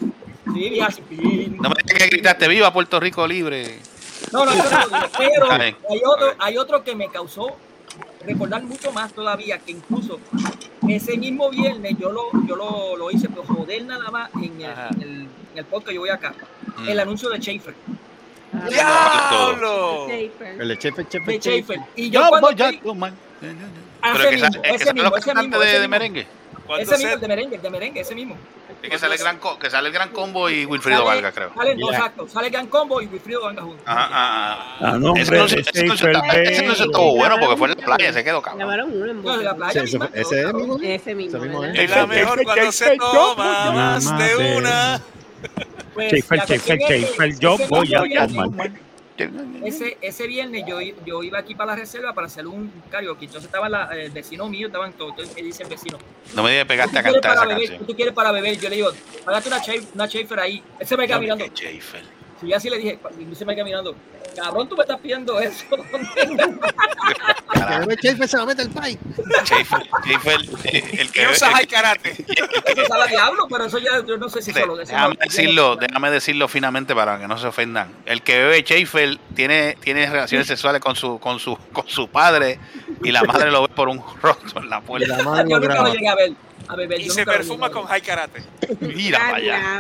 [0.45, 3.79] No me digas que gritaste, viva Puerto Rico libre.
[4.33, 7.57] No, no, yo no pero hay otro, hay otro que me causó
[8.25, 10.21] recordar mucho más todavía, que incluso
[10.89, 14.71] ese mismo viernes yo lo, yo lo, lo hice, pero joder nada más en el,
[14.71, 16.35] en el, en el podcast que yo voy acá.
[16.79, 16.89] Mm.
[16.89, 17.75] El anuncio de Schaefer.
[18.69, 20.09] ¡Diablo!
[20.09, 20.61] Shaper.
[20.61, 21.39] El de De Chefe.
[21.39, 21.81] Schaefer.
[21.97, 23.13] Y yo Yo cuando voy.
[24.03, 26.27] Ah, Pero ese que mismo, ese mismo, ese mismo, de, ese de merengue.
[26.79, 28.37] Ese se- mismo, de merengue, de merengue, ese mismo.
[28.83, 31.35] Es que sale el gran, co- que sale el gran combo y Wilfrido Sale- Vargas,
[31.35, 31.53] creo.
[31.55, 31.99] Sale, no, Yeah.
[31.99, 33.83] exacto, sale Gran Combo y Wilfrido Vanga juntos.
[33.87, 34.99] Ajá, ajá, Ah, ajá.
[34.99, 37.85] no, Ese hombre, no, ese ese el ese no estuvo bueno porque fue en la
[37.85, 38.71] playa, se quedó cabrón.
[39.11, 39.73] En No, de la playa.
[39.73, 40.79] Sí, ese, misma, mismo.
[40.83, 41.37] Ese mismo.
[41.37, 41.77] Ese mismo ¿verdad?
[41.77, 41.91] es.
[41.91, 45.01] La mejor cuando se toma más de una.
[45.95, 48.71] Pues, es que Schaefer, yo voy a tomar.
[49.65, 53.25] Ese, ese viernes yo, yo iba aquí para la reserva para hacer un karaoke.
[53.27, 55.11] Entonces estaba la- el vecino mío, estaban todos.
[55.13, 55.99] Entonces me dice el vecino,
[56.35, 57.69] No me digas pegaste a ¿tú quieres cantar esa beber?
[57.69, 57.87] canción.
[57.87, 58.59] ¿Tú quieres para beber?
[58.59, 58.91] Yo le digo,
[59.25, 59.63] págate una,
[59.95, 60.63] una Schaefer ahí.
[60.79, 61.45] Él se me queda mirando.
[61.47, 62.03] Schaefer.
[62.43, 62.99] Yo así le dije,
[63.35, 63.95] se me queda mirando.
[64.43, 65.65] Cabrón, tú me estás pidiendo eso.
[68.01, 68.99] Chefe se va a meter el pay.
[69.45, 72.11] Schaefer, Schaefer, eh, el que usa el- high karate.
[72.29, 75.77] Eso sabe a diablo, pero eso ya yo no sé si de- solo déjame decirlo,
[75.77, 77.93] déjame decirlo finamente para que no se ofendan.
[78.07, 82.59] El que bebe Schaefer tiene, tiene relaciones sexuales con su, con su, con su padre
[83.03, 85.17] Y la madre lo ve por un rostro en la puerta.
[85.17, 86.33] la madre Yo nunca lo llegué a ver.
[86.69, 88.43] A beber, Y se perfuma con high karate.
[88.81, 89.79] Mira para allá.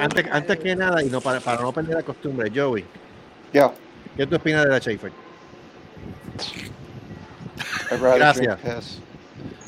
[0.00, 2.84] Antes, antes que nada, y no para, para no perder la costumbre, Joey,
[3.52, 3.72] Yeah.
[4.16, 5.12] ¿qué tú opinas de la Schaefer?
[7.90, 8.62] Gracias.
[8.62, 8.98] drink piss.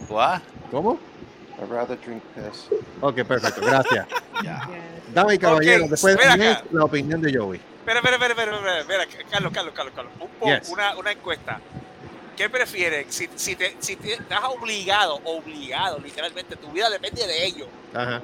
[0.09, 0.41] What?
[0.71, 0.99] ¿Cómo?
[1.59, 2.69] I'd rather drink piss.
[3.01, 4.07] Ok, perfecto, gracias.
[5.15, 6.17] Dame y caballero, Ok, después
[6.71, 7.61] la opinión de Joey.
[7.81, 10.13] Espera, espera, espera, espera, espera, espera, Carlos, Carlos, Carlos, Carlos.
[10.21, 10.69] Un po- Yes.
[10.69, 11.61] una, una encuesta.
[12.37, 13.07] ¿Qué prefieres?
[13.15, 18.23] Si, si, te, si te estás obligado, obligado, literalmente, tu vida depende de ello, Ajá.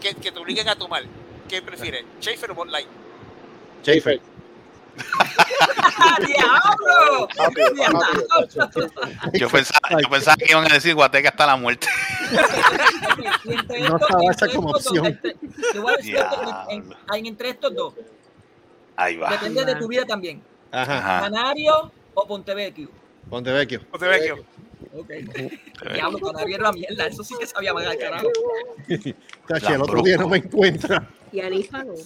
[0.00, 1.02] que, que te obliguen a tomar,
[1.48, 2.04] ¿qué prefieres?
[2.20, 2.86] ¿Schaefer o Bud Light?
[3.82, 4.20] Schaefer.
[6.26, 7.28] ¡Diablo!
[9.32, 11.86] Yo pensaba, yo pensaba que iban a decir Guateca hasta la muerte.
[13.80, 15.20] No estaba esa como opción.
[15.72, 17.94] Te voy a decir esto, en, en- en- entre estos dos.
[18.96, 19.30] Ahí va.
[19.30, 20.42] Depende de tu vida también.
[20.70, 21.20] Ajá.
[21.22, 22.88] Canario o Pontevecchio.
[23.30, 23.80] Pontevecchio.
[23.90, 24.44] Montevecchio.
[24.94, 25.08] Ok.
[25.94, 27.06] Diablo, Canario era mierda.
[27.06, 28.28] Eso sí que sabía mal al carajo.
[29.48, 31.08] Tachi, el otro día no me encuentra.
[31.32, 31.92] Y Anífalo.
[31.94, 31.96] A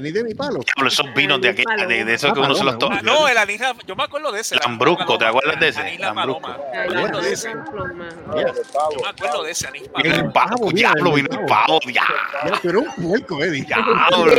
[0.00, 0.60] ni de mi palo.
[0.86, 2.98] Esos vinos de aquí, de, de esos que uno se los toma.
[2.98, 4.56] Ah, no, el anija, yo me acuerdo de ese.
[4.56, 5.80] Lambrusco, ¿te acuerdas de ese?
[5.80, 6.42] Anija Lambrusco.
[6.42, 6.68] Paloma.
[6.72, 7.52] Me acuerdo de ese.
[7.52, 12.16] Yo me acuerdo de ese anís El pavo, diablo, vino el pavo, diablo.
[12.44, 13.66] Ya, pero un puerco, Eddie.
[13.66, 14.32] Diablo.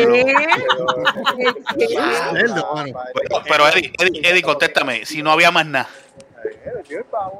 [3.48, 3.92] Pero, Eddie,
[4.24, 5.90] Eddie, contéstame, si no había más nada.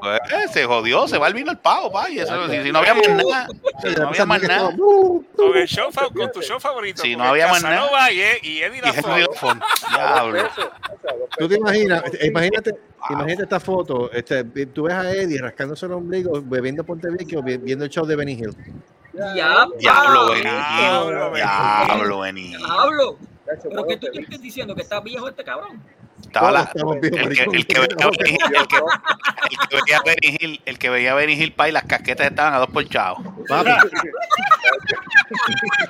[0.00, 2.78] Pues, se jodió, se va el vino el pavo, pa, y eso, si, si no
[2.78, 3.46] había más nada,
[3.82, 4.76] si no había más nada.
[4.76, 7.02] Con el show, fa- con tu show favorito.
[7.02, 8.10] Si no había más nada.
[8.12, 10.48] Y, y Eddie Y Lafont, diablo.
[11.38, 12.74] Tú te imaginas, imagínate,
[13.10, 17.84] imagínate esta foto, este, tú ves a Eddie rascándose el ombligo, bebiendo Pontevecchio, vi- viendo
[17.84, 18.54] el show de Benny Hill.
[19.12, 19.74] Diablo.
[19.78, 20.42] Diablo, Benny.
[20.42, 22.56] Diablo, Diablo, Benny.
[22.56, 23.18] Diablo.
[23.62, 24.74] ¿Pero qué tú estás diciendo?
[24.74, 25.82] ¿Que está viejo este cabrón?
[26.22, 28.76] Estaba la- el, que, el, que veía a Benny Hill, el, que,
[29.50, 31.84] el que veía a Benny Hill, el que veía a Benny Hill, pa, y las
[31.84, 33.16] casquetas estaban a dos por chavo.
[33.48, 33.70] Papi.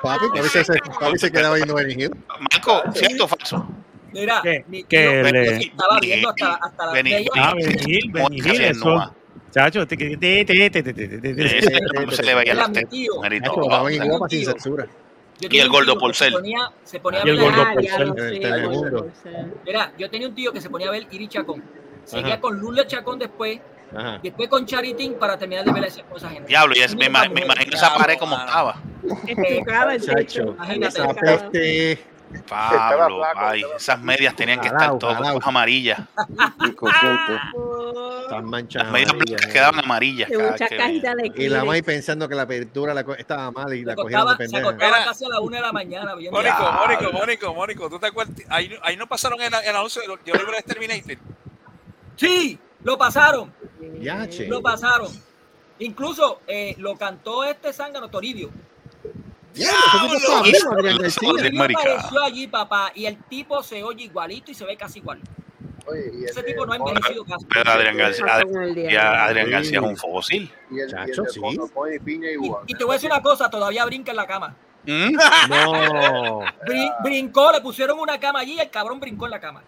[0.03, 2.11] Papi, papi se, se- papi se quedaba viendo Benny Hill.
[2.53, 3.67] Marco, ¿cierto o falso?
[4.13, 4.65] Mira, ¿Qué?
[4.69, 7.31] mi Que le- estaba viendo hasta, hasta las Benny- bellas.
[7.37, 9.15] Ah, Benigil, Benigil, eso.
[9.51, 11.71] Chacho, te- te- te- te- te- te- te- te- te- Ese
[12.05, 12.91] no se le veía Era las mi tetas.
[12.91, 13.15] tío.
[13.17, 13.57] mujerito.
[13.57, 14.51] Nacho, daban en Tengo guapa un sin tío.
[14.53, 14.87] censura.
[15.41, 16.33] Yo Y el gordo porcel.
[16.33, 19.53] Se ponía, se ponía a Y el ver gordo porcel.
[19.65, 21.63] Mira, yo tenía un tío que se ponía a ver Iri Chacón.
[22.05, 22.41] Seguía Ajá.
[22.41, 23.61] con Lula Chacón después,
[23.95, 24.19] Ajá.
[24.23, 26.49] después con Charitín para terminar de ver esa cosa gente.
[26.49, 28.81] Diablo, y es- me, me imagino esa pared como estaba.
[29.27, 30.43] Que tocaba el techo.
[30.59, 31.99] Imagínate.
[32.49, 36.01] Pablo, ay, esas medias tenían que estar todas amarillas.
[38.23, 38.87] Están manchadas.
[38.87, 39.53] Las medias amarillas, blancas eh.
[39.53, 40.29] quedaban amarillas.
[40.29, 41.65] De de Y la.
[41.65, 44.77] May pensando que la apertura estaba mal y la cogieron de pendeja.
[45.05, 46.39] casi a la una de la mañana viendo.
[46.39, 46.73] Mónico.
[46.73, 48.37] Mónico, Mónico, Mónico, ¿tú te acuerdas?
[48.49, 51.17] Ahí, ahí no pasaron el, el anuncio de, de Oliver Terminator.
[52.17, 53.53] Sí, lo pasaron,
[54.01, 54.47] Ya, che.
[54.47, 55.09] lo pasaron.
[55.81, 58.51] Incluso eh, lo cantó este zángano Toribio.
[61.61, 65.21] Apareció allí, papá, y el tipo se oye igualito y se ve casi igual.
[66.25, 67.47] Ese tipo no ha envejecido casi.
[67.47, 68.27] Pero Adrián García,
[69.25, 70.53] Adrián, García es un fósil.
[70.71, 71.41] Y el, Chacho, sí.
[71.41, 74.55] te voy a decir una cosa, todavía brinca en la cama.
[74.85, 75.13] ¿Mm?
[75.49, 76.41] No.
[76.67, 79.63] Brin- brincó, le pusieron una cama allí y el cabrón brincó en la cama.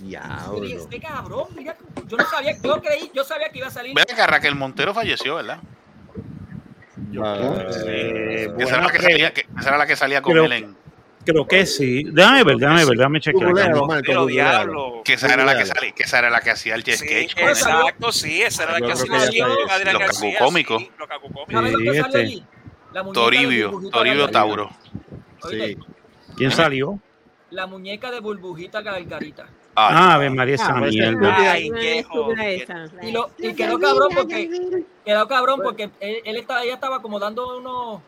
[0.00, 0.64] Diablo.
[0.64, 1.76] este cabrón, mira,
[2.06, 3.94] yo no sabía, yo creí, yo sabía que iba a salir.
[3.94, 5.58] Ven acá, Raquel Montero falleció, ¿verdad?
[7.86, 8.82] Eh, esa era
[9.78, 10.74] la que, salía, con creo,
[11.24, 12.04] Creo que sí.
[12.04, 14.68] Déjame ver, déjame ver, déjame chequear.
[15.04, 17.34] Que esa era la que salía, que esa era la que hacía el sketch.
[17.36, 20.84] Sí, exacto, sí, esa era la que hacía el Los cacucómicos.
[20.98, 21.64] Los cacucómicos.
[21.94, 22.42] Este.
[23.12, 24.70] Toribio, Toribio Tauro.
[25.50, 25.76] Sí.
[26.36, 26.98] ¿Quién salió?
[27.50, 29.46] La muñeca de Burbujita Gargarita.
[29.74, 31.36] Ah, Ave María, esa Ah, pues, mierda.
[31.52, 32.04] Ay, qué.
[33.02, 37.18] Y, lo, y quedó cabrón porque quedó cabrón porque él, él estaba, ella estaba como
[37.18, 38.00] dando unos,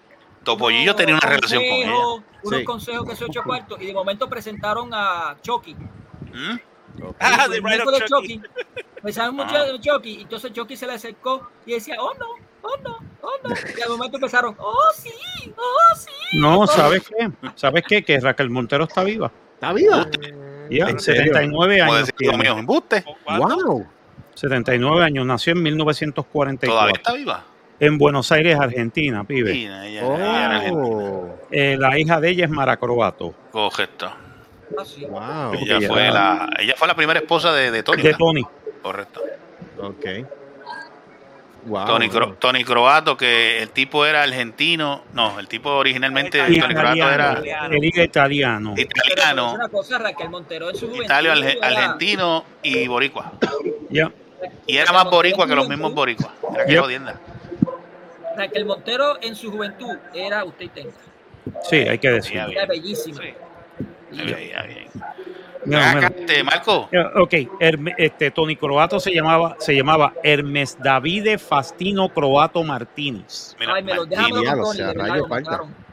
[0.45, 1.91] Topollillo tenía una relación con ella.
[1.93, 2.65] consejos, unos Sí.
[2.65, 5.75] consejos que se ocho cuartos y de momento presentaron a Chucky.
[5.75, 6.57] ¿Mm?
[7.21, 8.39] Ah, el de Chucky.
[8.39, 8.43] Chucky.
[9.03, 9.65] Pensaban mucho Ah.
[9.65, 12.27] de Chucky, y entonces Chucky se le acercó y decía, oh no,
[12.63, 13.55] oh no, oh no.
[13.79, 15.11] Y al momento empezaron, oh sí,
[15.57, 16.39] oh sí.
[16.39, 17.31] No, ¿sabes qué?
[17.55, 18.03] ¿Sabes qué?
[18.05, 19.31] Que Raquel Montero está viva.
[19.55, 20.07] ¿Está viva?
[20.71, 21.23] Ya, ¿En serio?
[21.33, 22.11] 79 Como años.
[22.17, 22.39] tiene.
[22.39, 23.05] mío, embuste.
[23.27, 23.87] ¡Wow!
[24.35, 27.45] 79 años, nació en Todavía 1944 está viva.
[27.81, 29.53] en Buenos Aires, Argentina, pibe.
[29.53, 30.83] Sí, ella- ella era argentina.
[30.87, 33.35] Oh, Eh, la hija de ella es Maracrobato.
[33.51, 34.07] Correcto.
[34.07, 35.55] Ah, wow.
[35.61, 37.97] Ella Ella- fue la, ella fue la primera esposa de, de Tony.
[37.99, 38.19] De ¿verdad?
[38.19, 38.47] Tony.
[38.83, 39.21] Correcto.
[39.83, 40.07] Ok.
[41.67, 41.85] Wow.
[41.87, 45.03] Tony, Cro- Tony Croato, que el tipo era argentino.
[45.13, 48.75] No, el tipo originalmente, Y Tony Croato era italiano, italiano.
[48.77, 51.05] italiano, Una cosa, Raquel Montero en su juventud.
[51.05, 53.33] Italia, arge- era- argentino y boricua.
[53.91, 54.11] Ya.
[54.67, 56.31] Y era más boricua que los mismos boricuas.
[56.55, 57.21] Era que jodienda.
[58.37, 60.93] Raquel Montero en su juventud era usted y tenga.
[61.69, 62.49] Sí, hay que decirlo.
[62.51, 63.21] Era bellísima.
[64.15, 64.89] Se veía bien.
[65.67, 71.37] Acá, este, Marco, Eh, Ok, Herme- este, Tony Croato se llamaba, se llamaba Hermes Davide
[71.39, 73.57] Fastino Croato Martínez.
[73.59, 75.51] Ay, me lo dejamos con Diablo, o Tony, sea, de verdad, rayo lo falta.
[75.51, 75.91] mataron.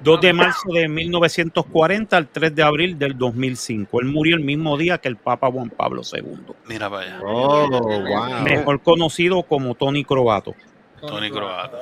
[0.00, 4.00] 2 de marzo de 1940 al 3 de abril del 2005.
[4.00, 6.54] Él murió el mismo día que el Papa Juan Pablo II.
[6.66, 7.20] mira para allá.
[7.24, 8.42] Oh, wow.
[8.42, 10.54] Mejor conocido como Tony Croato.
[11.00, 11.78] Tony Croato.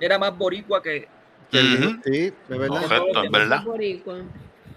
[0.00, 1.08] Era más boricua que.
[1.52, 2.00] Ujú.
[2.04, 2.82] Sí, es verdad.
[3.24, 3.62] Es verdad.
[3.64, 4.18] Boricua.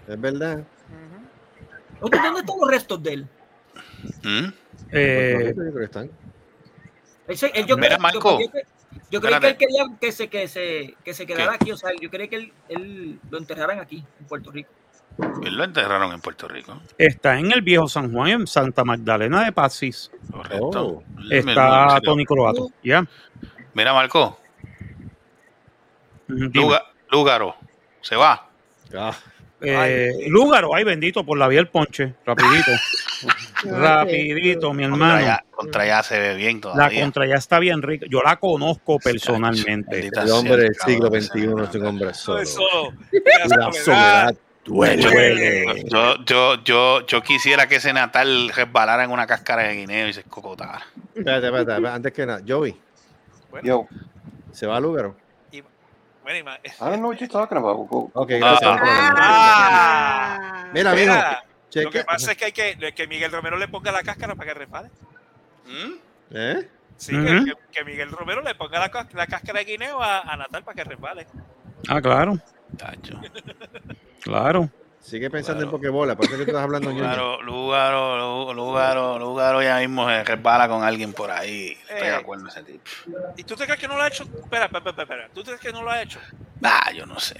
[0.08, 0.64] Es verdad.
[2.00, 3.28] ¿Dónde dónde están los restos de él?
[4.22, 4.48] ¿Mm?
[4.92, 6.10] Eh, Yo creo que están.
[7.28, 8.40] Él se- él- yo Mira, creo- Marco.
[8.40, 8.64] Yo, creo-
[9.10, 11.56] yo que él quería que se, que se, que se quedara ¿Qué?
[11.56, 11.72] aquí.
[11.72, 14.70] O sea, yo creí que él, él lo enterraran aquí, en Puerto Rico.
[15.44, 16.80] Él lo enterraron en Puerto Rico.
[16.96, 20.10] está en el viejo San Juan, en Santa Magdalena de Pasis.
[20.30, 20.68] Correcto.
[20.68, 21.02] Oh.
[21.30, 22.00] Está.
[22.02, 22.70] Tony Croato.
[22.82, 23.06] Ya.
[23.74, 24.38] Mira, Marco.
[26.28, 27.56] Luga- Lúgaro,
[28.00, 28.48] se va.
[28.96, 29.12] Ah,
[29.62, 32.70] Eh, Lúgaro, ay bendito, por la vía del ponche, rapidito.
[33.64, 35.38] rapidito, mi Contra hermano.
[35.50, 37.02] contra allá se ve bien La todavía.
[37.02, 38.06] contra ya está bien rica.
[38.08, 39.96] Yo la conozco personalmente.
[39.96, 41.08] Maldita el hombre del siglo.
[41.08, 42.40] XXI es un hombre solo.
[42.40, 42.62] Eso.
[43.48, 44.34] La soledad
[44.64, 45.84] duele.
[45.90, 50.12] Yo, yo, yo, yo quisiera que ese Natal resbalara en una cáscara de guineo y
[50.12, 50.86] se escocotara.
[51.14, 52.76] Espérate, espérate, espérate, antes que nada, Joey,
[53.62, 53.86] Yo,
[54.52, 55.16] ¿se va a Lugaro?
[56.30, 57.88] Bueno, y ma- I don't know what you're talking about.
[58.14, 58.78] Ok, gracias.
[58.82, 60.68] Ah.
[60.72, 61.90] Mira, mijo, Mira, lo cheque.
[61.90, 64.58] que pasa es que hay que, que Miguel Romero le ponga la cáscara para que
[64.60, 64.90] resbale.
[66.30, 66.68] ¿Eh?
[66.96, 67.24] Sí, Ujú.
[67.26, 70.62] que, que- que Miguel Romero le ponga la, la cáscara de guineo a, a Natal
[70.62, 71.26] para que resbale.
[71.88, 72.38] Ah, claro.
[74.20, 74.70] Claro.
[75.00, 77.40] Sigue pensando en Pokébola, por eso que tú estás hablando ñoño.
[77.42, 81.76] Lugaro, Lugaro, Lu- Lugaro, Lugaro ya mismo se resbala con alguien por ahí.
[81.88, 82.14] Estoy de Eh.
[82.14, 82.82] acuerdo ese tipo.
[83.36, 84.24] ¿Y tú te crees que no lo ha hecho?
[84.24, 85.28] Espera, espera, espera, espera.
[85.34, 86.20] ¿Tú te crees que no lo ha hecho?
[86.62, 87.34] Ah, yo no sé.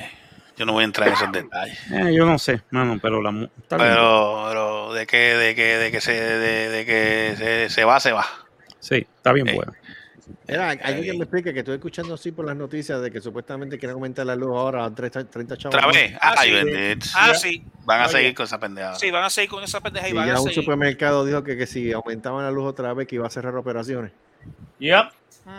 [0.57, 1.79] Yo no voy a entrar en esos detalles.
[1.91, 3.31] Eh, yo no sé, mano, pero la.
[3.69, 7.99] Pero, pero de que, de que, de que se, de, de que se, se va,
[8.01, 8.27] se va.
[8.79, 9.73] Sí, está bien Eh, bueno.
[10.49, 13.79] Mira, alguien que me explique que estoy escuchando así por las noticias de que supuestamente
[13.79, 15.75] quieren aumentar la luz ahora a 30, 30 chavos.
[15.77, 16.15] Otra vez.
[16.21, 17.07] Ah, Ay, bendito.
[17.15, 17.65] Ah, sí.
[17.85, 18.13] Van a Oye.
[18.13, 18.95] seguir con esa pendejada.
[18.97, 20.63] Sí, van a seguir con esa pendeja y Y van ya a un seguir.
[20.65, 24.13] supermercado dijo que, que si aumentaban la luz otra vez que iba a cerrar operaciones.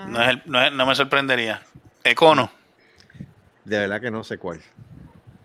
[0.07, 1.61] No, es el- no, es- no me sorprendería.
[2.03, 2.51] Econo.
[3.65, 4.59] De verdad que no sé cuál.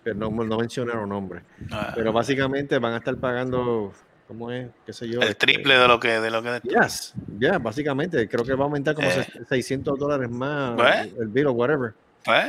[0.03, 1.43] Pero no, no mencionaron nombres.
[1.70, 1.93] Ah.
[1.94, 3.93] Pero básicamente van a estar pagando,
[4.28, 4.69] ¿cómo es?
[4.85, 5.20] ¿Qué sé yo?
[5.20, 8.28] El este, triple de lo que de lo que Yes, ya, básicamente.
[8.28, 9.27] Creo que va a aumentar como Eh.
[9.48, 11.09] 600 dólares más Pues.
[11.19, 11.93] el bill o whatever.
[12.28, 12.44] Va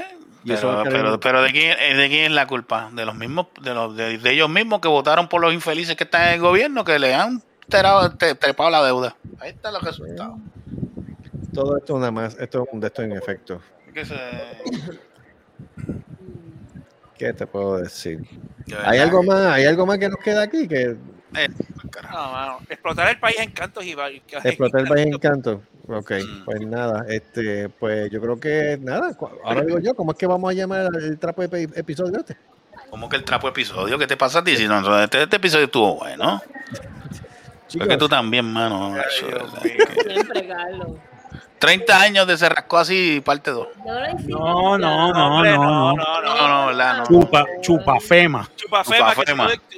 [0.45, 3.97] pero, pero, de quién eh, de quién es la culpa de los mismos de los
[3.97, 6.97] de, de ellos mismos que votaron por los infelices que están en el gobierno que
[6.99, 10.37] le han terado- te- trepado la deuda ahí están los resultados
[11.53, 13.61] Todo esto nada más, esto es un de esto en efecto.
[13.93, 14.15] Se-
[17.17, 18.19] ¿Qué te puedo decir?
[18.67, 19.47] de ¿Hay algo más?
[19.53, 20.67] ¿Hay algo más que nos queda aquí?
[20.67, 20.95] Que
[21.35, 21.49] eh,
[22.11, 22.59] No, mano.
[22.69, 23.95] Explotar el país en cantos y
[24.43, 25.61] explotar el país en canto.
[25.89, 26.45] Ok, Mm.
[26.45, 29.15] pues nada, este, pues yo creo que nada.
[29.45, 32.35] Ahora digo yo, ¿cómo es que vamos a llamar el trapo de epi- episodio este?
[32.89, 33.97] ¿Cómo que el trapo episodio?
[33.97, 34.55] ¿Qué te pasa a ti?
[34.57, 36.41] Si no, este, este episodio estuvo bueno.
[37.67, 38.91] Chicos, Porque tú también, mano.
[38.91, 39.27] macho,
[39.61, 40.87] Siempre, Carlos.
[41.59, 43.67] 30 años de Cerrasco así, parte 2.
[44.27, 44.77] No.
[44.77, 45.95] No, no, no, no, no, no.
[45.95, 46.71] no, no.
[46.71, 47.03] No, no, no.
[47.03, 47.09] Que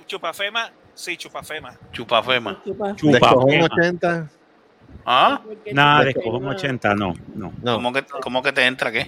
[0.05, 1.73] chupafema, sí, chupafema.
[1.91, 2.61] Chupafema.
[2.65, 2.87] Chupa.
[2.93, 3.65] Descojón Chupafema.
[3.65, 4.29] 80.
[5.05, 5.41] ¿Ah?
[5.71, 7.53] Nada, tú- de cojón 80, no, no.
[7.61, 7.75] No.
[7.75, 9.01] ¿Cómo que, ¿Cómo que te entra qué?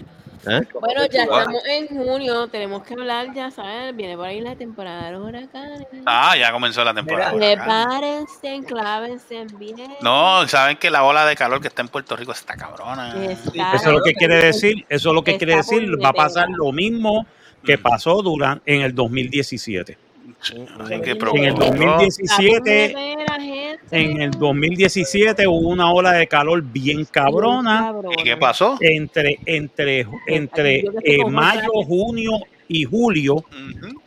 [0.47, 0.61] ¿eh?
[0.79, 5.05] Bueno, ya estamos en junio, tenemos que hablar, ya sabes, viene por ahí la temporada
[5.05, 5.85] de los huracanes.
[6.05, 7.33] Ah, ya comenzó la temporada.
[7.33, 9.93] Prepárense, enclávense bien.
[10.01, 13.13] No, saben que la ola de calor que está en Puerto Rico está cabrona.
[13.23, 16.13] Está- Eso es lo que quiere decir, eso es lo que quiere decir, va a
[16.13, 17.27] pasar lo mismo
[17.63, 19.97] que pasó durante en el 2017.
[20.41, 21.65] Así que En el preocupó.
[21.65, 23.79] 2017, Está puñetera, gente.
[23.91, 27.93] en el 2017 hubo una ola de calor bien cabrona.
[28.17, 28.77] ¿Y qué pasó?
[28.81, 32.31] entre entre entre eh, mayo, junio
[32.67, 33.43] y julio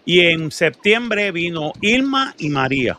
[0.04, 2.98] y en septiembre vino Irma y María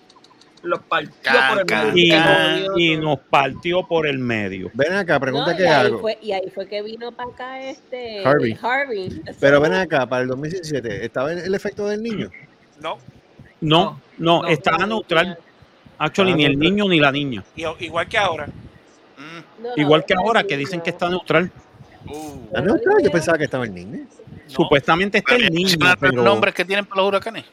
[0.62, 2.06] Los partió Can, por el can, medio.
[2.06, 2.64] y, can.
[2.66, 4.70] nos, y nos partió por el medio.
[4.76, 6.00] Ven acá, pregunta No, que y, ahí hago.
[6.00, 8.58] fue, y ahí fue que vino para acá este Harvey.
[8.62, 9.22] Harvey.
[9.40, 12.30] Pero ven acá, para el 2017, ¿estaba el, el efecto del niño?
[12.82, 12.98] No.
[13.66, 15.38] No, no, no, estaba no, neutral.
[15.98, 16.72] Actually, ni el neutral.
[16.72, 17.44] niño ni la niña.
[17.56, 18.48] Y- igual que ahora.
[19.76, 21.52] Igual que ahora que dicen que está neutral.
[22.54, 24.06] Ah, no, claro, yo pensaba que estaba el niño.
[24.48, 27.46] Supuestamente está el niño, ¿Son los pero nombres que tienen para los huracanes?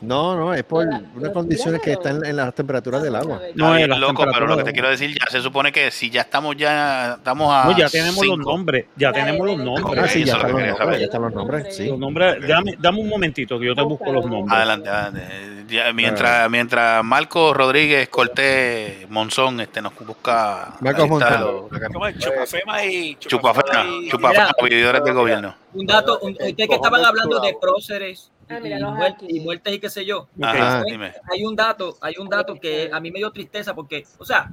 [0.00, 3.40] No, no, es por unas condiciones que están en las temperaturas del agua.
[3.54, 6.20] No, es loco, pero lo que te quiero decir, ya se supone que si ya
[6.20, 10.04] estamos ya estamos a No, ya tenemos los nombres, ya tenemos los nombres.
[10.04, 10.98] Ah, sí, ya están los nombres, saber.
[11.00, 11.86] ya están los nombres, sí.
[11.88, 14.56] Los nombres, dame, dame un momentito que yo te busco los nombres.
[14.56, 15.64] Adelante, adelante.
[15.68, 21.68] Ya, mientras, mientras Marco Rodríguez Cortés Monzón este, nos busca Marcos Monzón.
[22.18, 24.50] Chupafema y Chupafema, Chupafema, Mira.
[24.62, 25.54] vividores del gobierno.
[25.74, 29.26] Un dato, un- ustedes que estaban hablando de próceres y, Ah, mira, y muer- aquí.
[29.28, 30.28] y muertes y qué sé yo.
[30.40, 31.12] Ajá, Hay- dime.
[31.30, 34.50] Hay un dato, hay un dato que a mí me dio tristeza porque, o sea,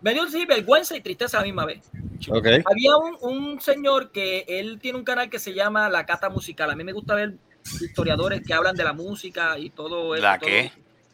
[0.00, 1.88] me dio sí, vergüenza y tristeza a la misma vez.
[2.28, 2.46] Ok.
[2.64, 6.70] Había un, un señor que él tiene un canal que se llama La Cata Musical.
[6.70, 7.34] A mí me gusta ver
[7.80, 10.22] historiadores que hablan de la música y todo eso.
[10.24, 10.48] ¿La todo.
[10.48, 10.72] qué?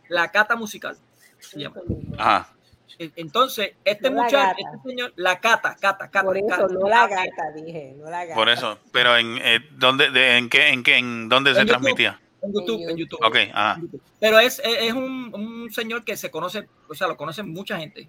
[0.08, 0.96] La Cata Musical.
[1.38, 1.76] se llama.
[2.16, 2.54] Ajá.
[2.98, 6.22] E- Entonces, este No muchacho, este señor, la cata, cata, cata.
[6.26, 6.66] Por eso, cata.
[6.68, 8.34] no la gata, dije, no la gata.
[8.34, 8.78] Por eso.
[8.92, 11.68] Pero en eh, dónde, de- en qué, en qué, en dónde se YouTube.
[11.70, 12.20] transmitía.
[12.40, 13.18] En YouTube, en YouTube.
[13.24, 13.80] Ok, ajá.
[14.20, 17.78] Pero es, es es un, un señor que se conoce, o sea, lo conoce mucha
[17.78, 18.08] gente.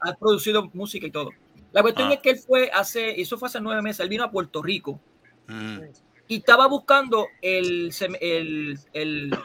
[0.00, 1.30] Ha producido música y todo.
[1.72, 2.14] La cuestión Ah.
[2.14, 4.98] es que él fue hace, eso fue hace nueve meses, él vino a Puerto Rico
[5.46, 5.80] Mm.
[6.28, 7.92] y estaba buscando el,
[8.92, 9.38] el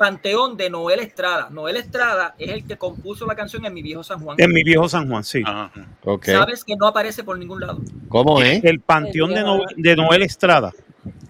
[0.00, 1.48] panteón de Noel Estrada.
[1.50, 4.34] Noel Estrada es el que compuso la canción En mi viejo San Juan.
[4.40, 5.42] En mi viejo San Juan, sí.
[6.22, 7.80] Sabes que no aparece por ningún lado.
[8.08, 8.64] ¿Cómo es?
[8.64, 10.72] El panteón de, No- de Noel Estrada.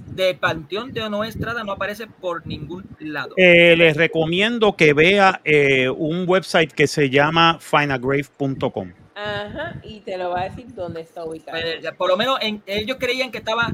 [0.06, 3.34] De panteón de Noel Estrada no aparece por ningún lado.
[3.36, 8.92] Eh, les recomiendo que vea eh, un website que se llama finagrave.com.
[9.16, 11.58] Ajá, y te lo va a decir dónde está ubicado.
[11.58, 13.72] Eh, por lo menos en- ellos creían que estaba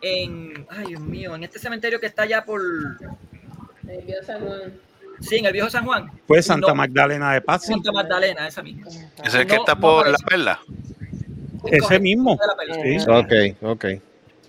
[0.00, 2.60] en, ay Dios mío, en este cementerio que está allá por,
[3.88, 4.72] El viejo San Juan.
[5.20, 6.10] sí, en el viejo San Juan.
[6.26, 7.64] Fue Y Santa no- Magdalena de Paz.
[7.66, 8.86] Santa Magdalena, esa misma.
[8.88, 10.60] Ese es el que No- está no por la perla.
[11.64, 12.38] Ese mismo.
[12.82, 12.98] Sí.
[13.08, 13.32] Ok,
[13.62, 13.84] ok.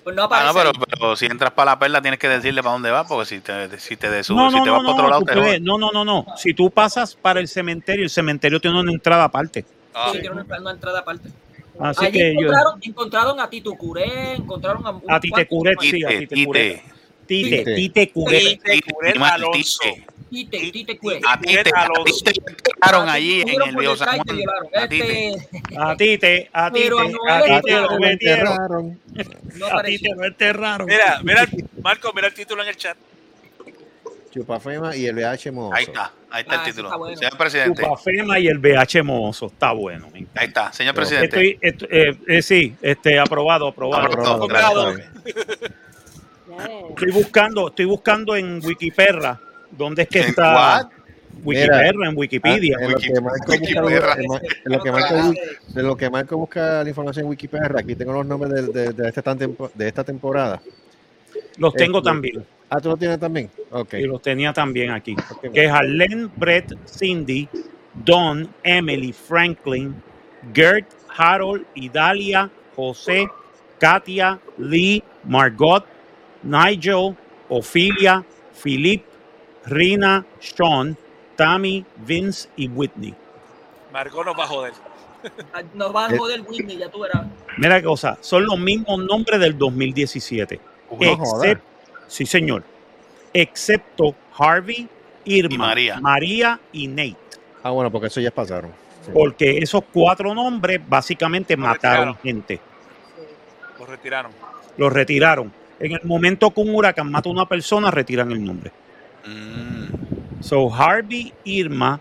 [0.03, 2.73] Pues no Ah, no, pero, pero si entras para la perla tienes que decirle para
[2.73, 4.91] dónde vas, porque si te, si te de No, si no, te no, vas para
[4.93, 6.25] otro no, lado, te no, no, no, no.
[6.37, 9.65] Si tú pasas para el cementerio, el cementerio tiene una entrada aparte.
[9.93, 10.09] Ah.
[10.13, 11.29] Sí, tiene una, una entrada aparte.
[11.79, 15.75] Así Allí que yo, encontraron, encontraron a Tito Curé, encontraron a, a ti te cuantos
[15.75, 16.83] curé, sí, a ti te curé.
[17.29, 17.75] Tite, Tite.
[17.75, 18.05] Tite.
[18.05, 18.11] Tite
[18.91, 19.79] Curet Animal, Alonso.
[19.83, 20.05] tite.
[20.29, 21.21] Tite, Tite Curé.
[21.27, 24.37] A ti te, a ti te enterraron allí en el detrás San Juan.
[24.37, 24.67] violaron.
[24.75, 26.89] A ti te- Este, A Tite, a Tite,
[27.29, 28.99] a Tite Tite, lo metieron.
[29.73, 29.83] A.
[29.83, 30.87] Tite lo enterraron.
[30.87, 31.47] Mira, mira,
[31.81, 32.97] Marco, mira el título en el chat.
[34.31, 35.73] Chupafema y el VH Mozo.
[35.73, 36.87] Ahí está, ahí está Ah, el título.
[36.89, 37.17] está bueno.
[37.17, 39.47] Señor presidente, Fema y el BH Mozo.
[39.47, 40.09] Está bueno.
[40.13, 41.25] ahí está, señor presidente.
[41.25, 44.05] Estoy, esto- eh, eh, sí, este, aprobado, aprobado.
[44.05, 45.11] Aprobado, Aprobado, gracias.
[46.89, 49.39] Estoy buscando, estoy buscando en Wikipedia
[49.71, 50.87] dónde es que ¿En está what?
[51.43, 52.77] Wikipedia, Mira, en Wikipedia.
[52.79, 54.15] Ah, en, lo que Marco busca, Wikipedia.
[54.17, 55.39] en ma- en lo que Marco bu-
[55.75, 58.93] en lo que Marco busca la información en Wikipedia, aquí tengo los nombres de, de,
[58.93, 60.61] de esta, de esta temporada.
[61.57, 62.45] Los tengo Este, también.
[62.69, 63.49] Ah, ¿tú lo tienes también?
[63.71, 63.93] Ok.
[63.93, 65.15] Y los tenía también aquí.
[65.53, 67.47] Que es Arlene, Brett, Cindy,
[67.93, 69.95] Don, Emily, Franklin,
[70.53, 73.27] Gert, Harold, Idalia, José,
[73.79, 75.85] Katia, Lee, Margot,
[76.43, 77.15] Nigel,
[77.49, 78.23] Ophelia,
[78.63, 79.03] Philip,
[79.65, 80.97] Rina, Sean,
[81.35, 83.13] Tammy, Vince y Whitney.
[83.91, 84.73] Margot nos va a joder.
[85.53, 86.17] Ah, Nos va a Eh.
[86.17, 87.23] joder Whitney, ya tú verás.
[87.57, 90.59] Mira qué cosa, son los mismos nombres del 2017.
[90.91, 91.43] No jodas.
[91.43, 91.61] Excep-
[92.07, 92.63] sí, señor.
[93.33, 94.87] Excepto Harvey,
[95.25, 95.99] Irma, Y María.
[95.99, 97.17] María y Nate.
[97.63, 98.71] Ah, bueno, porque eso ya pasaron.
[99.05, 99.11] Sí.
[99.13, 102.17] Porque esos cuatro nombres básicamente Lo mataron retiraron.
[102.23, 102.59] gente.
[103.77, 104.31] Lo retiraron.
[104.77, 105.53] Los retiraron.
[105.79, 108.71] En el momento que un huracán mata a una persona, retiran el nombre.
[109.25, 110.09] Mm,
[110.41, 111.99] So Harvey, Irma,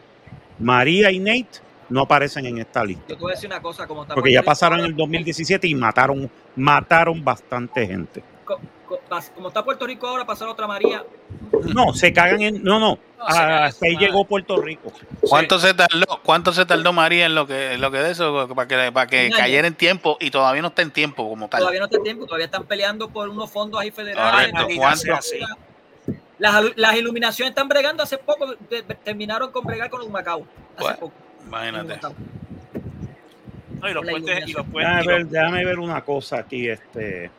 [0.59, 3.05] María y Nate no aparecen en esta lista.
[3.09, 5.67] Yo te voy a decir una cosa, como está Porque ya pasaron en el 2017
[5.67, 8.23] y mataron, mataron bastante gente.
[9.35, 11.05] Como está Puerto Rico ahora, pasar otra María.
[11.75, 12.62] No, se cagan en.
[12.65, 12.99] No, no.
[13.19, 14.93] No, en Hasta ahí llegó Puerto Rico.
[15.20, 16.20] ¿Cuánto se tardó?
[16.23, 19.07] ¿Cuánto se tardó María en lo que, en lo que de eso para que para
[19.07, 21.61] que cayera en tiempo y todavía no está en tiempo como tal?
[21.61, 24.53] Todavía no está tiempo, todavía están peleando por unos fondos ahí federales.
[26.39, 30.47] Las, las iluminaciones están bregando hace poco, de- de- terminaron con bregar con los Macao.
[30.77, 31.12] Hace Bueno, poco.
[31.47, 31.99] Imagínate.
[33.81, 35.05] No, y los puentes, y los Déjame puentes.
[35.05, 36.69] y ver, déjame ver una cosa aquí.
[36.69, 37.31] Este.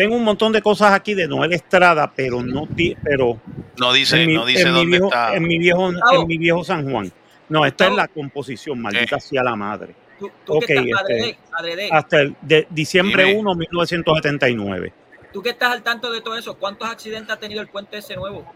[0.00, 3.38] Tengo un montón de cosas aquí de Noel Estrada, pero no di- pero
[3.78, 5.34] No dice, mi, no dice en mi dónde viejo, está.
[5.36, 6.22] en mi viejo, Gustavo.
[6.22, 7.12] en mi viejo San Juan.
[7.50, 9.94] No, esta es la composición, maldita sea la madre.
[10.18, 13.40] Tú, tú Ok, que estás, este, adrede, adrede, Hasta el de diciembre Dime.
[13.40, 14.92] 1, 1979.
[15.34, 18.16] tú que estás al tanto de todo eso, ¿cuántos accidentes ha tenido el puente ese
[18.16, 18.50] nuevo?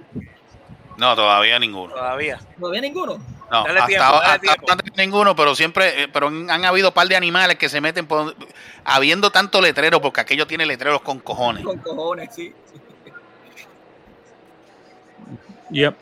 [0.96, 1.92] No, todavía ninguno.
[1.92, 2.38] Todavía.
[2.58, 3.18] ¿No había ninguno?
[3.50, 4.40] No, Dale hasta, tiempo, dale
[4.86, 8.06] hasta ninguno, pero siempre, eh, pero han han habido par de animales que se meten
[8.06, 8.34] por,
[8.84, 11.64] habiendo tanto letrero, porque aquello tiene letreros con cojones.
[11.64, 12.52] Con cojones, sí.
[15.70, 15.94] Yep.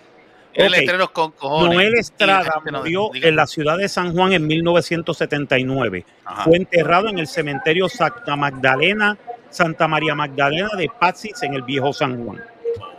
[0.52, 0.76] Tiene Ok.
[0.76, 1.74] letreros con cojones.
[1.74, 6.04] Noel Estrada no- murió en la ciudad de San Juan en 1979.
[6.24, 6.44] Ajá.
[6.44, 9.16] Fue enterrado en el cementerio Santa Magdalena,
[9.50, 12.44] Santa María Magdalena de Patsis en el viejo San Juan.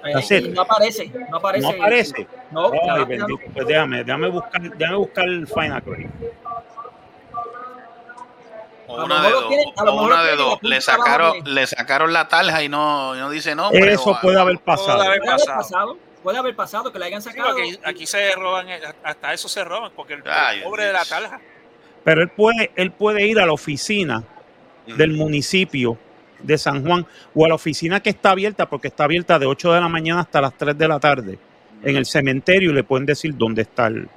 [0.06, 1.62] Eh, no aparece, no aparece.
[1.62, 2.28] No aparece.
[2.52, 3.40] No, Ay, bendito.
[3.54, 5.84] Pues déjame, déjame buscar, déjame buscar el Final.
[8.86, 9.48] O lo una de dos.
[9.48, 10.60] tienen- o una de dos.
[10.62, 13.94] la Le sacaron, le sacaron la tarja y no, y no dice nombre.
[13.94, 14.98] Eso o- puede haber pasado.
[14.98, 15.98] Puede haber pasado.
[16.22, 17.56] Puede haber pasado que le hayan sacado.
[17.84, 21.04] aquí se roban, eh, hasta eso se roban, porque el, Ay, el pobre de la
[21.06, 21.40] talja.
[22.04, 24.24] Pero él puede, él puede ir a la oficina
[24.86, 25.98] del municipio
[26.44, 29.74] de San Juan o a la oficina que está abierta, porque está abierta de 8
[29.74, 31.40] de la mañana hasta las 3 de la tarde
[31.82, 34.08] en el cementerio y le pueden decir dónde está el,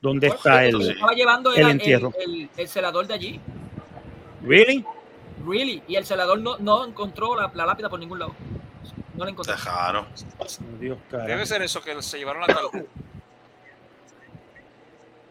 [0.00, 2.12] dónde está el, estaba llevando el el, entierro.
[2.24, 3.40] el- el celador de allí.
[4.42, 4.84] ¿Really?
[5.46, 5.82] Really.
[5.88, 8.34] Y el celador no, no encontró la, la lápida por ningún lado.
[9.14, 9.54] No la encontró.
[9.54, 10.06] Dejaron.
[10.80, 12.82] Dios, Debe ser eso, que se llevaron la talja.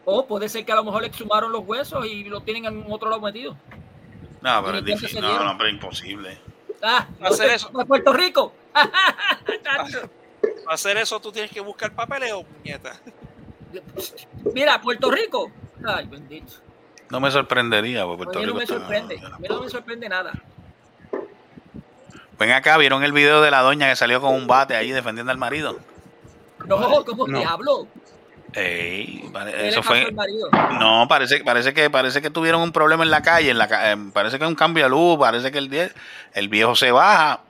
[0.06, 2.84] O puede ser que a lo mejor le exhumaron los huesos y lo tienen en
[2.90, 3.56] otro lado metido.
[4.44, 5.20] No, pero es ¿Y cuánto difícil.
[5.22, 6.38] No, no, pero imposible.
[6.82, 7.70] Ah, Hacer eso.
[7.70, 8.52] de Puerto Rico.
[8.74, 9.86] Para
[10.74, 12.92] hacer eso tú tienes que buscar papeles o puñeta.
[14.54, 15.50] Mira, Puerto Rico.
[15.86, 16.52] Ay, bendito.
[17.10, 18.04] No me sorprendería.
[18.04, 19.20] porque A Puerto mí no Rico me está- sorprende.
[19.32, 20.32] A mí no me sorprende nada.
[22.38, 25.30] Ven acá, ¿vieron el video de la doña que salió con un bate ahí defendiendo
[25.32, 25.78] al marido?
[26.66, 27.38] No, como No.
[27.38, 27.86] diablo.
[28.54, 30.06] Ey, pare- ¿Qué le eso fue.
[30.78, 34.12] No, parece, parece que parece que tuvieron un problema en la calle, en la, em,
[34.12, 35.92] parece que un cambio de luz, parece que el,
[36.34, 37.40] el viejo se baja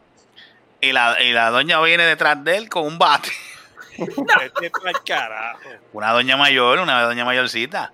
[0.81, 3.31] y la, y la doña viene detrás de él con un bate.
[5.07, 5.59] Carajo.
[5.93, 7.93] Una doña mayor, una doña mayorcita.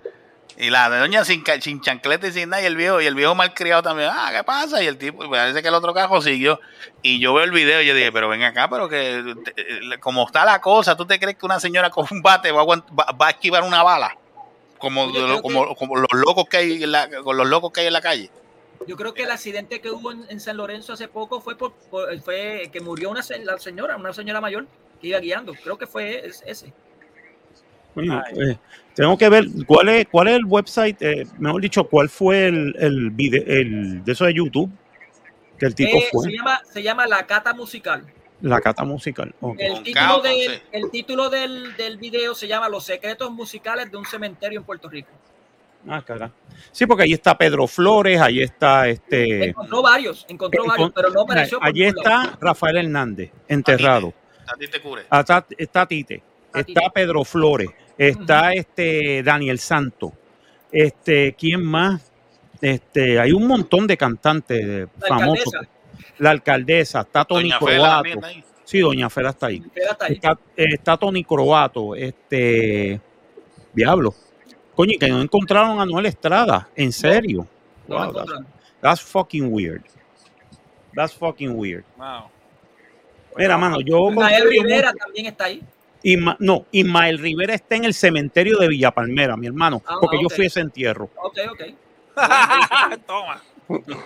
[0.62, 3.34] Y la doña sin, sin chancleta y sin nada, y el viejo, y el viejo
[3.34, 4.82] malcriado también, ah, ¿qué pasa?
[4.82, 6.60] Y el tipo, parece que el otro cajo siguió.
[7.02, 9.98] Y yo veo el video y yo dije, pero ven acá, pero que te- eh,
[10.00, 12.64] como está la cosa, ¿tú te crees que una señora con un bate va a,
[12.66, 14.14] va- va a esquivar una bala?
[14.76, 15.10] Como,
[15.42, 18.02] como, como los locos que hay en la, con los locos que hay en la
[18.02, 18.30] calle.
[18.86, 21.72] Yo creo que el accidente que hubo en, en San Lorenzo hace poco fue por,
[21.90, 24.66] por- fue que murió una la señora, una señora mayor
[25.00, 25.54] que iba guiando.
[25.54, 26.72] Creo que fue es- ese.
[27.96, 28.56] Eh,
[28.94, 32.74] tengo que ver cuál es, cuál es el website, eh, mejor dicho, cuál fue el,
[32.78, 34.70] el video el, de eso de YouTube
[35.58, 36.24] que el tipo Eh, fue.
[36.24, 38.04] se llama se llama La Cata Musical.
[38.42, 39.34] La cata musical.
[39.58, 44.06] El título, del, el título del, del video se llama Los secretos musicales de un
[44.06, 45.10] cementerio en Puerto Rico.
[45.86, 46.30] Ah, cara.
[46.72, 49.48] Sí, porque ahí está Pedro Flores, ahí está este.
[49.50, 54.14] Encontró varios, encontró varios, pero no apareció por Allí está Rafael Hernández, enterrado.
[54.46, 55.02] A ti te cure.
[55.10, 56.22] Ah, Está, está Tite,
[56.54, 60.12] está Pedro Flores, está este Daniel Santo,
[60.72, 62.10] este, ¿quién más?
[62.60, 65.54] Este, hay un montón de cantantes La famosos.
[65.54, 65.80] alcaldesa.
[66.18, 68.20] La alcaldesa, está Tony Croato.
[68.64, 69.62] Sí, Doña Fela está ahí.
[69.74, 70.14] Fela está ahí.
[70.14, 73.00] Está, está Tony Croato, este
[73.72, 74.14] Diablo.
[74.74, 77.46] Coño, que no encontraron a Noel Estrada, en serio.
[77.88, 78.12] No
[78.80, 79.82] that's, fucking weird.
[80.94, 81.84] That's fucking weird.
[81.96, 82.30] Wow.
[83.36, 85.62] Mira, mano, yo confío Rivera también está ahí.
[86.02, 90.18] Isma- no, Ismael Rivera está en el cementerio de Villa Palmera, mi hermano, Ah, porque
[90.22, 91.10] yo fui a ese entierro.
[91.16, 91.62] Ok, ok.
[93.06, 93.42] Toma.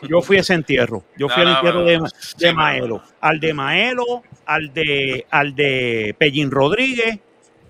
[0.09, 1.05] Yo fui a ese entierro.
[1.17, 1.87] Yo fui No, al no, entierro no.
[1.87, 2.11] de, de
[2.49, 3.03] Sí, Maelo.
[3.21, 7.19] Al de Maelo, al de, al de Pellín Rodríguez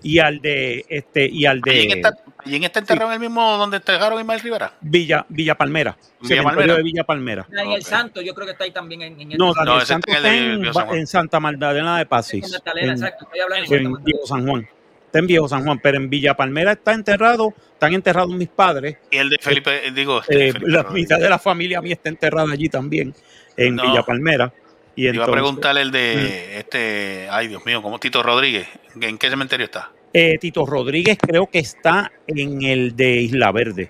[0.05, 3.57] y al de este y al ¿Allí de está, allí está enterrado en el mismo
[3.57, 4.73] donde enterraron a Ismael Rivera?
[4.79, 5.97] Villa, Villa Palmera.
[6.21, 6.75] Villa Palmera.
[6.75, 7.47] de Villa Palmera.
[7.49, 10.15] Daniel Santo, yo creo que está ahí también en, en el No, Daniel ese Santos
[10.15, 12.61] está en de en, Santa Magdalena de en Pasis.
[12.75, 13.25] En- exacto.
[13.25, 14.05] Estoy hablando de Santa en Magdalena.
[14.05, 14.69] Viejo San Juan.
[15.07, 18.97] Está en Viejo San Juan, pero en Villa Palmera está enterrado, están enterrados mis padres.
[19.09, 22.09] Y el de Felipe, digo, este, Eh, Felipe la mitad de la familia mía está
[22.09, 23.15] enterrada allí también,
[23.57, 23.81] en No.
[23.81, 24.53] Villa Palmera.
[24.97, 28.65] Y Iba a preguntarle el de este, ay Dios mío, ¿cómo Tito Rodríguez?
[29.01, 29.91] ¿En qué cementerio está?
[30.17, 33.89] Eh, Tito Rodríguez creo que está en el de Isla Verde,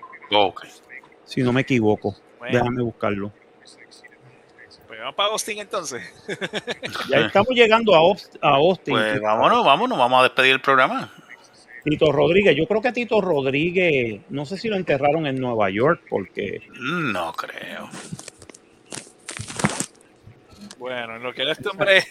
[1.24, 2.16] si no me equivoco.
[2.38, 2.58] Bueno.
[2.58, 3.32] Déjame buscarlo.
[4.88, 6.02] Pues vamos para Austin entonces.
[7.10, 8.94] Ya estamos llegando a, Aust- a Austin.
[8.94, 11.12] Pues vámonos, vámonos, vamos a despedir el programa.
[11.84, 16.02] Tito Rodríguez, yo creo que Tito Rodríguez, no sé si lo enterraron en Nueva York,
[16.10, 17.88] porque No creo.
[20.78, 22.02] Bueno, en lo que este hombre.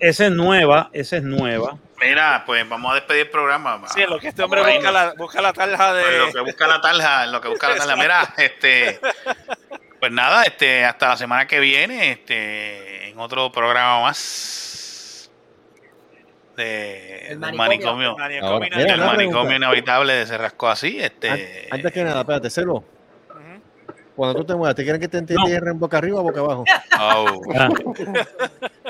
[0.00, 1.78] ese es nueva, esa es nueva.
[2.00, 3.80] Mira, pues vamos a despedir el programa.
[3.88, 6.02] sí, en lo que este hombre busca la, busca la tarja de.
[6.02, 7.96] Pues en lo que busca la tarja, en lo que busca la tarja.
[7.96, 9.00] Mira, este,
[10.00, 15.30] pues nada, este, hasta la semana que viene, este, en otro programa más.
[16.56, 18.16] de, del manicomio.
[18.16, 20.98] manicomio, Ahora, del mira, una manicomio inevitable de se rascó así.
[21.00, 21.40] Este, An-
[21.78, 22.84] Antes que nada, espérate, Selvo.
[24.18, 26.64] Cuando tú te mueras, ¿te quieren que te entierren boca arriba o boca abajo?
[27.00, 27.68] oh, Ah.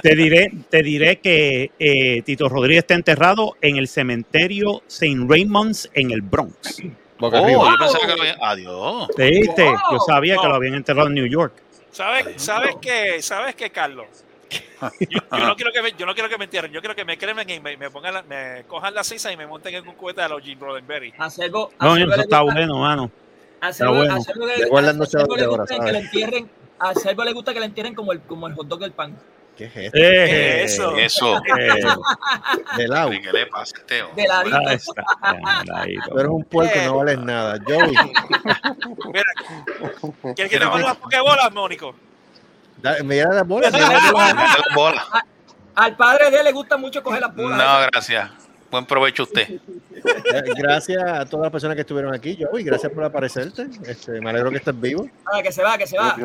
[0.03, 5.27] Te diré, te diré que eh, Tito Rodríguez está enterrado en el cementerio St.
[5.29, 6.81] Raymond's en el Bronx.
[7.19, 7.71] Boca oh, arriba.
[7.73, 8.37] yo pensaba que lo había.
[8.41, 9.09] Adiós.
[9.17, 9.43] ¿Te?
[9.67, 9.77] Wow.
[9.93, 11.53] Yo sabía que lo habían enterrado en New York.
[11.91, 14.07] ¿Sabes, sabes qué, sabes qué, Carlos?
[15.11, 17.05] Yo, yo no quiero que me, yo no quiero que me entierren, yo quiero que
[17.05, 19.87] me cremen y me, me pongan la- me cojan la sisa y me monten en
[19.87, 21.13] un cohete a los Jim Roddenberry.
[21.19, 23.11] No, eso está bueno, mano.
[23.61, 24.15] A Está Selvo- a bueno.
[24.15, 27.61] Le- a noches Selvo de le gusta que le entierren, a Selvo le gusta que
[27.61, 29.17] le entierren como el, como el hot dog del pan.
[29.57, 29.99] ¿Qué es esto?
[29.99, 30.97] Eh, Eso.
[30.97, 31.37] Eso.
[31.59, 31.73] eh,
[32.77, 33.11] De lado.
[33.11, 34.23] ¿Qué le pasa a hombre?
[34.23, 34.57] De ladito.
[34.71, 35.05] está, está.
[36.09, 37.59] Tú eres un puerco no vales nada.
[37.67, 37.95] Joey,
[39.13, 39.25] Mira,
[40.37, 41.95] ¿quieres que te ponga las pokebolas, Mónico?
[42.81, 43.73] da- mira las bolas.
[43.73, 45.05] Mete las bolas.
[45.75, 47.59] Al padre de él le gusta mucho coger las bolas.
[47.59, 48.31] No, gracias.
[48.71, 49.49] Buen provecho usted.
[49.51, 49.61] Eh,
[50.57, 52.65] Gracias a todas las personas que estuvieron aquí, Joey.
[52.65, 53.67] Gracias por aparecerte.
[53.87, 55.09] Este, me alegro que estés vivo.
[55.33, 56.17] Ah, que se va, que se va.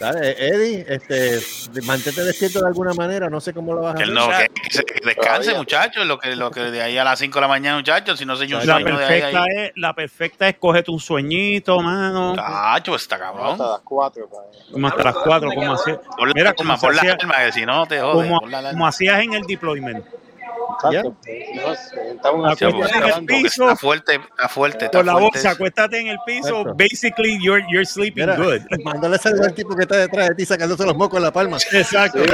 [0.00, 1.38] Dale, Eddie, este,
[1.84, 3.30] mantente despierto de alguna manera.
[3.30, 4.08] No sé cómo lo vas a hacer.
[4.08, 6.04] no, que, que se- que descanse, muchachos.
[6.04, 8.18] Lo que, lo que de ahí a las 5 de la mañana, muchachos.
[8.18, 9.20] Si no se yo un La sueño de ahí.
[9.20, 9.48] perfecta, ahí.
[9.66, 12.34] es, la perfecta es cógete un sueñito, mano.
[12.34, 13.52] Tacho, está cabrón.
[13.52, 14.28] Hasta las 4.
[14.72, 16.00] Como hasta las cuatro, como hacía.
[16.00, 18.32] Por la Mira, alarma, como por la alarma, que si no te jodes.
[18.72, 20.04] como hacías en el deployment.
[20.74, 21.16] Exacto.
[22.24, 23.64] No, pues, en el piso.
[23.64, 24.84] está fuerte, está fuerte.
[24.86, 26.60] Está Con la fuerte bolsa, acuéstate en el piso.
[26.60, 26.74] Exacto.
[26.74, 28.60] Basically, you're, you're sleeping Mira, good.
[28.84, 31.58] mándale saludo al tipo que está detrás de ti sacándose los mocos en la palma.
[31.72, 32.22] Exacto.
[32.24, 32.30] sí.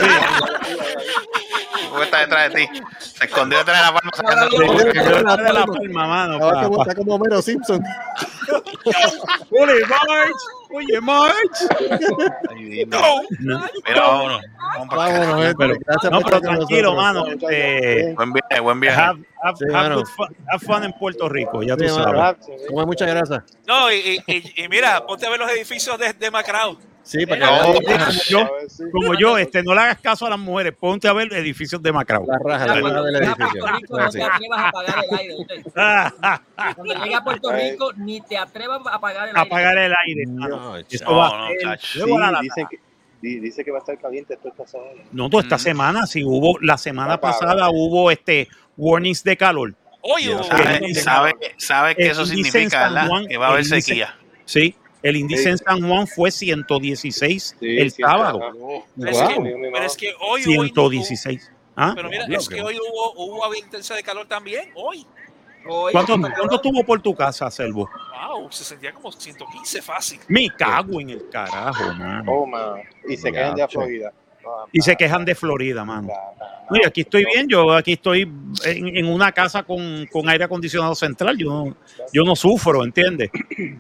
[1.91, 2.69] ¿Cómo está detrás de ti?
[2.99, 4.85] Se escondió detrás de la palma sacando mocos.
[4.85, 6.45] de la palma, mano.
[6.45, 7.83] Ahora pa- está como Homero Simpson.
[9.51, 10.33] March.
[10.75, 11.59] Oye, March.
[12.87, 13.23] No.
[13.41, 14.41] No, Mira, vámonos.
[14.41, 15.55] Gente.
[15.59, 17.27] pero, Gracias no, pero tranquilo, mano.
[17.27, 19.01] este, Buen viaje, buen viaje.
[19.01, 22.19] have, have- Sí, have fun, have fun en Puerto Rico, ya tú Sí, mano.
[22.19, 22.47] sabes.
[22.69, 23.45] Come mucha grasa.
[23.67, 26.77] No, y, y, y- y mira, ponte a ver los edificios de, de Macrao.
[27.05, 27.81] Sí, para que No.
[27.81, 28.51] vean Como yo,
[28.93, 31.91] como yo, este, no le hagas caso a las mujeres, ponte a ver edificios de
[31.93, 32.25] Macrao.
[32.27, 33.19] la raja, la raja del Cuando edificio.
[33.19, 34.19] llegue a Puerto Rico, no Sí.
[34.19, 35.37] te atrevas a apagar el aire.
[36.77, 39.41] Cuando llegue a Puerto Rico, ni te atrevas a apagar el aire.
[39.49, 40.25] Apagar el aire.
[40.29, 42.41] No, Esto No, va a la Sí, lata.
[42.43, 42.79] dice que,
[43.21, 45.03] di- dice que va a estar caliente esto esta semana.
[45.13, 45.61] No, toda esta Mm.
[45.61, 49.75] semana, si hubo, la semana Papá, pasada hubo este warnings de calor.
[50.03, 52.91] Oye, ¿Sabe, sabe, sabe que El eso significa,
[53.29, 54.17] Que va a haber el sequía.
[54.45, 55.49] Sí, el índice Sí.
[55.51, 58.41] en San Juan fue 116 Sí, el sábado.
[58.43, 58.53] ajá.
[58.99, 59.29] pero es Wow.
[59.45, 61.51] que, pero es que hoy hubo- 116.
[61.75, 61.93] ¿Ah?
[61.95, 65.07] Pero mira, es que hoy hubo, hubo intensa de calor también, hoy.
[65.67, 67.89] Hoy, ¿Cuánto, cuánto estuvo por tu casa, Selvo?
[68.29, 70.19] Wow, se sentía como 115 fácil.
[70.27, 72.33] Me cago en el carajo, mano.
[72.33, 72.81] Oh, man.
[73.09, 73.69] Y se Ya, quedan de.
[73.69, 74.13] Florida.
[74.73, 76.09] Y se quejan de Florida, mano.
[76.09, 78.23] no, no, No, y aquí estoy bien, yo aquí estoy
[78.65, 81.77] en, en una casa con, con aire acondicionado central, yo no,
[82.13, 83.31] yo no sufro, ¿entiendes?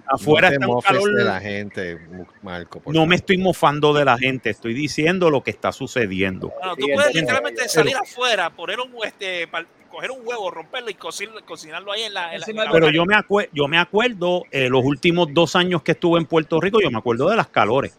[0.06, 1.98] Afuera no te está un calor, de la gente,
[2.42, 2.80] Marco.
[2.80, 3.08] por no favor.
[3.08, 6.52] me estoy mofando de la gente, estoy diciendo lo que está sucediendo.
[6.58, 7.32] Bueno, tú Sí, puedes entiendo.
[7.32, 9.48] literalmente salir afuera, poner un este,
[9.90, 12.34] coger un huevo, romperlo y cocin- cocinarlo ahí en la.
[12.34, 15.54] En la, en la Pero yo me, acue- yo me acuerdo, eh, los últimos dos
[15.56, 17.98] años que estuve en Puerto Rico, yo me acuerdo de las calores.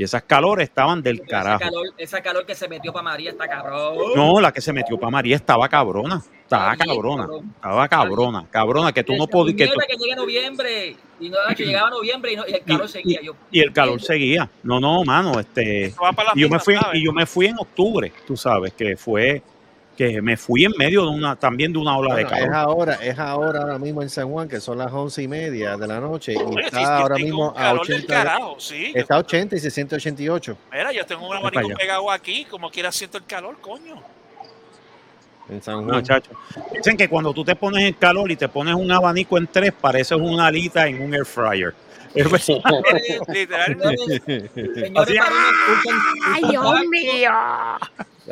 [0.00, 1.58] Y esas calores estaban del Esa carajo.
[1.60, 3.98] calor, esa calor que se metió para María está cabrón.
[4.16, 6.22] No, la que se metió para María estaba cabrona.
[6.42, 7.22] Estaba cabrona.
[7.24, 7.52] cabrón.
[7.54, 8.46] Estaba cabrona.
[8.50, 9.58] Cabrona, que tú no podías.
[9.58, 10.96] que tú- "Puñeta, que llegue noviembre.
[11.20, 13.20] Y no, que llegaba noviembre y, no- y el calor seguía.
[13.22, 14.48] Yo, y el calor seguía.
[14.62, 15.84] No, no, mano, este.
[15.88, 18.38] Esto va para las Y yo me fui, y yo me fui en octubre, tú
[18.38, 19.42] sabes, que fue,
[20.08, 22.54] que me fui en medio de una, también de una ola de Bueno, es calor.
[22.54, 25.86] ahora, es ahora ahora mismo en San Juan, que son las once y media de
[25.86, 28.92] la noche, y Oye, está ahora mismo a calor del 80, carajo, sí.
[28.94, 32.70] está a 80 y se siente 88 Mira, yo tengo un abanico pegado aquí, como
[32.70, 34.02] quiera siento el calor, coño.
[35.50, 36.02] en San No, Juan.
[36.02, 36.30] chacho.
[36.72, 39.72] Dicen que cuando tú te pones en calor y te pones un abanico en tres,
[39.78, 41.74] pareces una alita en un air fryer.
[43.28, 44.48] Literalmente.
[44.54, 45.18] señores,
[46.34, 47.30] Ay, Dios mío.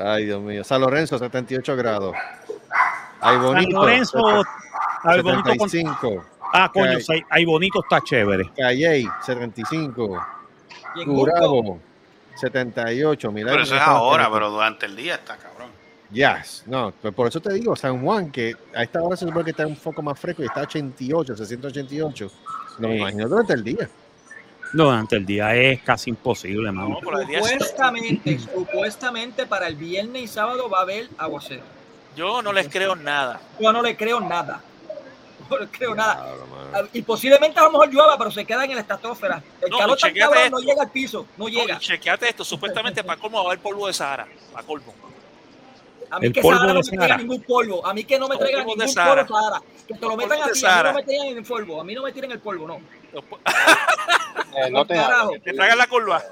[0.00, 0.64] Ay, Dios mío.
[0.64, 2.14] San Lorenzo, 78 grados.
[3.20, 3.70] Ay, bonito.
[3.72, 4.42] San Lorenzo,
[5.02, 6.24] ay, bonito con- 75.
[6.52, 8.50] ah, coño, Cay- ay, bonito está chévere.
[8.56, 10.26] Calley, 75.
[10.94, 11.78] y en Cusco, Curabo,
[12.36, 13.32] 78.
[13.32, 15.68] Mira, Pero eso es ahora, pero durante el día está cabrón.
[16.10, 19.44] Yes, no, pues por eso te digo, San Juan, que a esta hora se supone
[19.44, 22.30] que está un poco más fresco y está a 88, 688.
[22.78, 23.00] No me Sí.
[23.00, 23.90] imagino durante el día.
[24.74, 26.99] No, durante el día es casi imposible, mano.
[27.01, 27.01] No.
[27.01, 31.62] Supuestamente, supuestamente para el viernes y sábado va a haber aguacero.
[32.16, 33.40] Yo no les creo nada.
[33.61, 34.61] Yo no le creo nada.
[35.49, 36.35] No le creo nada.
[36.74, 39.43] Ah, Y posiblemente a lo mejor llueva, pero se queda en la estratosfera.
[39.62, 41.77] El No, calor tan cabrón no llega al piso, no No, llega.
[41.77, 44.27] y chequeate esto, supuestamente para colmo va a haber polvo de Sahara.
[44.53, 44.93] Para colmo.
[46.11, 47.16] A mí El que polvo Sahara de no me traiga Sahara.
[47.23, 47.86] ningún polvo.
[47.86, 49.24] A mí que no me traigan ningún Sahara.
[49.27, 49.62] polvo Sahara.
[49.86, 50.93] Que te lo metan polvos a mí Sahara.
[50.93, 51.81] no me tiren en el polvo.
[51.81, 52.81] A mí no me tiren el polvo, no.
[54.56, 55.32] Eh, no te Carajo.
[55.43, 56.23] Que traigan la curva.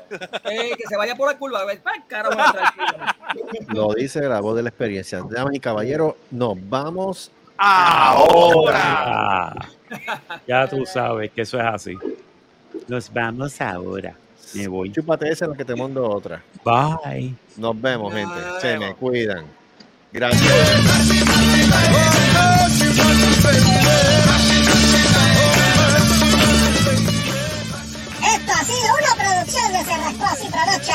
[0.44, 1.60] Eh, que se vaya por la curva.
[2.08, 2.36] Carajo.
[3.68, 5.22] Lo dice la voz de la experiencia.
[5.28, 8.74] Damas y caballeros, nos vamos Ahora.
[10.46, 11.96] Ya tú sabes que eso es así.
[12.88, 14.16] Nos vamos ahora.
[14.54, 14.90] Me voy.
[14.90, 16.42] Chúpate esa en la que te mando otra.
[16.64, 17.34] Bye.
[17.56, 18.34] Nos vemos, gente.
[18.60, 19.46] Se me cuidan.
[20.12, 20.52] Gracias.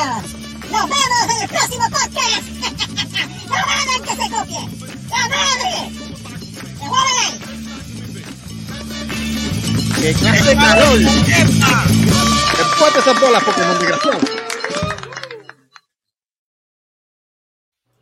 [0.02, 2.42] Nos vemos en el próximo podcast.
[3.48, 4.62] ¡No hagan que se copie!
[5.08, 5.72] ¡La madre!
[6.80, 7.34] ¡Devuelven ahí!
[10.00, 10.98] ¡Qué clase de calor!
[12.58, 14.41] ¡Empate esas bolas, Pokémon desgraciado!